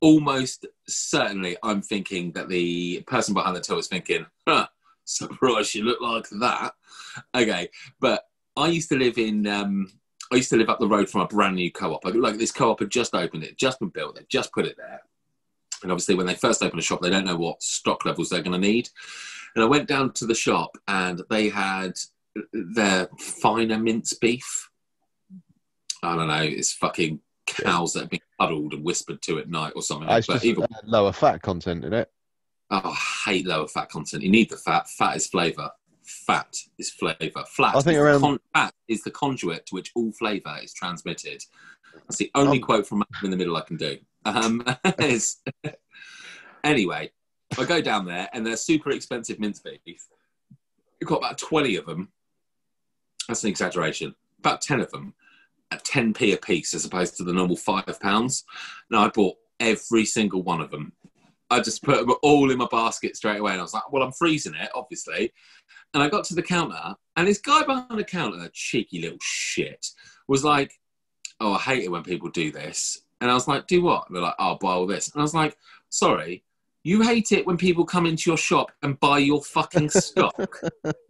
[0.01, 4.67] almost certainly I'm thinking that the person behind the till is thinking, "Huh,
[5.05, 6.73] surprised you look like that."
[7.35, 7.69] Okay,
[7.99, 8.23] but
[8.55, 9.47] I used to live in.
[9.47, 9.91] Um,
[10.31, 12.05] I used to live up the road from a brand new co-op.
[12.05, 15.01] Like this co-op had just opened it, just been built, they just put it there.
[15.83, 18.41] And obviously, when they first open a shop, they don't know what stock levels they're
[18.41, 18.89] going to need.
[19.55, 21.93] And I went down to the shop, and they had
[22.53, 24.69] their finer mince beef.
[26.03, 26.41] I don't know.
[26.41, 30.09] It's fucking cows that have been cuddled and whispered to at night or something.
[30.09, 32.11] It's but just either, uh, lower fat content in it.
[32.71, 32.81] Oh,
[33.25, 34.23] I hate lower fat content.
[34.23, 34.89] You need the fat.
[34.89, 35.69] Fat is flavour.
[36.03, 37.43] Fat is flavour.
[37.47, 37.75] Flat.
[37.75, 40.73] I think is the around- con- fat is the conduit to which all flavour is
[40.73, 41.43] transmitted.
[41.93, 43.97] That's the only Um, quote from in the Middle I can do.
[44.25, 44.63] Um,
[44.99, 45.37] is-
[46.63, 47.11] anyway,
[47.57, 50.07] I go down there and they're super expensive mince beef.
[50.99, 52.11] You've got about 20 of them.
[53.27, 54.15] That's an exaggeration.
[54.39, 55.13] About 10 of them
[55.71, 58.43] at 10p a piece as opposed to the normal five pounds.
[58.89, 60.93] Now I bought every single one of them.
[61.51, 63.51] I just put them all in my basket straight away.
[63.51, 65.31] And I was like, well, I'm freezing it, obviously.
[65.93, 69.17] And I got to the counter, and this guy behind the counter, a cheeky little
[69.21, 69.85] shit,
[70.29, 70.79] was like,
[71.41, 73.01] oh, I hate it when people do this.
[73.19, 74.07] And I was like, do what?
[74.07, 75.11] And they're like, oh, buy all this.
[75.11, 75.57] And I was like,
[75.89, 76.43] sorry,
[76.83, 80.59] you hate it when people come into your shop and buy your fucking stock.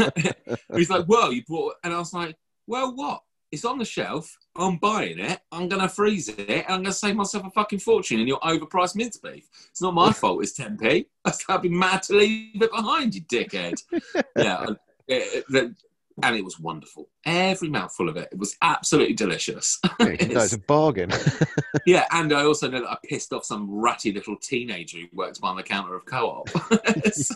[0.74, 3.22] He's like, well, you bought, and I was like, well, what?
[3.50, 4.36] It's on the shelf.
[4.58, 5.40] I'm buying it.
[5.52, 8.26] I'm going to freeze it, and I'm going to save myself a fucking fortune in
[8.26, 9.48] your overpriced mince beef.
[9.70, 10.42] It's not my fault.
[10.42, 11.06] It's 10p.
[11.48, 13.80] I'd be mad to leave it behind, you dickhead.
[14.36, 14.76] yeah, and
[15.06, 15.72] it, it-
[16.20, 17.08] and it was wonderful.
[17.24, 18.28] Every mouthful of it.
[18.32, 19.78] It was absolutely delicious.
[20.00, 21.10] Yeah, you know, it's a bargain.
[21.86, 25.38] yeah, and I also know that I pissed off some ratty little teenager who works
[25.38, 26.48] behind the counter of co-op.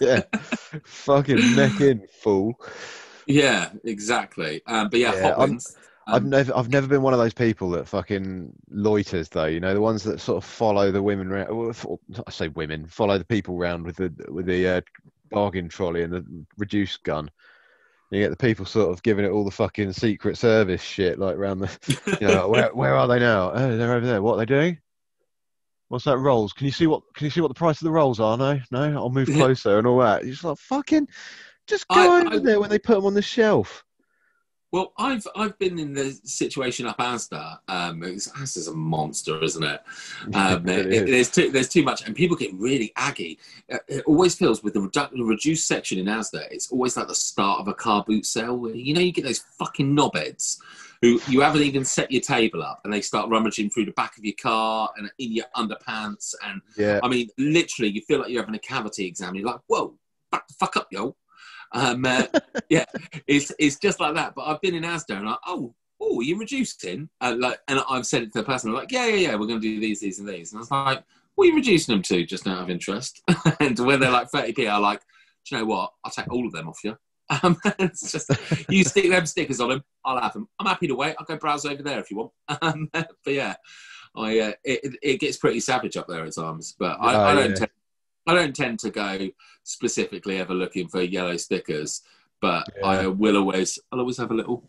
[0.01, 0.23] yeah,
[0.85, 2.59] fucking neck in, fool.
[3.29, 4.63] yeah, exactly.
[4.67, 5.77] Um, but yeah, Yeah, hot I'm- wings.
[6.07, 9.45] I've Um, never, I've never been one of those people that fucking loiters, though.
[9.47, 11.29] You know, the ones that sort of follow the women.
[11.31, 11.87] Well, f-
[12.27, 14.81] I say women follow the people round with the with the uh,
[15.31, 16.25] bargain trolley and the
[16.59, 17.31] reduced gun.
[18.11, 21.37] You get the people sort of giving it all the fucking secret service shit, like
[21.37, 23.53] around the, you know, where where are they now?
[23.55, 24.21] Oh, they're over there.
[24.23, 24.79] What are they doing?
[25.89, 26.53] What's that rolls?
[26.53, 27.03] Can you see what?
[27.15, 28.37] Can you see what the price of the rolls are?
[28.37, 28.83] No, no.
[28.97, 30.25] I'll move closer and all that.
[30.25, 31.07] You're just like fucking,
[31.67, 33.85] just go I- over I- there when they put them on the shelf.
[34.73, 37.59] Well, I've I've been in the situation up Asda.
[37.69, 39.81] Um, Asda's a monster, isn't it?
[40.35, 41.05] Um, It it- is.
[41.11, 43.39] there's too there's too much, and people get really aggy.
[43.71, 47.09] Uh, It always feels with the, redu- the reduced section in Asda, it's always like
[47.09, 48.57] the start of a car boot sale.
[48.57, 50.59] Where, you know, you get those fucking knobheads
[51.03, 54.17] who you haven't even set your table up, and they start rummaging through the back
[54.17, 58.31] of your car and in your underpants, and Yeah, I mean, literally, you feel like
[58.31, 59.35] you're having a cavity exam.
[59.35, 59.99] You're like, whoa,
[60.31, 61.15] back the fuck up, yo.
[61.75, 62.27] Um, uh,
[62.69, 62.85] yeah,
[63.27, 64.35] it's it's just like that.
[64.35, 67.09] But I've been in Asda and like, oh, oh, you're reducing?
[67.21, 69.47] Uh, like, and I've said it to the person, I'm like, yeah, yeah, yeah, we're
[69.47, 70.53] going to do these, these, and these.
[70.53, 71.05] And I was like,
[71.35, 72.25] what are you reducing them to?
[72.25, 73.23] Just out of interest.
[73.61, 75.01] and when they're like 30p, I'm like,
[75.47, 75.93] do you know what?
[76.05, 76.97] I'll take all of them off you.
[77.43, 78.31] Um, it's just
[78.69, 79.85] you stick them stickers on them.
[80.05, 80.49] I'll have them.
[80.59, 81.17] I'm happy to wait.
[81.19, 82.33] I'll go browse over there if you want.
[82.63, 83.55] Um, but yeah,
[84.15, 86.75] I uh, it, it gets pretty savage up there at times.
[86.79, 87.55] But I, Oh, I don't yeah.
[87.57, 87.71] tend,
[88.27, 89.29] I don't tend to go
[89.65, 92.03] specifically ever looking for yellow stickers.
[92.41, 92.87] But Yeah.
[92.87, 94.69] I will always I'll always have a little.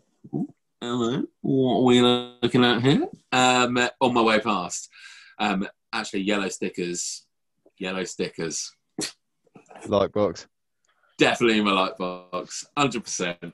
[0.80, 3.08] Hello, what are we looking at here?
[3.32, 4.90] Um, on my way past.
[5.38, 7.26] Um, actually, yellow stickers.
[7.78, 8.70] Yellow stickers
[9.88, 10.46] Like box.
[11.18, 13.52] definitely in my light box, hundred percent,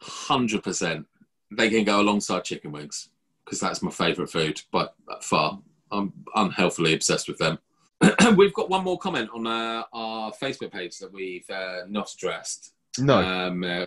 [0.00, 1.06] hundred percent.
[1.50, 3.08] They can go alongside chicken wings
[3.44, 4.86] because that's my favourite food by
[5.22, 5.58] far.
[5.90, 7.58] I'm unhealthily obsessed with them.
[8.36, 12.72] we've got one more comment on uh, our Facebook page that we've uh, not addressed.
[12.98, 13.18] No.
[13.18, 13.86] Um, uh,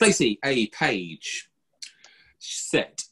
[0.00, 0.66] Stacey A.
[0.68, 1.48] Page
[2.38, 3.02] said,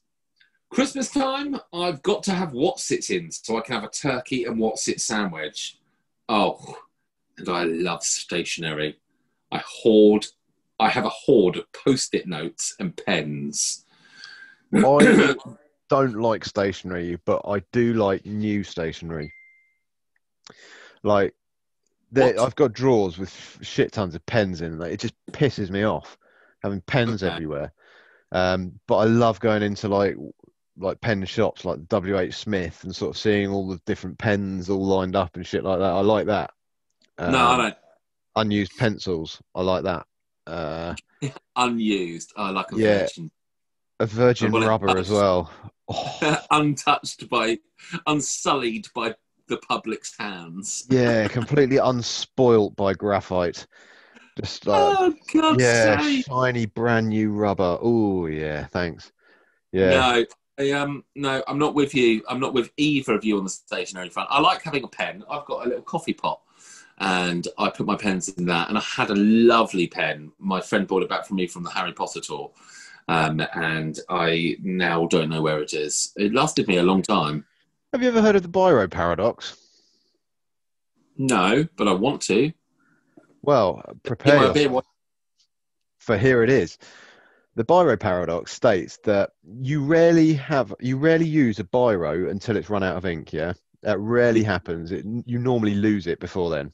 [0.70, 4.56] Christmas time, I've got to have Wotsits in so I can have a turkey and
[4.56, 5.78] Wotsit sandwich.
[6.28, 6.76] Oh,
[7.38, 8.98] and I love stationery.
[9.52, 10.26] I hoard,
[10.78, 13.84] I have a hoard of post it notes and pens.
[14.72, 15.34] I
[15.88, 19.32] don't like stationery, but I do like new stationery.
[21.02, 21.34] Like,
[22.16, 24.78] I've got drawers with shit tons of pens in.
[24.78, 26.18] Like, it just pisses me off
[26.62, 27.32] having pens Okay.
[27.32, 27.72] everywhere.
[28.32, 30.16] Um, but I love going into like
[30.78, 32.18] like pen shops like W.
[32.18, 32.34] H.
[32.34, 35.78] Smith and sort of seeing all the different pens all lined up and shit like
[35.78, 35.90] that.
[35.92, 36.52] I like that.
[37.18, 37.76] no, I Um, don't.
[38.36, 39.42] Unused pencils.
[39.54, 40.06] I like that.
[40.46, 40.94] Uh,
[41.56, 42.32] Unused.
[42.36, 42.98] I like a Yeah.
[43.00, 43.30] virgin.
[43.98, 45.50] a virgin rubber as well.
[45.88, 47.58] Oh, Untouched by,
[48.06, 49.14] unsullied by
[49.50, 50.86] the public's hands.
[50.90, 53.66] yeah, completely unspoilt by graphite.
[54.38, 56.24] Just like oh, God's yeah, sake.
[56.24, 57.76] shiny brand new rubber.
[57.82, 59.12] Oh yeah, thanks.
[59.72, 60.24] Yeah, No,
[60.58, 62.22] I, um, no, I'm not with you.
[62.28, 64.28] I'm not with either of you on the stationery front.
[64.30, 65.24] I like having a pen.
[65.28, 66.40] I've got a little coffee pot,
[66.98, 68.68] and I put my pens in that.
[68.68, 70.32] And I had a lovely pen.
[70.38, 72.50] My friend bought it back for me from the Harry Potter tour,
[73.08, 76.12] um, and I now don't know where it is.
[76.16, 77.44] It lasted me a long time.
[77.92, 79.56] Have you ever heard of the Biro paradox?
[81.16, 82.52] No, but I want to.
[83.42, 84.52] Well, prepare
[85.98, 86.78] for here it is.
[87.56, 92.70] The biro paradox states that you rarely have you rarely use a biro until it's
[92.70, 93.32] run out of ink.
[93.32, 93.52] Yeah,
[93.82, 94.92] that rarely happens.
[94.92, 96.72] It, you normally lose it before then.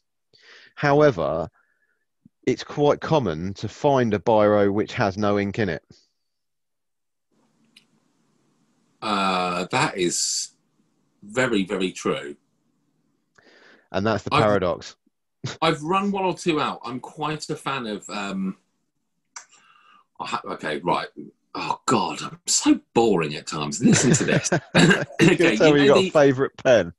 [0.75, 1.49] However,
[2.47, 5.83] it's quite common to find a biro which has no ink in it.
[9.03, 10.51] Uh, that is
[11.23, 12.37] very, very true.
[13.93, 14.97] And that's the I've- paradox.
[15.63, 16.81] I've run one or two out.
[16.85, 18.09] I'm quite a fan of.
[18.11, 18.57] Um,
[20.45, 21.07] okay, right.
[21.55, 23.83] Oh God, I'm so boring at times.
[23.83, 24.51] Listen to this.
[25.21, 26.93] you okay, can tell you me you got the- a favourite pen.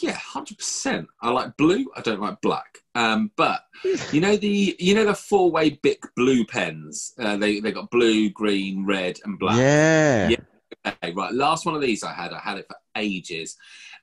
[0.00, 1.06] yeah, hundred percent.
[1.20, 1.84] I like blue.
[1.94, 2.78] I don't like black.
[2.94, 3.60] Um, but
[4.10, 7.12] you know the you know the four way Bic blue pens.
[7.18, 9.58] Uh, they they got blue, green, red, and black.
[9.58, 10.28] Yeah.
[10.30, 10.36] Yeah.
[10.86, 11.32] Okay, right.
[11.32, 13.56] Last one of these I had, I had it for ages.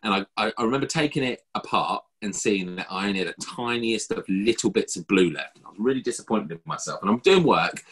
[0.04, 4.12] And I, I, remember taking it apart and seeing that I only had the tiniest
[4.12, 5.60] of little bits of blue left.
[5.64, 7.02] I was really disappointed in myself.
[7.02, 7.84] And I'm doing work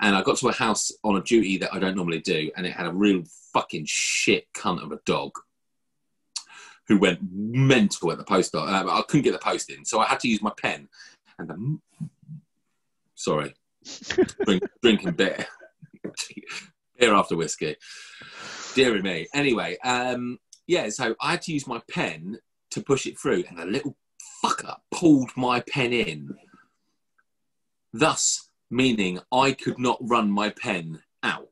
[0.00, 2.50] and I got to a house on a duty that I don't normally do.
[2.56, 3.22] And it had a real
[3.52, 5.32] fucking shit cunt of a dog
[6.86, 8.54] who went mental at the post.
[8.54, 9.84] Uh, I couldn't get the post in.
[9.84, 10.88] So I had to use my pen.
[11.38, 12.08] And the.
[13.14, 13.54] Sorry.
[14.44, 15.46] Drink, drinking beer.
[16.98, 17.76] beer after whiskey.
[18.74, 19.26] Deary me.
[19.32, 22.38] Anyway, um, yeah, so I had to use my pen
[22.70, 23.96] to push it through, and a little
[24.44, 26.36] fucker pulled my pen in,
[27.92, 31.48] thus meaning I could not run my pen out.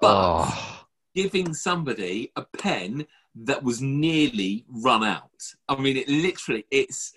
[0.00, 5.42] But Oh, giving somebody a pen that was nearly run out.
[5.68, 7.12] I mean, it literally, it's.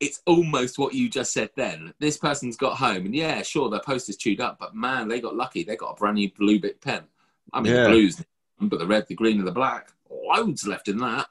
[0.00, 1.94] It's almost what you just said then.
[1.98, 5.20] This person's got home, and yeah, sure, their post is chewed up, but man, they
[5.20, 5.64] got lucky.
[5.64, 7.04] They got a brand new blue Bic pen.
[7.52, 7.84] I mean, Yeah.
[7.84, 8.22] the blues,
[8.60, 11.26] but the red, the green, and the black, loads left in that.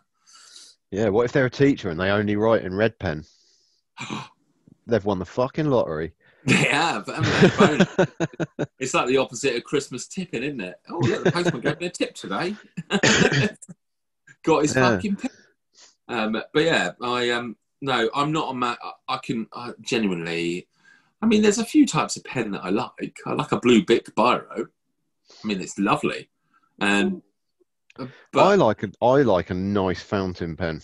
[0.92, 1.10] yeah.
[1.10, 3.24] What if they're a teacher and they only write in red pen?
[4.88, 6.14] They've won the fucking lottery.
[6.46, 8.06] They have, they?
[8.80, 10.76] It's like the opposite of Christmas tipping, isn't it?
[10.90, 12.56] Oh, look, the postman gave me a tip today.
[14.44, 14.92] Got his Yeah.
[14.92, 15.32] fucking pen.
[16.08, 17.56] Um, but yeah, I um
[17.86, 18.76] no, I'm not a man.
[18.84, 20.68] I, I can I genuinely.
[21.22, 23.20] I mean, there's a few types of pen that I like.
[23.26, 24.68] I like a blue Bic biro.
[25.44, 26.30] I mean, it's lovely,
[26.80, 27.22] and
[27.98, 30.82] uh, I but like a I like a nice fountain pen.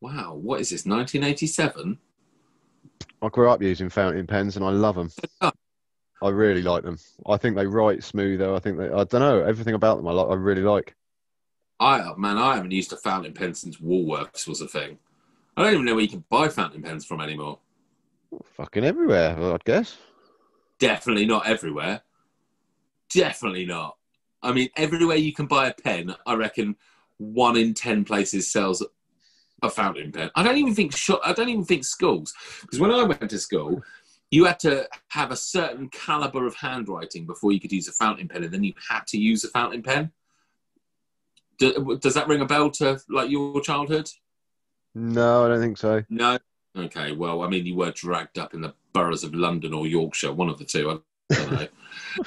[0.00, 0.84] Wow, what is this?
[0.84, 1.98] 1987.
[3.20, 5.10] I grew up using fountain pens and I love them.
[5.40, 5.50] Oh.
[6.20, 6.98] I really like them.
[7.26, 8.52] I think they write smoother.
[8.52, 10.28] I think they, I don't know, everything about them I like.
[10.28, 10.94] I really like.
[11.80, 14.98] I man, I haven't used a fountain pen since Woolworths was a thing.
[15.58, 17.58] I don't even know where you can buy fountain pens from anymore.
[18.44, 19.96] Fucking everywhere, I'd guess.
[20.78, 22.02] Definitely not everywhere.
[23.12, 23.96] Definitely not.
[24.40, 26.76] I mean, everywhere you can buy a pen, I reckon
[27.16, 28.86] one in ten places sells
[29.60, 30.30] a fountain pen.
[30.36, 33.38] I don't even think shop, I don't even think schools because when I went to
[33.40, 33.82] school,
[34.30, 38.28] you had to have a certain caliber of handwriting before you could use a fountain
[38.28, 40.12] pen, and then you had to use a fountain pen.
[41.58, 44.08] Does that ring a bell to like your childhood?
[44.98, 46.02] No, I don't think so.
[46.10, 46.38] No.
[46.76, 47.12] Okay.
[47.12, 50.48] Well, I mean, you were dragged up in the boroughs of London or Yorkshire, one
[50.48, 50.90] of the two.
[50.90, 51.66] I don't know.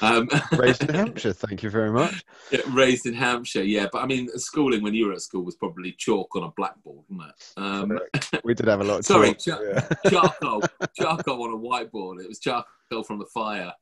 [0.00, 2.24] um, Raised in Hampshire, thank you very much.
[2.50, 3.86] yeah, raised in Hampshire, yeah.
[3.92, 7.04] But I mean, schooling when you were at school was probably chalk on a blackboard,
[7.08, 7.52] wasn't it?
[7.60, 7.98] Um,
[8.44, 9.88] We did have a lot of Sorry, yeah.
[10.08, 10.62] charcoal,
[10.96, 12.20] charcoal on a whiteboard.
[12.20, 13.72] It was charcoal from the fire.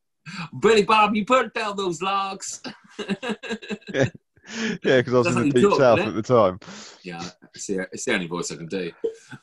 [0.60, 2.62] Billy Bob, you burnt down those logs.
[3.92, 4.06] Yeah,
[4.82, 6.58] because I was in the deep talk, south at the time.
[7.02, 7.22] yeah,
[7.54, 8.92] it's the, it's the only voice I can do.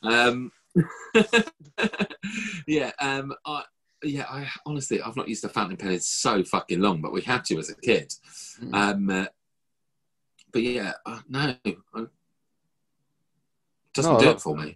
[0.04, 0.52] Um,
[2.68, 3.64] yeah, um, I,
[4.04, 4.26] yeah.
[4.30, 7.46] I honestly, I've not used a fountain pen in so fucking long, but we had
[7.46, 8.14] to as a kid.
[8.62, 8.76] Mm.
[8.76, 9.26] Um, uh,
[10.52, 11.56] but yeah, uh, no,
[11.94, 12.06] I,
[13.94, 14.76] doesn't No, do it for me.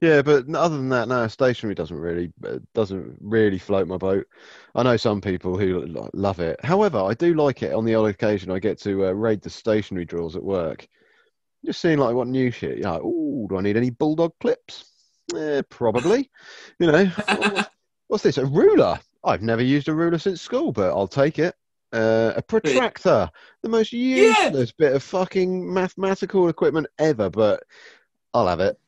[0.00, 4.26] Yeah, but other than that, no, stationery doesn't really uh, doesn't really float my boat.
[4.74, 6.62] I know some people who love it.
[6.64, 9.50] However, I do like it on the odd occasion I get to uh, raid the
[9.50, 10.86] stationery drawers at work.
[11.64, 12.78] Just seeing like what new shit.
[12.78, 14.92] You're like, oh, do I need any bulldog clips?
[15.34, 16.30] Eh, probably.
[16.78, 17.68] You know, what's,
[18.08, 18.38] what's this?
[18.38, 18.98] A ruler?
[19.24, 21.54] I've never used a ruler since school, but I'll take it.
[21.92, 23.30] Uh, a protractor,
[23.62, 27.62] the most useless bit of fucking mathematical equipment ever, but
[28.34, 28.78] I'll have it.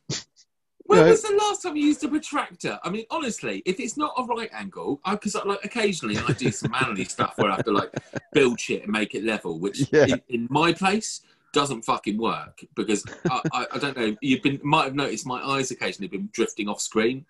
[0.88, 1.10] When Yeah.
[1.10, 2.80] was the last time you used a protractor?
[2.82, 6.70] I mean, honestly, if it's not a right angle, because like occasionally I do some
[6.70, 7.92] manly stuff where I have to like
[8.32, 10.06] build shit and make it level, which Yeah.
[10.06, 11.20] in, in my place
[11.52, 14.16] doesn't fucking work because I, I, I don't know.
[14.22, 17.26] You've been might have noticed my eyes occasionally been drifting off screen,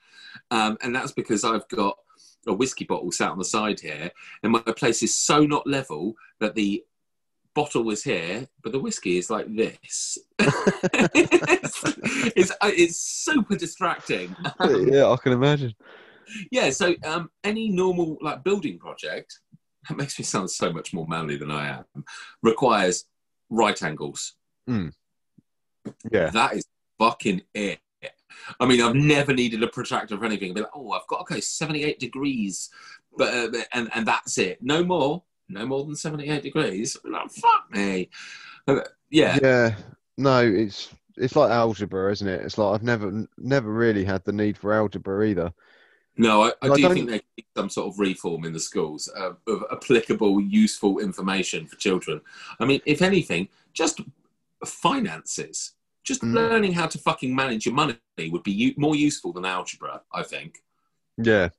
[0.52, 1.98] um, and that's because I've got
[2.46, 4.12] a whiskey bottle sat on the side here,
[4.44, 6.84] and my place is so not level that the
[7.58, 10.16] bottle was here, but the whiskey is like this.
[10.38, 11.82] it's,
[12.36, 14.36] it's, uh, it's super distracting.
[14.64, 15.74] yeah, I can imagine.
[16.52, 19.40] yeah, so um, any normal like building project
[19.88, 22.04] that makes me sound so much more manly than I am
[22.44, 23.06] requires
[23.50, 24.34] right angles.
[24.68, 26.30] Yeah.
[26.30, 26.64] That is
[27.00, 27.80] fucking it.
[28.60, 30.54] I mean, I've never needed a protractor for anything.
[30.54, 32.70] Be like, oh, I've got okay, seventy-eight degrees,
[33.16, 34.62] but uh, and and that's it.
[34.62, 36.96] No more, no more than seventy-eight degrees.
[37.04, 38.10] Like, fuck me.
[38.66, 38.80] Uh,
[39.10, 39.74] yeah, Yeah.
[40.16, 42.42] No, it's it's like algebra, isn't it?
[42.42, 45.52] It's like I've never never really had the need for algebra either.
[46.16, 48.60] no, I, I I do don't- think there needs some sort of reform in the
[48.60, 52.20] schools uh, of applicable, useful information for children.
[52.60, 54.00] I mean, if anything, just
[54.64, 55.72] finances.
[56.04, 56.32] Just Mm.
[56.34, 60.22] learning how to fucking manage your money would be u- more useful than algebra, I
[60.22, 60.62] think.
[61.18, 61.50] Yeah.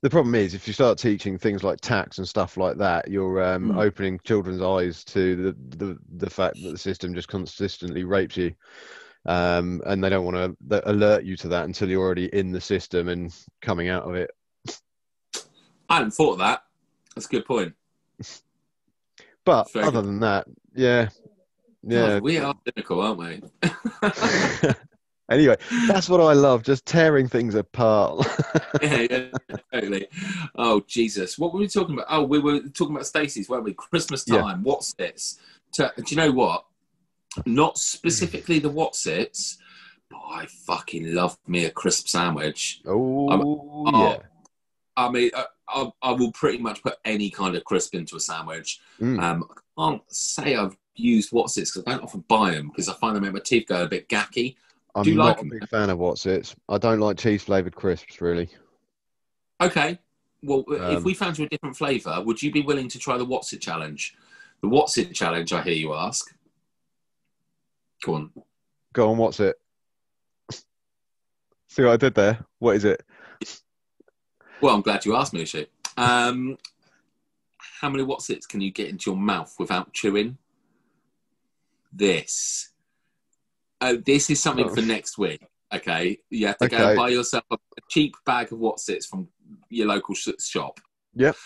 [0.00, 3.42] The problem is, if you start teaching things like tax and stuff like that, you're
[3.42, 3.82] um, Mm.
[3.82, 8.54] opening children's eyes to the, the the fact that the system just consistently rapes you,
[9.26, 12.60] um, and they don't want to alert you to that until you're already in the
[12.60, 14.30] system and coming out of it.
[15.88, 16.62] I hadn't thought of that.
[17.14, 17.74] That's a good point.
[19.44, 20.04] But other good.
[20.04, 21.08] than that, yeah,
[21.82, 22.14] yeah.
[22.18, 23.42] God, we are cynical, aren't we?
[25.30, 25.56] anyway,
[25.86, 28.26] that's what I love, just tearing things apart.
[28.82, 29.28] yeah, yeah,
[29.72, 30.06] totally.
[30.56, 32.06] Oh Jesus, what were we talking about?
[32.08, 33.74] Oh, we were talking about Stacey's, weren't we?
[33.74, 34.42] Christmas Yeah.
[34.42, 34.62] time.
[34.62, 35.38] What's this?
[35.74, 36.64] Do you know what?
[37.46, 39.58] Not specifically the Wotsits,
[40.10, 42.80] but I fucking love me a crisp sandwich.
[42.86, 44.18] oh, oh, yeah.
[44.96, 48.20] I mean, I, I, I will pretty much put any kind of crisp into a
[48.20, 48.80] sandwich.
[49.00, 49.22] Mm.
[49.22, 52.94] Um, I can't say I've used Wotsits because I don't often buy them because I
[52.94, 54.56] find they make my teeth go a bit gacky.
[54.98, 56.54] I'm do you not like a big fan of Wotsits.
[56.68, 58.48] I don't like cheese flavored crisps, really.
[59.60, 59.98] Okay.
[60.42, 63.16] Well, if Um, we found you a different flavour, would you be willing to try
[63.16, 64.16] the Wotsit challenge?
[64.60, 66.34] The Wotsit challenge, I hear you ask.
[68.02, 68.32] Go on.
[68.92, 69.56] Go on, what's it?
[71.68, 72.44] See what I did there?
[72.58, 73.04] What is it?
[74.60, 75.66] Well, I'm glad you asked, Mushu.
[75.96, 76.56] Um,
[77.58, 80.38] how many Wotsits can you get into your mouth without chewing?
[81.92, 82.70] This.
[83.80, 84.74] Uh, this is something Oh.
[84.74, 85.44] for next week.
[85.72, 86.18] Okay.
[86.30, 86.86] You have to go Okay.
[86.90, 87.56] and buy yourself a
[87.88, 89.28] cheap bag of Wotsits from
[89.70, 90.80] your local sh- shop.
[91.14, 91.36] Yep.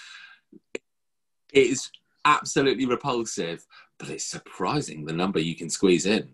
[1.53, 1.91] It is
[2.25, 3.67] absolutely repulsive,
[3.99, 6.33] but it's surprising the number you can squeeze in.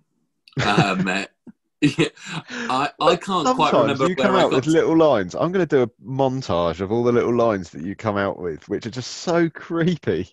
[0.65, 1.25] Um, uh,
[1.81, 2.09] Yeah,
[2.51, 4.71] I, I can't quite Sometimes remember you come out with to.
[4.71, 5.37] little lines.
[5.37, 8.37] I'm going to do a montage of all the little lines that you come out
[8.41, 10.29] with, which are just so creepy.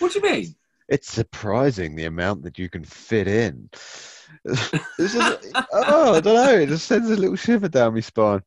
[0.00, 0.56] What do you mean?
[0.88, 3.70] It's surprising the amount that you can fit in.
[5.72, 6.54] Oh, I don't know.
[6.58, 8.42] It just sends a little shiver down my spine.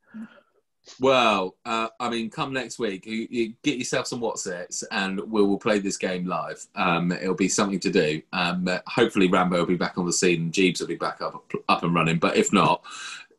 [0.99, 5.41] Well, uh, I mean, come next week, you, you get yourself some Wotsits, and we
[5.41, 6.65] will play this game live.
[6.75, 8.21] Um, it'll be something to do.
[8.33, 11.43] Um, hopefully, Rambo will be back on the scene, and Jeeves will be back up
[11.69, 12.17] up and running.
[12.17, 12.83] But if not,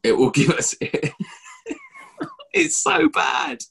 [0.02, 0.74] it will give us.
[2.52, 3.62] it's so bad,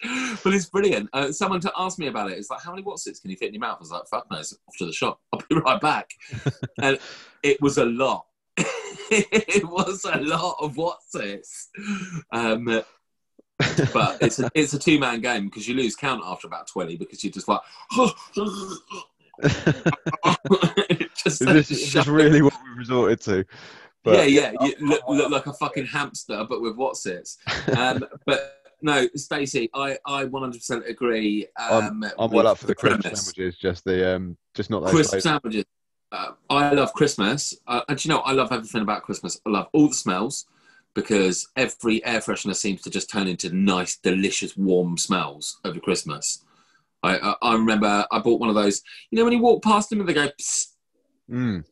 [0.43, 1.09] but it's brilliant.
[1.13, 2.37] Uh, someone to ask me about it.
[2.37, 3.77] It's like, how many Wotsits can you fit in your mouth?
[3.77, 4.57] I was like, fuck knows.
[4.67, 5.19] Off to the shop.
[5.33, 6.11] I'll be right back.
[6.81, 6.99] and
[7.43, 8.25] it was a lot.
[9.31, 11.67] it was a lot of Wotsits.
[12.31, 12.65] Um,
[13.93, 16.95] but it's a, it's a two man game because you lose count after about twenty
[16.95, 17.61] because you're just like
[18.35, 18.81] just,
[19.41, 23.45] It's just, it's just really what we've resorted to.
[24.03, 24.65] But yeah, yeah.
[24.65, 27.37] You look, look like a fucking hamster, but with Wotsits.
[27.77, 31.47] Um, but no, Stacey, I I 100% agree.
[31.59, 34.91] Um, I'm with well up for the crisp sandwiches, just the um, just not those.
[34.91, 35.23] Crisp flavors.
[35.23, 35.65] sandwiches.
[36.11, 37.53] Uh, I love Christmas.
[37.67, 39.39] Uh, and do you know, I love everything about Christmas.
[39.45, 40.47] I love all the smells
[40.95, 46.43] because every air freshener seems to just turn into nice, delicious, warm smells over Christmas.
[47.03, 48.81] I, I, I remember I bought one of those.
[49.11, 50.73] You know, when you walk past them and they go, Psst,
[51.29, 51.63] Mm.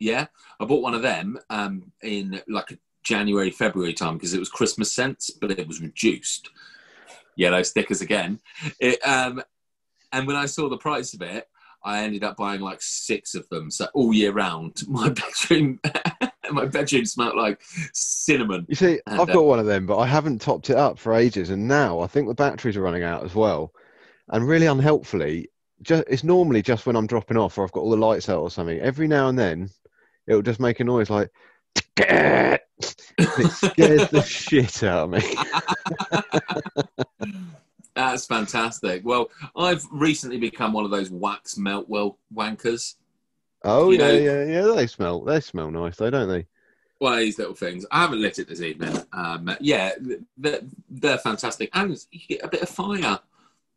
[0.00, 0.26] yeah.
[0.58, 4.48] I bought one of them um, in like a January, February time because it was
[4.48, 6.50] Christmas scents, but it was reduced.
[7.36, 8.40] Yellow stickers again.
[8.80, 9.42] It, um,
[10.12, 11.48] and when I saw the price of it,
[11.84, 13.70] I ended up buying like six of them.
[13.70, 15.80] So all year round, my bedroom,
[16.50, 17.60] my bedroom smelled like
[17.92, 18.66] cinnamon.
[18.68, 20.98] You see, And, I've uh, got one of them, but I haven't topped it up
[20.98, 23.72] for ages, and now I think the batteries are running out as well.
[24.28, 25.50] And really unhelpfully,
[25.82, 28.40] just, it's normally just when I'm dropping off or I've got all the lights out
[28.40, 28.80] or something.
[28.80, 29.70] Every now and then,
[30.26, 31.30] it'll just make a noise like.
[31.98, 32.60] it
[33.50, 35.22] scares the shit out of me.
[37.96, 39.04] That's fantastic.
[39.04, 42.94] Well, I've recently become one of those wax melt well wankers.
[43.64, 44.74] Oh You yeah, know- yeah, yeah.
[44.76, 45.22] They smell.
[45.22, 46.46] They smell nice, though, don't they?
[47.00, 47.84] Of these little things.
[47.90, 48.96] I haven't lit it this evening.
[49.12, 49.92] Um, yeah,
[50.38, 53.18] they're, they're fantastic, and you get a bit of fire.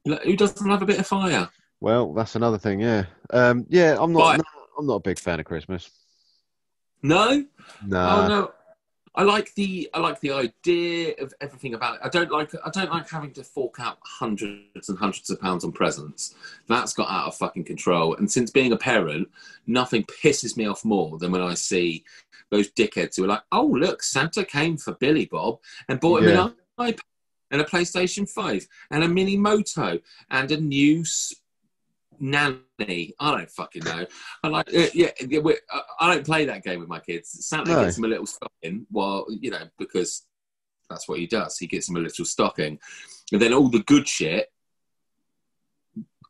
[0.05, 1.49] Like, Who doesn't love a bit of fire?
[1.81, 2.79] Well, that's another thing.
[2.79, 3.97] Yeah, um, yeah.
[3.99, 4.37] I'm not.
[4.37, 4.43] No,
[4.77, 5.89] I'm not a big fan of Christmas.
[7.01, 7.45] No,
[7.85, 8.23] Nah.
[8.23, 8.51] oh no.
[9.15, 12.01] I like the I like the idea of everything about it.
[12.03, 15.63] I don't like I don't like having to fork out hundreds and hundreds of pounds
[15.63, 16.35] on presents.
[16.67, 18.15] That's got out of fucking control.
[18.15, 19.27] And since being a parent,
[19.67, 22.03] nothing pisses me off more than when I see
[22.51, 26.29] those dickheads who are like, "Oh look, Santa came for Billy Bob and bought him
[26.29, 26.45] Yeah.
[26.77, 26.99] an iPad
[27.51, 29.99] and a PlayStation Five and a mini moto
[30.29, 31.03] and a new."
[32.19, 34.05] Nanny, I don't fucking know.
[34.43, 35.57] I like, uh, yeah, yeah, we-
[35.99, 37.45] I- don't play that game with my kids.
[37.45, 37.83] Santa No.
[37.83, 40.25] gets them a little stocking, well, you know, because
[40.89, 41.57] that's what he does.
[41.57, 42.79] He gets them a little stocking,
[43.31, 44.51] and then all the good shit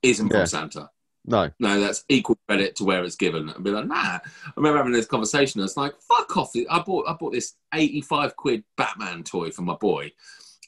[0.03, 0.37] isn't Yeah.
[0.39, 0.89] from Santa.
[1.25, 1.51] No.
[1.59, 3.49] No, that's equal credit to where it's given.
[3.49, 3.95] And be like, nah.
[3.95, 4.21] I
[4.55, 5.61] remember having this conversation.
[5.61, 6.51] I was like, fuck off.
[6.69, 10.11] I bought I bought this eighty-five quid Batman toy for my boy,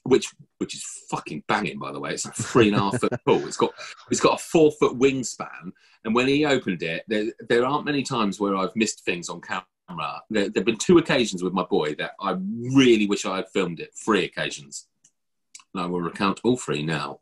[0.04, 2.12] which which is fucking banging, by the way.
[2.12, 3.46] It's like three and a half foot tall.
[3.46, 3.72] It's got
[4.10, 5.72] it's got a four foot wingspan.
[6.04, 9.40] And when he opened it, there there aren't many times where I've missed things on
[9.40, 10.22] camera.
[10.30, 13.80] There have been two occasions with my boy that I really wish I had filmed
[13.80, 13.90] it.
[13.94, 14.88] Three occasions.
[15.74, 17.20] And I will recount all three now.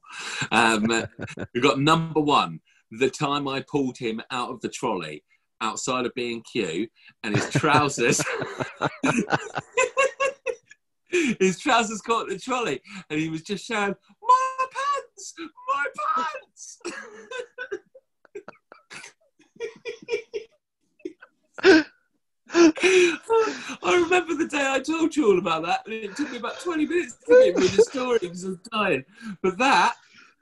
[0.51, 0.86] Um,
[1.55, 5.24] we've got number one, the time I pulled him out of the trolley
[5.61, 6.89] outside of B&Q
[7.23, 8.23] and his trousers
[11.39, 15.35] his trousers caught the trolley and he was just shouting my pants
[15.69, 16.81] my pants
[22.53, 26.61] I remember the day I told you all about that, and it took me about
[26.61, 29.05] 20 minutes to get through the story because I was dying.
[29.43, 29.95] But that,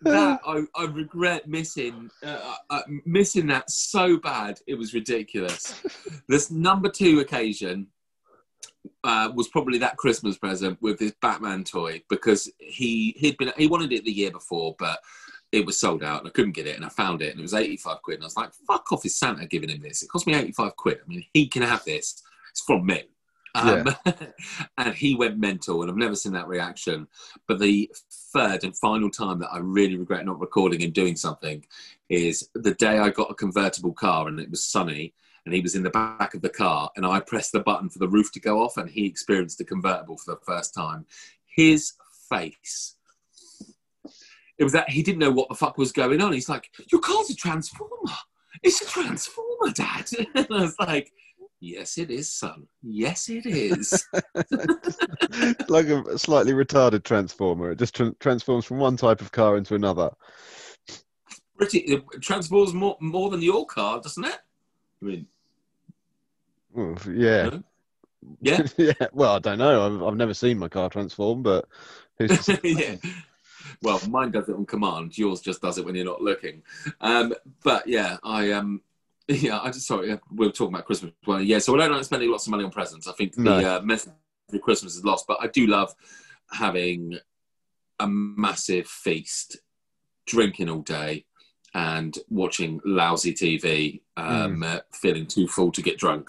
[0.02, 4.60] that I, I regret missing, uh, uh, missing that so bad.
[4.66, 5.80] It was ridiculous.
[6.28, 7.88] This number two occasion
[9.04, 13.66] uh, was probably that Christmas present with this Batman toy because he he'd been he
[13.66, 15.00] wanted it the year before, but
[15.52, 17.42] it was sold out and I couldn't get it and I found it and it
[17.42, 20.02] was 85 quid and I was like, fuck off, is Santa giving him this?
[20.02, 20.98] It cost me 85 quid.
[21.02, 22.22] I mean, he can have this.
[22.50, 23.04] It's from me.
[23.54, 23.88] Um,
[24.78, 27.08] and he went mental and I've never seen that reaction.
[27.46, 27.90] But the
[28.34, 31.64] third and final time that I really regret not recording and doing something
[32.10, 35.14] is the day I got a convertible car and it was sunny
[35.48, 37.98] and he was in the back of the car and I pressed the button for
[37.98, 41.06] the roof to go off and he experienced a convertible for the first time.
[41.56, 41.94] His
[42.28, 42.96] face
[44.58, 46.32] it was that he didn't know what the fuck was going on.
[46.32, 48.12] He's like, "Your car's a transformer.
[48.62, 51.12] It's a transformer, Dad." And I was like,
[51.60, 52.68] Yes, it is, son.
[52.82, 54.06] Yes, it is.
[55.68, 57.72] like a slightly retarded transformer.
[57.72, 60.10] It just tran transforms from one type of car into another.
[61.56, 64.38] Pretty it transforms more more than your car, doesn't it?
[65.02, 65.26] I mean,
[67.12, 67.50] yeah.
[67.50, 67.62] no?
[68.40, 68.92] yeah, yeah.
[69.12, 69.86] Well, I don't know.
[69.86, 71.66] I've, I've never seen my car transform, but
[72.18, 72.96] who's yeah.
[73.82, 75.16] Well, mine does it on command.
[75.16, 76.62] Yours just does it when you're not looking.
[77.00, 78.82] Um, but yeah, I um,
[79.28, 80.18] yeah, I just sorry.
[80.34, 81.12] We were talking about Christmas.
[81.26, 83.06] Well, yeah, so I don't like spending lots of money on presents.
[83.06, 83.58] I think No.
[83.60, 84.12] the uh, message
[84.52, 85.94] of Christmas is lost, but I do love
[86.50, 87.18] having
[88.00, 89.58] a massive feast,
[90.26, 91.26] drinking all day,
[91.78, 96.28] and watching lousy TV, um, uh, feeling too full to get drunk.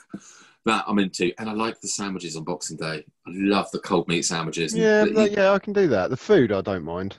[0.65, 3.03] That I'm into, and I like the sandwiches on Boxing Day.
[3.25, 4.75] I love the cold meat sandwiches.
[4.77, 6.11] yeah, the- but yeah, I can do that.
[6.11, 7.17] The food, I don't mind.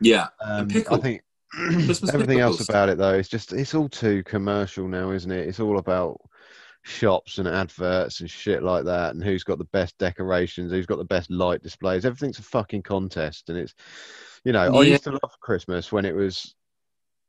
[0.00, 0.68] yeah, Um.
[0.90, 1.22] I think
[2.12, 5.48] everything else about it though, it's just it's all too commercial now, isn't it?
[5.48, 6.20] It's all about
[6.82, 10.98] shops and adverts and shit like that, and who's got the best decorations, who's got
[10.98, 12.04] the best light displays.
[12.04, 13.74] Everything's a fucking contest, and it's
[14.44, 14.90] you know I Yeah.
[14.92, 16.54] used to love Christmas when it was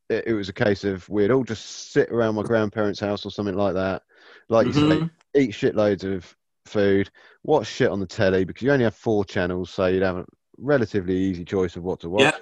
[0.10, 3.32] it, it was a case of we'd all just sit around my grandparents' house or
[3.32, 4.04] something like that,
[4.50, 5.10] like you say, Mhm.
[5.36, 7.10] eat shitloads of food,
[7.44, 10.26] watch shit on the telly because you only have four channels, so you'd have a
[10.58, 12.40] relatively easy choice of what to watch Yeah.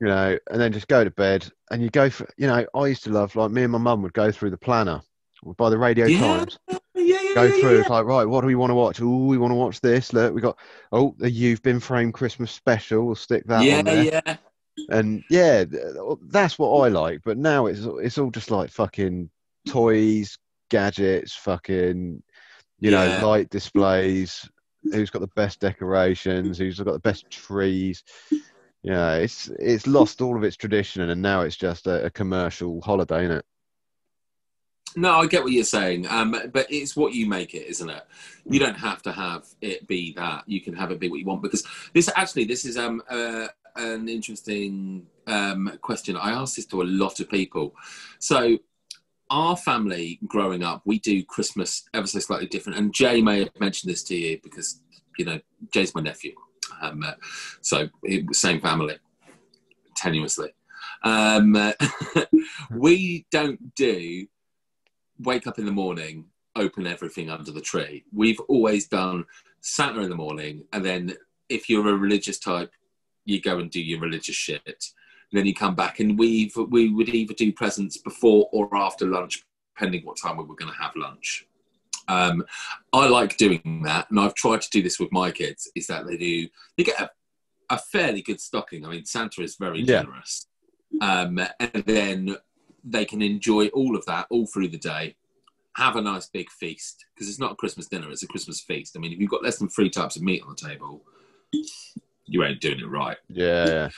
[0.00, 1.50] you know, and then just go to bed.
[1.70, 4.02] And you go for, you know, I used to love like me and my mum
[4.02, 5.00] would go through the planner
[5.56, 6.58] by the Radio Yeah, Times.
[6.68, 7.80] yeah, yeah, Go through.
[7.80, 9.00] It's like right, what do we want to watch?
[9.00, 10.12] Oh, we want to watch this.
[10.12, 10.58] Look, we got
[10.92, 13.06] oh the You've Been Framed Christmas special.
[13.06, 14.36] We'll stick that yeah, yeah.
[14.90, 15.64] And yeah,
[16.30, 17.20] that's what I like.
[17.24, 19.30] But now it's it's all just like fucking
[19.66, 20.38] toys,
[20.70, 22.22] gadgets, fucking
[22.80, 23.08] you Yeah.
[23.18, 24.48] know, light displays.
[24.92, 26.58] Who's got the best decorations?
[26.58, 28.02] Who's got the best trees?
[28.82, 32.80] Yeah, it's it's lost all of its tradition, and now it's just a, a commercial
[32.80, 33.44] holiday, isn't it?
[34.96, 38.02] No, I get what you're saying, um, but it's what you make it, isn't it?
[38.48, 40.44] You don't have to have it be that.
[40.46, 43.48] You can have it be what you want because this actually this is um uh,
[43.78, 46.16] an interesting um, question.
[46.16, 47.74] I asked this to a lot of people.
[48.18, 48.58] So,
[49.30, 53.60] our family growing up, we do Christmas ever so slightly different, and Jay may have
[53.60, 54.80] mentioned this to you because
[55.18, 55.38] you know
[55.72, 56.34] Jay's my nephew,
[56.80, 57.12] um, uh,
[57.60, 57.88] so
[58.32, 58.96] same family,
[60.00, 60.50] tenuously.
[61.04, 61.72] Um,
[62.74, 64.26] we don't do
[65.20, 66.24] wake up in the morning,
[66.56, 68.04] open everything under the tree.
[68.12, 69.24] We've always done
[69.60, 71.16] Santa in the morning, and then
[71.48, 72.72] if you're a religious type,
[73.28, 74.62] you go and do your religious shit.
[74.66, 79.04] And then you come back, and we we would either do presents before or after
[79.06, 79.44] lunch,
[79.76, 81.44] depending what time we were going to have lunch.
[82.08, 82.42] Um,
[82.94, 85.70] I like doing that, and I've tried to do this with my kids.
[85.74, 87.10] Is that they do they get a,
[87.68, 88.86] a fairly good stocking.
[88.86, 90.00] I mean, Santa is very Yeah.
[90.00, 90.46] generous,
[91.02, 92.36] um, and then
[92.82, 95.16] they can enjoy all of that all through the day.
[95.76, 98.96] Have a nice big feast because it's not a Christmas dinner; it's a Christmas feast.
[98.96, 101.04] I mean, if you've got less than three types of meat on the table,
[102.28, 103.88] you ain't doing it right Yeah, yeah.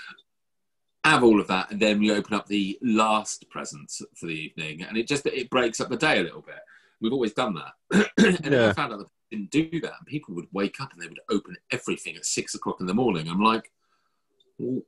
[1.04, 4.82] have all of that, and then we open up the last presents for the evening,
[4.82, 6.56] and it just it breaks up the day a little bit.
[7.00, 8.08] We've always done that,
[8.44, 8.68] and Yeah.
[8.68, 11.06] I found out that people didn't do that, and people would wake up and they
[11.08, 13.28] would open everything at six o'clock in the morning.
[13.28, 13.70] I'm like,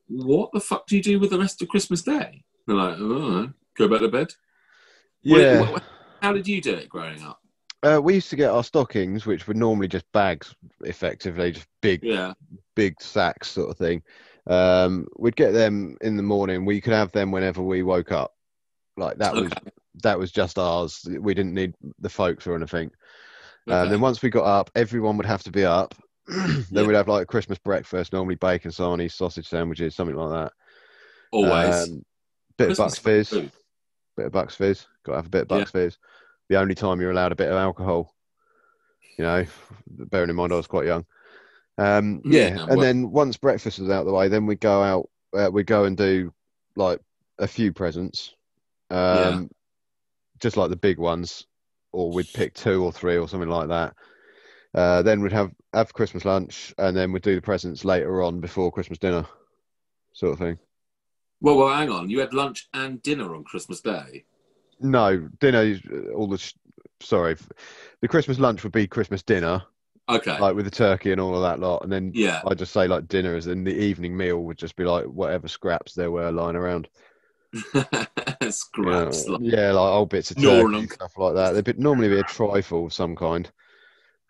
[0.08, 2.44] what the fuck do you do with the rest of Christmas Day?
[2.66, 4.28] They're like, oh, go back to bed.
[5.22, 5.60] Yeah.
[5.60, 5.82] what- what-
[6.20, 7.41] how did you do it growing up?
[7.82, 12.02] Uh, we used to get our stockings, which were normally just bags, effectively, just big,
[12.04, 12.32] Yeah,
[12.76, 14.02] big sacks sort of thing.
[14.46, 16.64] Um, we'd get them in the morning.
[16.64, 18.32] We could have them whenever we woke up.
[18.96, 19.50] Like that was
[20.02, 21.06] that was just ours.
[21.20, 22.90] We didn't need the folks or anything.
[23.68, 23.90] Uh, okay.
[23.90, 25.94] then once we got up, everyone would have to be up.
[26.26, 26.86] then Yeah.
[26.86, 30.52] we'd have like a Christmas breakfast, normally bacon sarnies, sausage sandwiches, something like that.
[31.32, 31.88] always.
[31.88, 32.04] Um,
[32.58, 33.28] bit Christmas of Bucks Fizz.
[33.28, 33.52] food.
[34.16, 34.86] Bit of Bucks Fizz.
[35.04, 35.58] Got to have a bit of Yeah.
[35.58, 35.98] Bucks Fizz.
[36.48, 38.14] The only time you're allowed a bit of alcohol.
[39.18, 39.46] You know,
[39.86, 41.04] bearing in mind I was quite young.
[41.78, 44.60] Um, Yeah, yeah, and well- then once breakfast was out of the way, then we'd
[44.60, 45.08] go out.
[45.34, 46.32] Uh, we go and do
[46.76, 47.00] like
[47.38, 48.34] a few presents,
[48.90, 49.42] um, Yeah.
[50.40, 51.46] just like the big ones,
[51.92, 53.94] or we'd pick two or three or something like that.
[54.74, 58.40] Uh, then we'd have have Christmas lunch, and then we'd do the presents later on
[58.40, 59.26] before Christmas dinner,
[60.12, 60.58] sort of thing.
[61.40, 62.10] Well, well, hang on.
[62.10, 64.24] You had lunch and dinner on Christmas Day.
[64.82, 65.62] No, dinner.
[65.62, 66.54] is- uh, All the sh-
[67.00, 67.36] sorry,
[68.00, 69.62] the Christmas lunch would be Christmas dinner,
[70.08, 70.38] Okay.
[70.38, 72.42] like with the turkey and all of that lot, and then yeah.
[72.46, 75.48] I just say like dinner, as in the evening meal would just be like whatever
[75.48, 76.88] scraps there were lying around.
[77.52, 78.50] you know.
[78.50, 79.28] Scraps.
[79.28, 81.52] like- yeah, like old bits of turkey and stuff like that.
[81.52, 83.50] There'd be, normally be a trifle of some kind.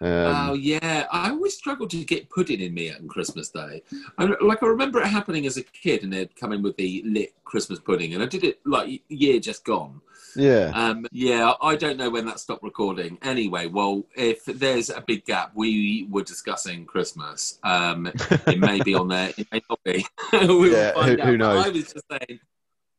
[0.00, 3.82] Um, oh yeah, I always struggled to get pudding in me on Christmas Day.
[4.18, 7.04] I, like I remember it happening as a kid, and they'd come in with the
[7.06, 10.00] lit Christmas pudding, and I did it like year just gone.
[10.36, 10.70] Yeah.
[10.74, 13.18] Um, yeah, I don't know when that stopped recording.
[13.22, 17.58] Anyway, well, if there's a big gap, we were discussing Christmas.
[17.64, 18.06] Um,
[18.46, 20.06] it may be on there, it may not be.
[20.32, 21.66] we will Yeah, find who- who knows?
[21.66, 22.40] I was just saying.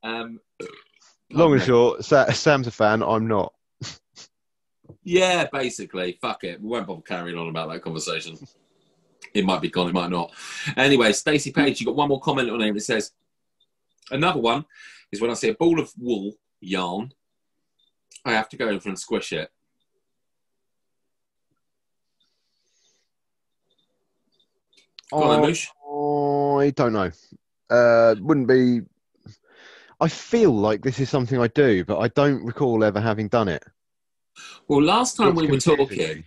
[0.04, 0.40] Um,
[1.32, 3.02] Long and short, Sa- Sam's a fan.
[3.02, 3.54] I'm not.
[5.04, 6.18] Yeah, basically.
[6.22, 6.62] Fuck it.
[6.62, 8.38] We won't bother carrying on about that conversation.
[9.34, 10.32] It might be gone, it might not.
[10.78, 12.76] Anyway, Stacey Page, you got one more comment on here.
[12.76, 13.12] It says,
[14.12, 14.66] another one
[15.12, 17.12] is when I see a ball of wool yarn,
[18.26, 19.52] I have to go over and squish it.
[25.12, 25.56] Go on, then,
[25.86, 27.12] Oh, I don't know.
[27.70, 28.82] Uh, wouldn't be.
[30.00, 33.48] I feel like this is something I do, but I don't recall ever having done
[33.48, 33.64] it.
[34.68, 36.24] Well, last time It's we were talking,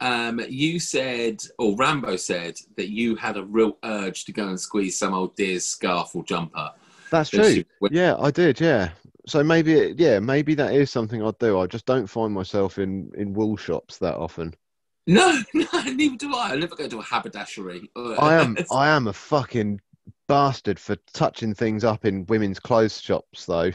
[0.00, 4.60] um, you said, or Rambo said, that you had a real urge to go and
[4.60, 6.70] squeeze some old deer's scarf or jumper.
[7.10, 7.64] That's true.
[7.90, 8.60] Yeah, I did.
[8.60, 8.90] Yeah.
[9.30, 11.60] So maybe, it, yeah, maybe that is something I'd do.
[11.60, 14.52] I just don't find myself in in wool shops that often.
[15.06, 16.50] No, no, neither do I.
[16.50, 17.88] I never go to a haberdashery.
[17.96, 19.80] I am, I am a fucking
[20.26, 23.70] bastard for touching things up in women's clothes shops, though.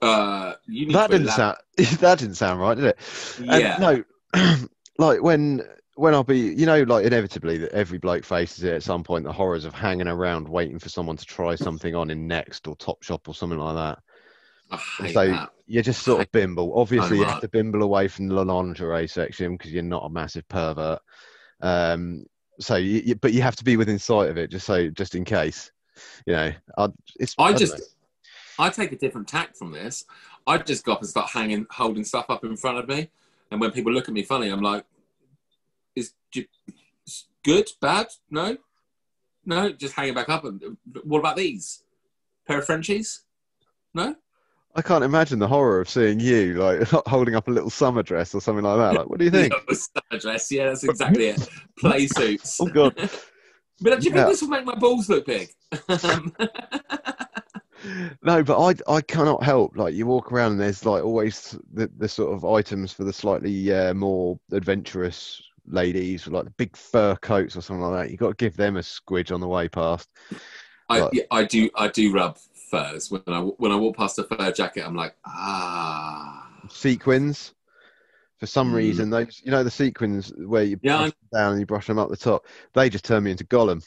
[0.00, 1.58] Uh, you That didn't sound.
[2.00, 2.98] That didn't sound right, did it?
[3.38, 3.76] Yeah.
[4.32, 4.56] no,
[4.98, 5.60] like when
[5.96, 9.24] when I'll be, you know, like inevitably that every bloke faces it at some point.
[9.24, 12.76] The horrors of hanging around waiting for someone to try something on in Next or
[12.76, 13.98] Topshop or something like that.
[15.12, 15.50] So that.
[15.66, 16.78] you just sort of bimble.
[16.78, 20.46] Obviously, you have to bimble away from the lingerie section because you're not a massive
[20.48, 20.98] pervert.
[21.60, 22.26] Um,
[22.58, 25.14] so you, you, but you have to be within sight of it, just so just
[25.14, 25.70] in case.
[26.26, 27.34] You know, I, it's.
[27.38, 27.84] I don't just, know.
[28.58, 30.04] I take a different tack from this.
[30.46, 33.08] I just go up and start hanging, holding stuff up in front of me,
[33.50, 34.84] and when people look at me funny, I'm like,
[35.96, 36.12] "Is
[37.44, 38.08] good, bad?
[38.30, 38.56] No,
[39.44, 40.44] no, just hanging back up.
[40.44, 41.82] And what about these
[42.46, 43.22] pair of Frenchies?
[43.94, 44.14] No,
[44.74, 48.34] I can't imagine the horror of seeing you like holding up a little summer dress
[48.34, 48.98] or something like that.
[49.00, 49.52] Like, what do you think?
[49.68, 50.52] Yeah, summer dress.
[50.52, 51.48] Yeah, that's exactly it.
[51.78, 52.60] Play suits.
[52.60, 52.94] oh god.
[53.80, 54.24] But do you Yeah.
[54.24, 55.48] think this will make my balls look big?
[58.22, 61.88] No, but I I cannot help like you walk around and there's like always the,
[61.98, 66.76] the sort of items for the slightly uh, more adventurous ladies with like the big
[66.76, 68.10] fur coats or something like that.
[68.10, 70.08] You've got to give them a squidge on the way past.
[70.88, 71.68] I, yeah, I do.
[71.74, 74.86] I do rub furs when I when I walk past a fur jacket.
[74.86, 76.48] I'm like, ah.
[76.68, 77.54] Sequins,
[78.38, 78.76] for some Mm.
[78.76, 81.86] reason, those you know the sequins where you Yeah, brush them down and you brush
[81.86, 82.46] them up the top.
[82.74, 83.84] They just turn me into Gollum.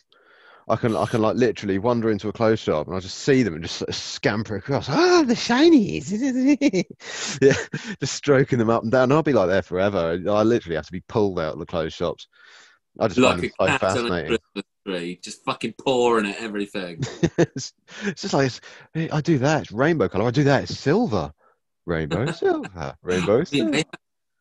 [0.69, 3.41] I can I can like literally wander into a clothes shop and I just see
[3.41, 4.87] them and just sort of scamper across.
[4.87, 6.11] Ah, the shinies!
[7.41, 7.53] yeah,
[7.99, 9.11] just stroking them up and down.
[9.11, 10.21] I'll be like there forever.
[10.29, 12.27] I literally have to be pulled out of the clothes shops.
[12.99, 14.27] I just like find a them so cat on a fascinating.
[14.27, 16.99] Christmas tree, just fucking pouring at everything.
[17.37, 17.73] it's,
[18.03, 18.61] it's just like it's,
[19.13, 19.63] I do that.
[19.63, 20.27] It's rainbow color.
[20.27, 20.63] I do that.
[20.63, 21.33] It's silver.
[21.85, 22.95] Rainbow silver.
[23.01, 23.71] Rainbow silver.
[23.71, 23.85] they,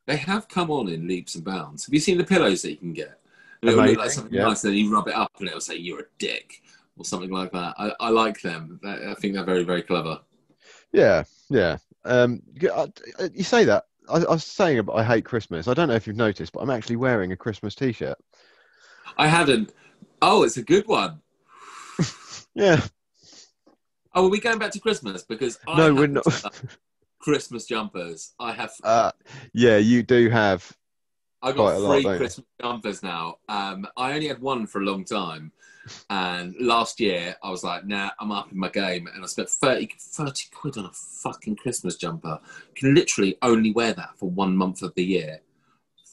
[0.07, 1.87] they have come on in leaps and bounds.
[1.87, 3.19] Have you seen the pillows that you can get?
[3.63, 4.45] And It'll look like something yeah.
[4.45, 6.63] nice, and then you rub it up, and it'll say "you're a dick"
[6.97, 7.75] or something like that.
[7.79, 8.81] I, I like them.
[8.85, 10.21] I think they're very, very clever.
[10.93, 11.79] Yeah, yeah.
[12.05, 12.89] Um, I-
[13.35, 13.85] you say that.
[14.09, 15.69] I, I was saying about I hate Christmas.
[15.69, 18.17] I don't know if you've noticed, but I'm actually wearing a Christmas T-shirt.
[19.17, 19.73] I hadn't.
[20.23, 21.21] Oh, it's a good one.
[22.55, 22.81] Yeah.
[24.15, 25.23] Oh, are we going back to Christmas?
[25.23, 26.25] Because I No, we're not.
[27.21, 28.33] Christmas jumpers.
[28.41, 28.73] I have.
[28.83, 29.13] Uh,
[29.53, 30.73] yeah, you do have.
[31.43, 32.17] I got a lot, three?
[32.17, 33.39] Christmas jumpers now.
[33.49, 35.53] Um, I only had one for a long time,
[36.11, 39.49] and last year I was like, "Nah, I'm up in my game," and I spent
[39.49, 42.41] 30, 30 quid on a fucking Christmas jumper.
[42.69, 45.41] You can literally only wear that for one month of the year.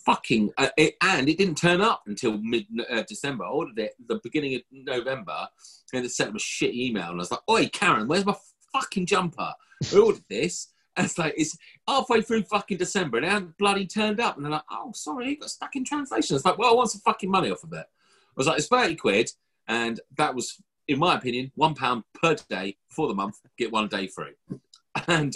[0.05, 3.45] Fucking, uh, it, and it didn't turn up until mid uh, December.
[3.45, 5.47] I ordered it the beginning of November,
[5.93, 8.35] and it sent them a shit email, and I was like, "Oi, Karen, where's my
[8.73, 9.53] fucking jumper?
[9.91, 11.57] I ordered this." And it's like it's
[11.87, 14.35] halfway through fucking December and it hadn't bloody turned up.
[14.35, 16.35] And they're like, oh, sorry, it got stuck in translation.
[16.35, 17.85] It's like, well, I want some fucking money off of it.
[17.85, 19.31] I was like, it's 30 quid.
[19.67, 23.87] And that was, in my opinion, one pound per day for the month, get one
[23.87, 24.33] day free.
[25.07, 25.35] And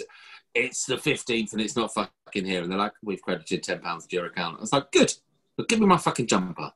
[0.54, 2.62] it's the 15th and it's not fucking here.
[2.62, 4.56] And they're like, we've credited £10 to your account.
[4.56, 5.12] I was like, good,
[5.56, 6.72] but give me my fucking jumper.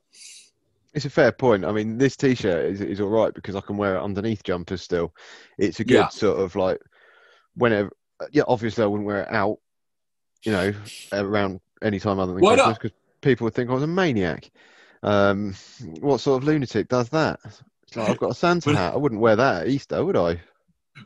[0.93, 1.65] It's a fair point.
[1.65, 4.83] I mean, this T-shirt is is all right because I can wear it underneath jumpers
[4.83, 5.13] still.
[5.59, 6.09] It's a good Yeah.
[6.09, 6.79] sort of like
[7.57, 7.91] whenever.
[8.33, 9.59] Yeah, obviously I wouldn't wear it out.
[10.45, 10.75] You know,
[11.13, 12.93] around any time other than Why Christmas because
[13.23, 14.51] people would think I was a maniac.
[15.03, 15.55] Um,
[16.01, 17.41] what sort of lunatic does that?
[17.83, 18.95] It's like I've got a Santa hat.
[18.95, 20.41] I wouldn't wear that at Easter, would I?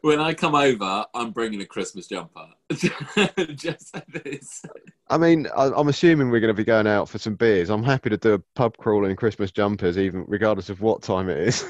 [0.03, 2.47] When I come over, I'm bringing a Christmas jumper.
[2.73, 4.63] Just like this.
[5.09, 7.71] I mean, I, I'm assuming we're going to be going out for some beers.
[7.71, 11.29] I'm happy to do a pub crawl in Christmas jumpers, even regardless of what time
[11.29, 11.65] it is.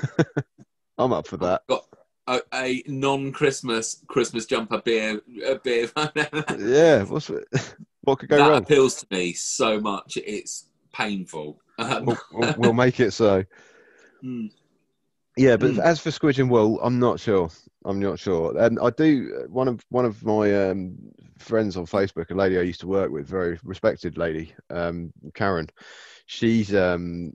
[0.98, 1.62] I'm up for that.
[1.69, 1.88] Got
[2.28, 5.90] a, a non-Christmas Christmas jumper beer a beer.
[6.59, 7.30] yeah, what's
[8.02, 8.46] what could go wrong?
[8.46, 8.62] that wrong?
[8.62, 10.16] appeals to me so much.
[10.18, 11.60] It's painful.
[11.78, 13.44] Um, We'll, we'll, we'll make it so.
[14.24, 14.50] mm,
[15.36, 15.80] Yeah, but Mm.
[15.80, 17.50] as for Squidge and Wool, I'm not sure.
[17.84, 18.59] I'm not sure.
[18.59, 20.96] And I do one of one of my um,
[21.38, 25.68] friends on Facebook, a lady I used to work with, very respected lady, um, Karen.
[26.26, 27.32] She's um,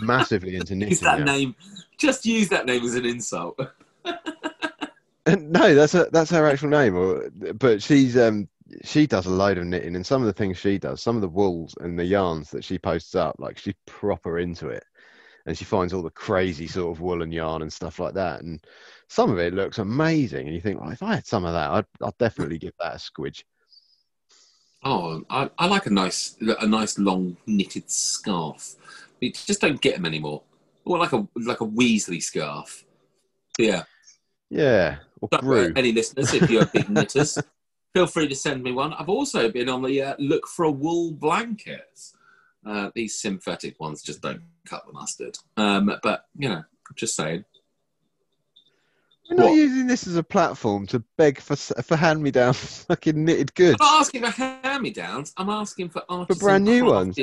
[0.00, 0.90] massively into knitting.
[0.90, 1.24] use that now.
[1.24, 1.54] name.
[1.98, 3.58] Just use that name as an insult.
[5.26, 6.96] No, that's her, that's her actual name.
[6.96, 8.48] Or, but she's um,
[8.82, 11.22] she does a load of knitting, and some of the things she does, some of
[11.22, 14.84] the wools and the yarns that she posts up, like she's proper into it,
[15.46, 18.42] and she finds all the crazy sort of wool and yarn and stuff like that,
[18.42, 18.64] and
[19.08, 21.70] some of it looks amazing, and you think, well, if I had some of that,
[21.70, 23.42] I'd I'd definitely give that a squidge.
[24.86, 28.74] Oh, I, I like a nice, a nice long knitted scarf.
[29.20, 30.42] You just don't get them anymore.
[30.84, 32.84] Or like a like a Weasley scarf.
[33.58, 33.84] Yeah.
[34.50, 37.38] Yeah, or Don't worry, any listeners, if you're big knitters,
[37.94, 38.92] feel free to send me one.
[38.92, 41.98] I've also been on the uh, look for a wool blanket.
[42.66, 45.36] Uh, these synthetic ones just don't cut the mustard.
[45.56, 46.62] Um, but you know,
[46.94, 47.44] just saying.
[49.30, 49.54] We're not What?
[49.54, 53.78] using this as a platform to beg for for hand me down fucking knitted goods.
[53.80, 55.32] I'm not asking for hand-me-downs.
[55.38, 57.18] I'm asking for artisan brand new ones.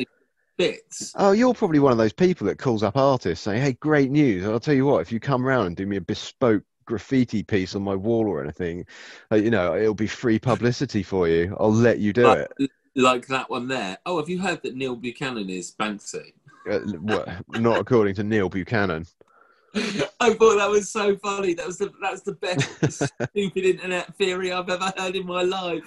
[0.58, 1.14] bits.
[1.16, 4.46] Oh, you're probably one of those people that calls up artists saying, "Hey, great news!
[4.46, 5.02] I'll tell you what.
[5.02, 8.42] If you come round and do me a bespoke graffiti piece on my wall or
[8.42, 8.86] anything,
[9.32, 11.56] uh, you know, it'll be free publicity for you.
[11.60, 13.98] I'll let you do like, it." like that one there.
[14.06, 16.34] Oh, have you heard that Neil Buchanan is Banksy?
[16.70, 17.28] Uh, what,
[17.60, 19.06] not according to Neil Buchanan.
[20.20, 21.54] I thought that was so funny.
[21.54, 25.84] That was the that's the best stupid internet theory I've ever heard in my life.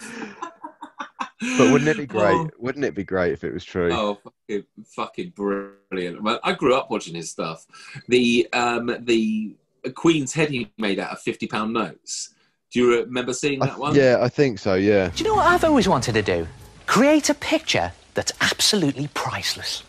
[1.58, 2.34] But wouldn't it be great?
[2.34, 3.92] Oh, Wouldn't it be great if it was true?
[3.92, 6.22] oh, fucking, fucking brilliant!
[6.22, 7.66] Well, I grew up watching his stuff.
[8.08, 9.54] The um the
[9.90, 12.30] Queen's head he made out of fifty pound notes.
[12.72, 13.94] Do you remember seeing I- that one?
[13.94, 14.74] yeah, I think so.
[14.74, 15.08] Yeah.
[15.14, 16.46] Do you know what I've always wanted to do?
[16.86, 19.82] Create a picture that's absolutely priceless.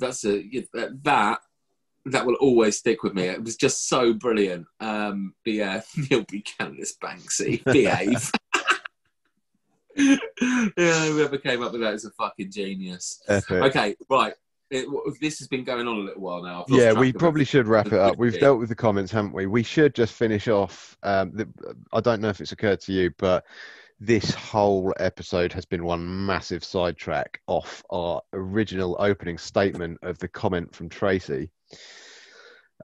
[0.00, 0.42] That's a
[1.04, 1.40] that
[2.06, 3.24] that will always stick with me.
[3.24, 4.66] It was just so brilliant.
[4.80, 5.80] Um, but yeah,
[6.10, 7.62] Neil Buchanan is Banksy.
[7.64, 8.30] Behave.
[9.96, 13.22] yeah, whoever came up with that is a fucking genius.
[13.28, 13.50] Epic.
[13.50, 14.34] Okay, right.
[14.70, 14.86] It,
[15.20, 16.66] this has been going on a little while now.
[16.68, 18.18] Yeah, we probably should wrap it up.
[18.18, 19.46] We've dealt with the comments, haven't we?
[19.46, 20.96] We should just finish off.
[21.02, 21.48] Um, the,
[21.90, 23.44] I don't know if it's occurred to you, but
[24.00, 30.28] this whole episode has been one massive sidetrack off our original opening statement of the
[30.28, 31.50] comment from Tracy.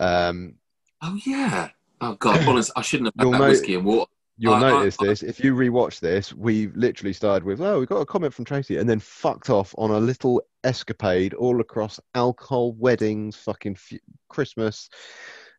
[0.01, 0.55] Um,
[1.03, 1.69] Oh yeah.
[2.01, 4.11] Oh god, honest, I shouldn't have had that whiskey and water.
[4.39, 6.33] you'll I- I- notice I- this if you rewatch this.
[6.33, 9.75] We literally started with, "Oh, we got a comment from Tracy," and then fucked off
[9.79, 14.89] on a little escapade all across alcohol, weddings, fucking f- Christmas,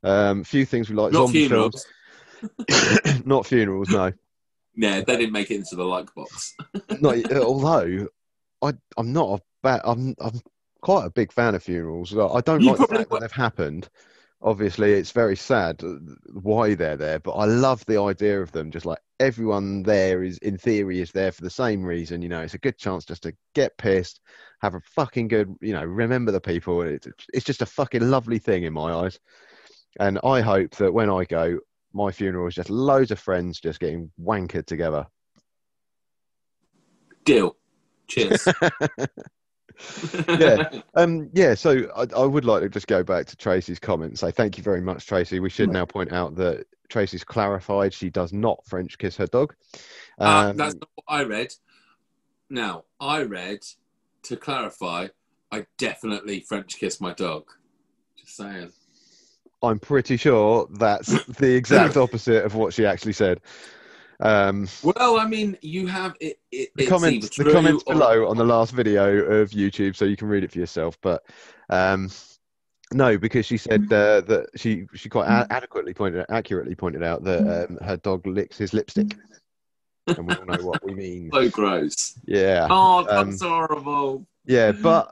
[0.03, 1.85] um, few things we like, Not funerals.
[3.25, 4.11] not funerals, no.
[4.75, 6.55] Yeah, they didn't make it into the like box.
[6.99, 8.07] not although
[8.61, 10.41] I I'm not a bad I'm I'm
[10.81, 12.15] quite a big fan of funerals.
[12.15, 13.89] I don't You like the fact that they've happened.
[14.41, 15.95] Obviously, it's very sad uh,
[16.33, 18.69] why they're there, but I love the idea of them.
[18.69, 22.21] Just like everyone there is, in theory, is there for the same reason.
[22.21, 24.19] You know, it's a good chance just to get pissed,
[24.61, 26.83] have a fucking good, you know, remember the people.
[26.83, 29.19] It's, it's just a fucking lovely thing in my eyes.
[29.99, 31.59] And I hope that when I go,
[31.95, 35.07] my funeral is just loads of friends just getting wankered together.
[37.23, 37.55] Deal.
[38.07, 38.47] Cheers.
[40.29, 40.69] Yeah.
[40.95, 44.19] Um, yeah, so I, I would like to just go back to Tracy's comment and
[44.19, 45.41] say thank you very much, Tracy.
[45.41, 49.53] We should now point out that Tracy's clarified she does not French kiss her dog.
[50.17, 51.53] Uh, Um, that's not what I read.
[52.49, 53.59] Now, I read,
[54.23, 55.07] to clarify,
[55.51, 57.51] I definitely French kiss my dog.
[58.17, 58.71] Just saying.
[59.69, 63.39] I'm pretty sure that's the exact opposite of what she actually said.
[64.19, 66.39] Um, Well, I mean, you have it.
[66.51, 70.05] it the it's comments, the comments or- below on the last video of YouTube, so
[70.05, 70.97] you can read it for yourself.
[71.01, 71.23] But
[71.69, 72.09] um,
[72.93, 77.23] no, because she said uh, that she she quite a- adequately pointed accurately pointed out
[77.25, 79.17] that um, her dog licks his lipstick,
[80.07, 81.29] and we all know what we mean.
[81.33, 82.17] So gross.
[82.25, 84.25] Yeah, Oh, Um, that's horrible.
[84.45, 85.11] yeah, but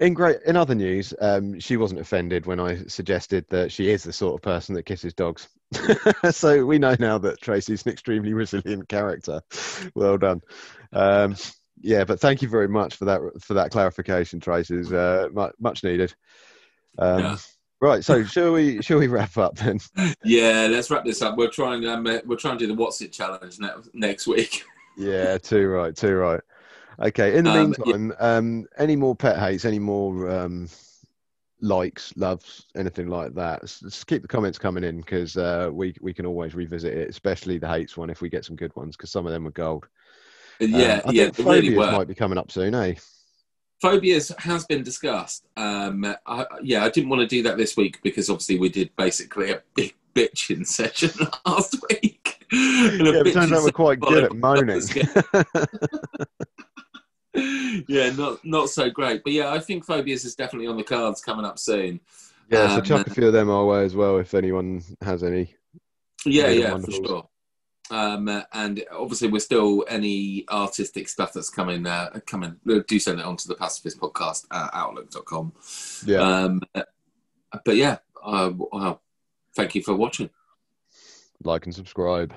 [0.00, 4.04] In great, in other news, um, she wasn't offended when I suggested that she is
[4.04, 5.48] the sort of person that kisses dogs.
[6.30, 9.40] so we know now that Tracy's an extremely resilient character.
[9.94, 10.40] Well done.
[10.92, 11.34] Um,
[11.80, 14.82] yeah, but thank you very much for that for that clarification, Tracy.
[14.94, 16.14] Uh, much, much needed.
[16.98, 17.36] Um, Yeah.
[17.80, 19.78] Right, so shall we shall we wrap up then?
[20.24, 21.36] Yeah, let's wrap this up.
[21.36, 21.86] We're trying.
[21.86, 24.64] Um, we're trying to do the Wotsit challenge ne- next week.
[24.96, 26.40] Yeah, too right, too right.
[27.00, 27.36] Okay.
[27.36, 27.96] In the Um, yeah.
[27.96, 30.68] meantime, um, any more pet hates, any more um,
[31.60, 33.62] likes, loves, anything like that?
[33.62, 37.58] Just keep the comments coming in because uh, we we can always revisit it, especially
[37.58, 39.86] the hates one if we get some good ones because some of them were gold.
[40.60, 42.94] Um, yeah, I yeah, think they really phobias might be coming up soon, eh?
[43.80, 45.44] Phobias has been discussed.
[45.56, 48.90] Um, I, yeah, I didn't want to do that this week because obviously we did
[48.96, 51.10] basically a big bitching session
[51.46, 52.44] last week.
[52.50, 54.80] Yeah, it turns out we're quite good at moaning.
[57.88, 59.22] yeah, not not so great.
[59.24, 62.00] But yeah, I think phobias is definitely on the cards coming up soon.
[62.50, 65.22] yeah, so Um, chuck a few of them our way as well if anyone has
[65.22, 65.54] any.
[66.24, 67.28] Yeah, yeah, for sure.
[67.90, 71.86] Um, uh, and obviously, we're still any artistic stuff that's coming.
[71.86, 75.52] Uh, coming, uh, do send it on to the Pacifist Podcast at outlook.com.
[76.04, 76.20] Yeah.
[76.20, 76.62] Um,
[77.64, 79.00] but yeah, uh, well,
[79.56, 80.28] thank you for watching.
[81.44, 82.34] like and subscribe.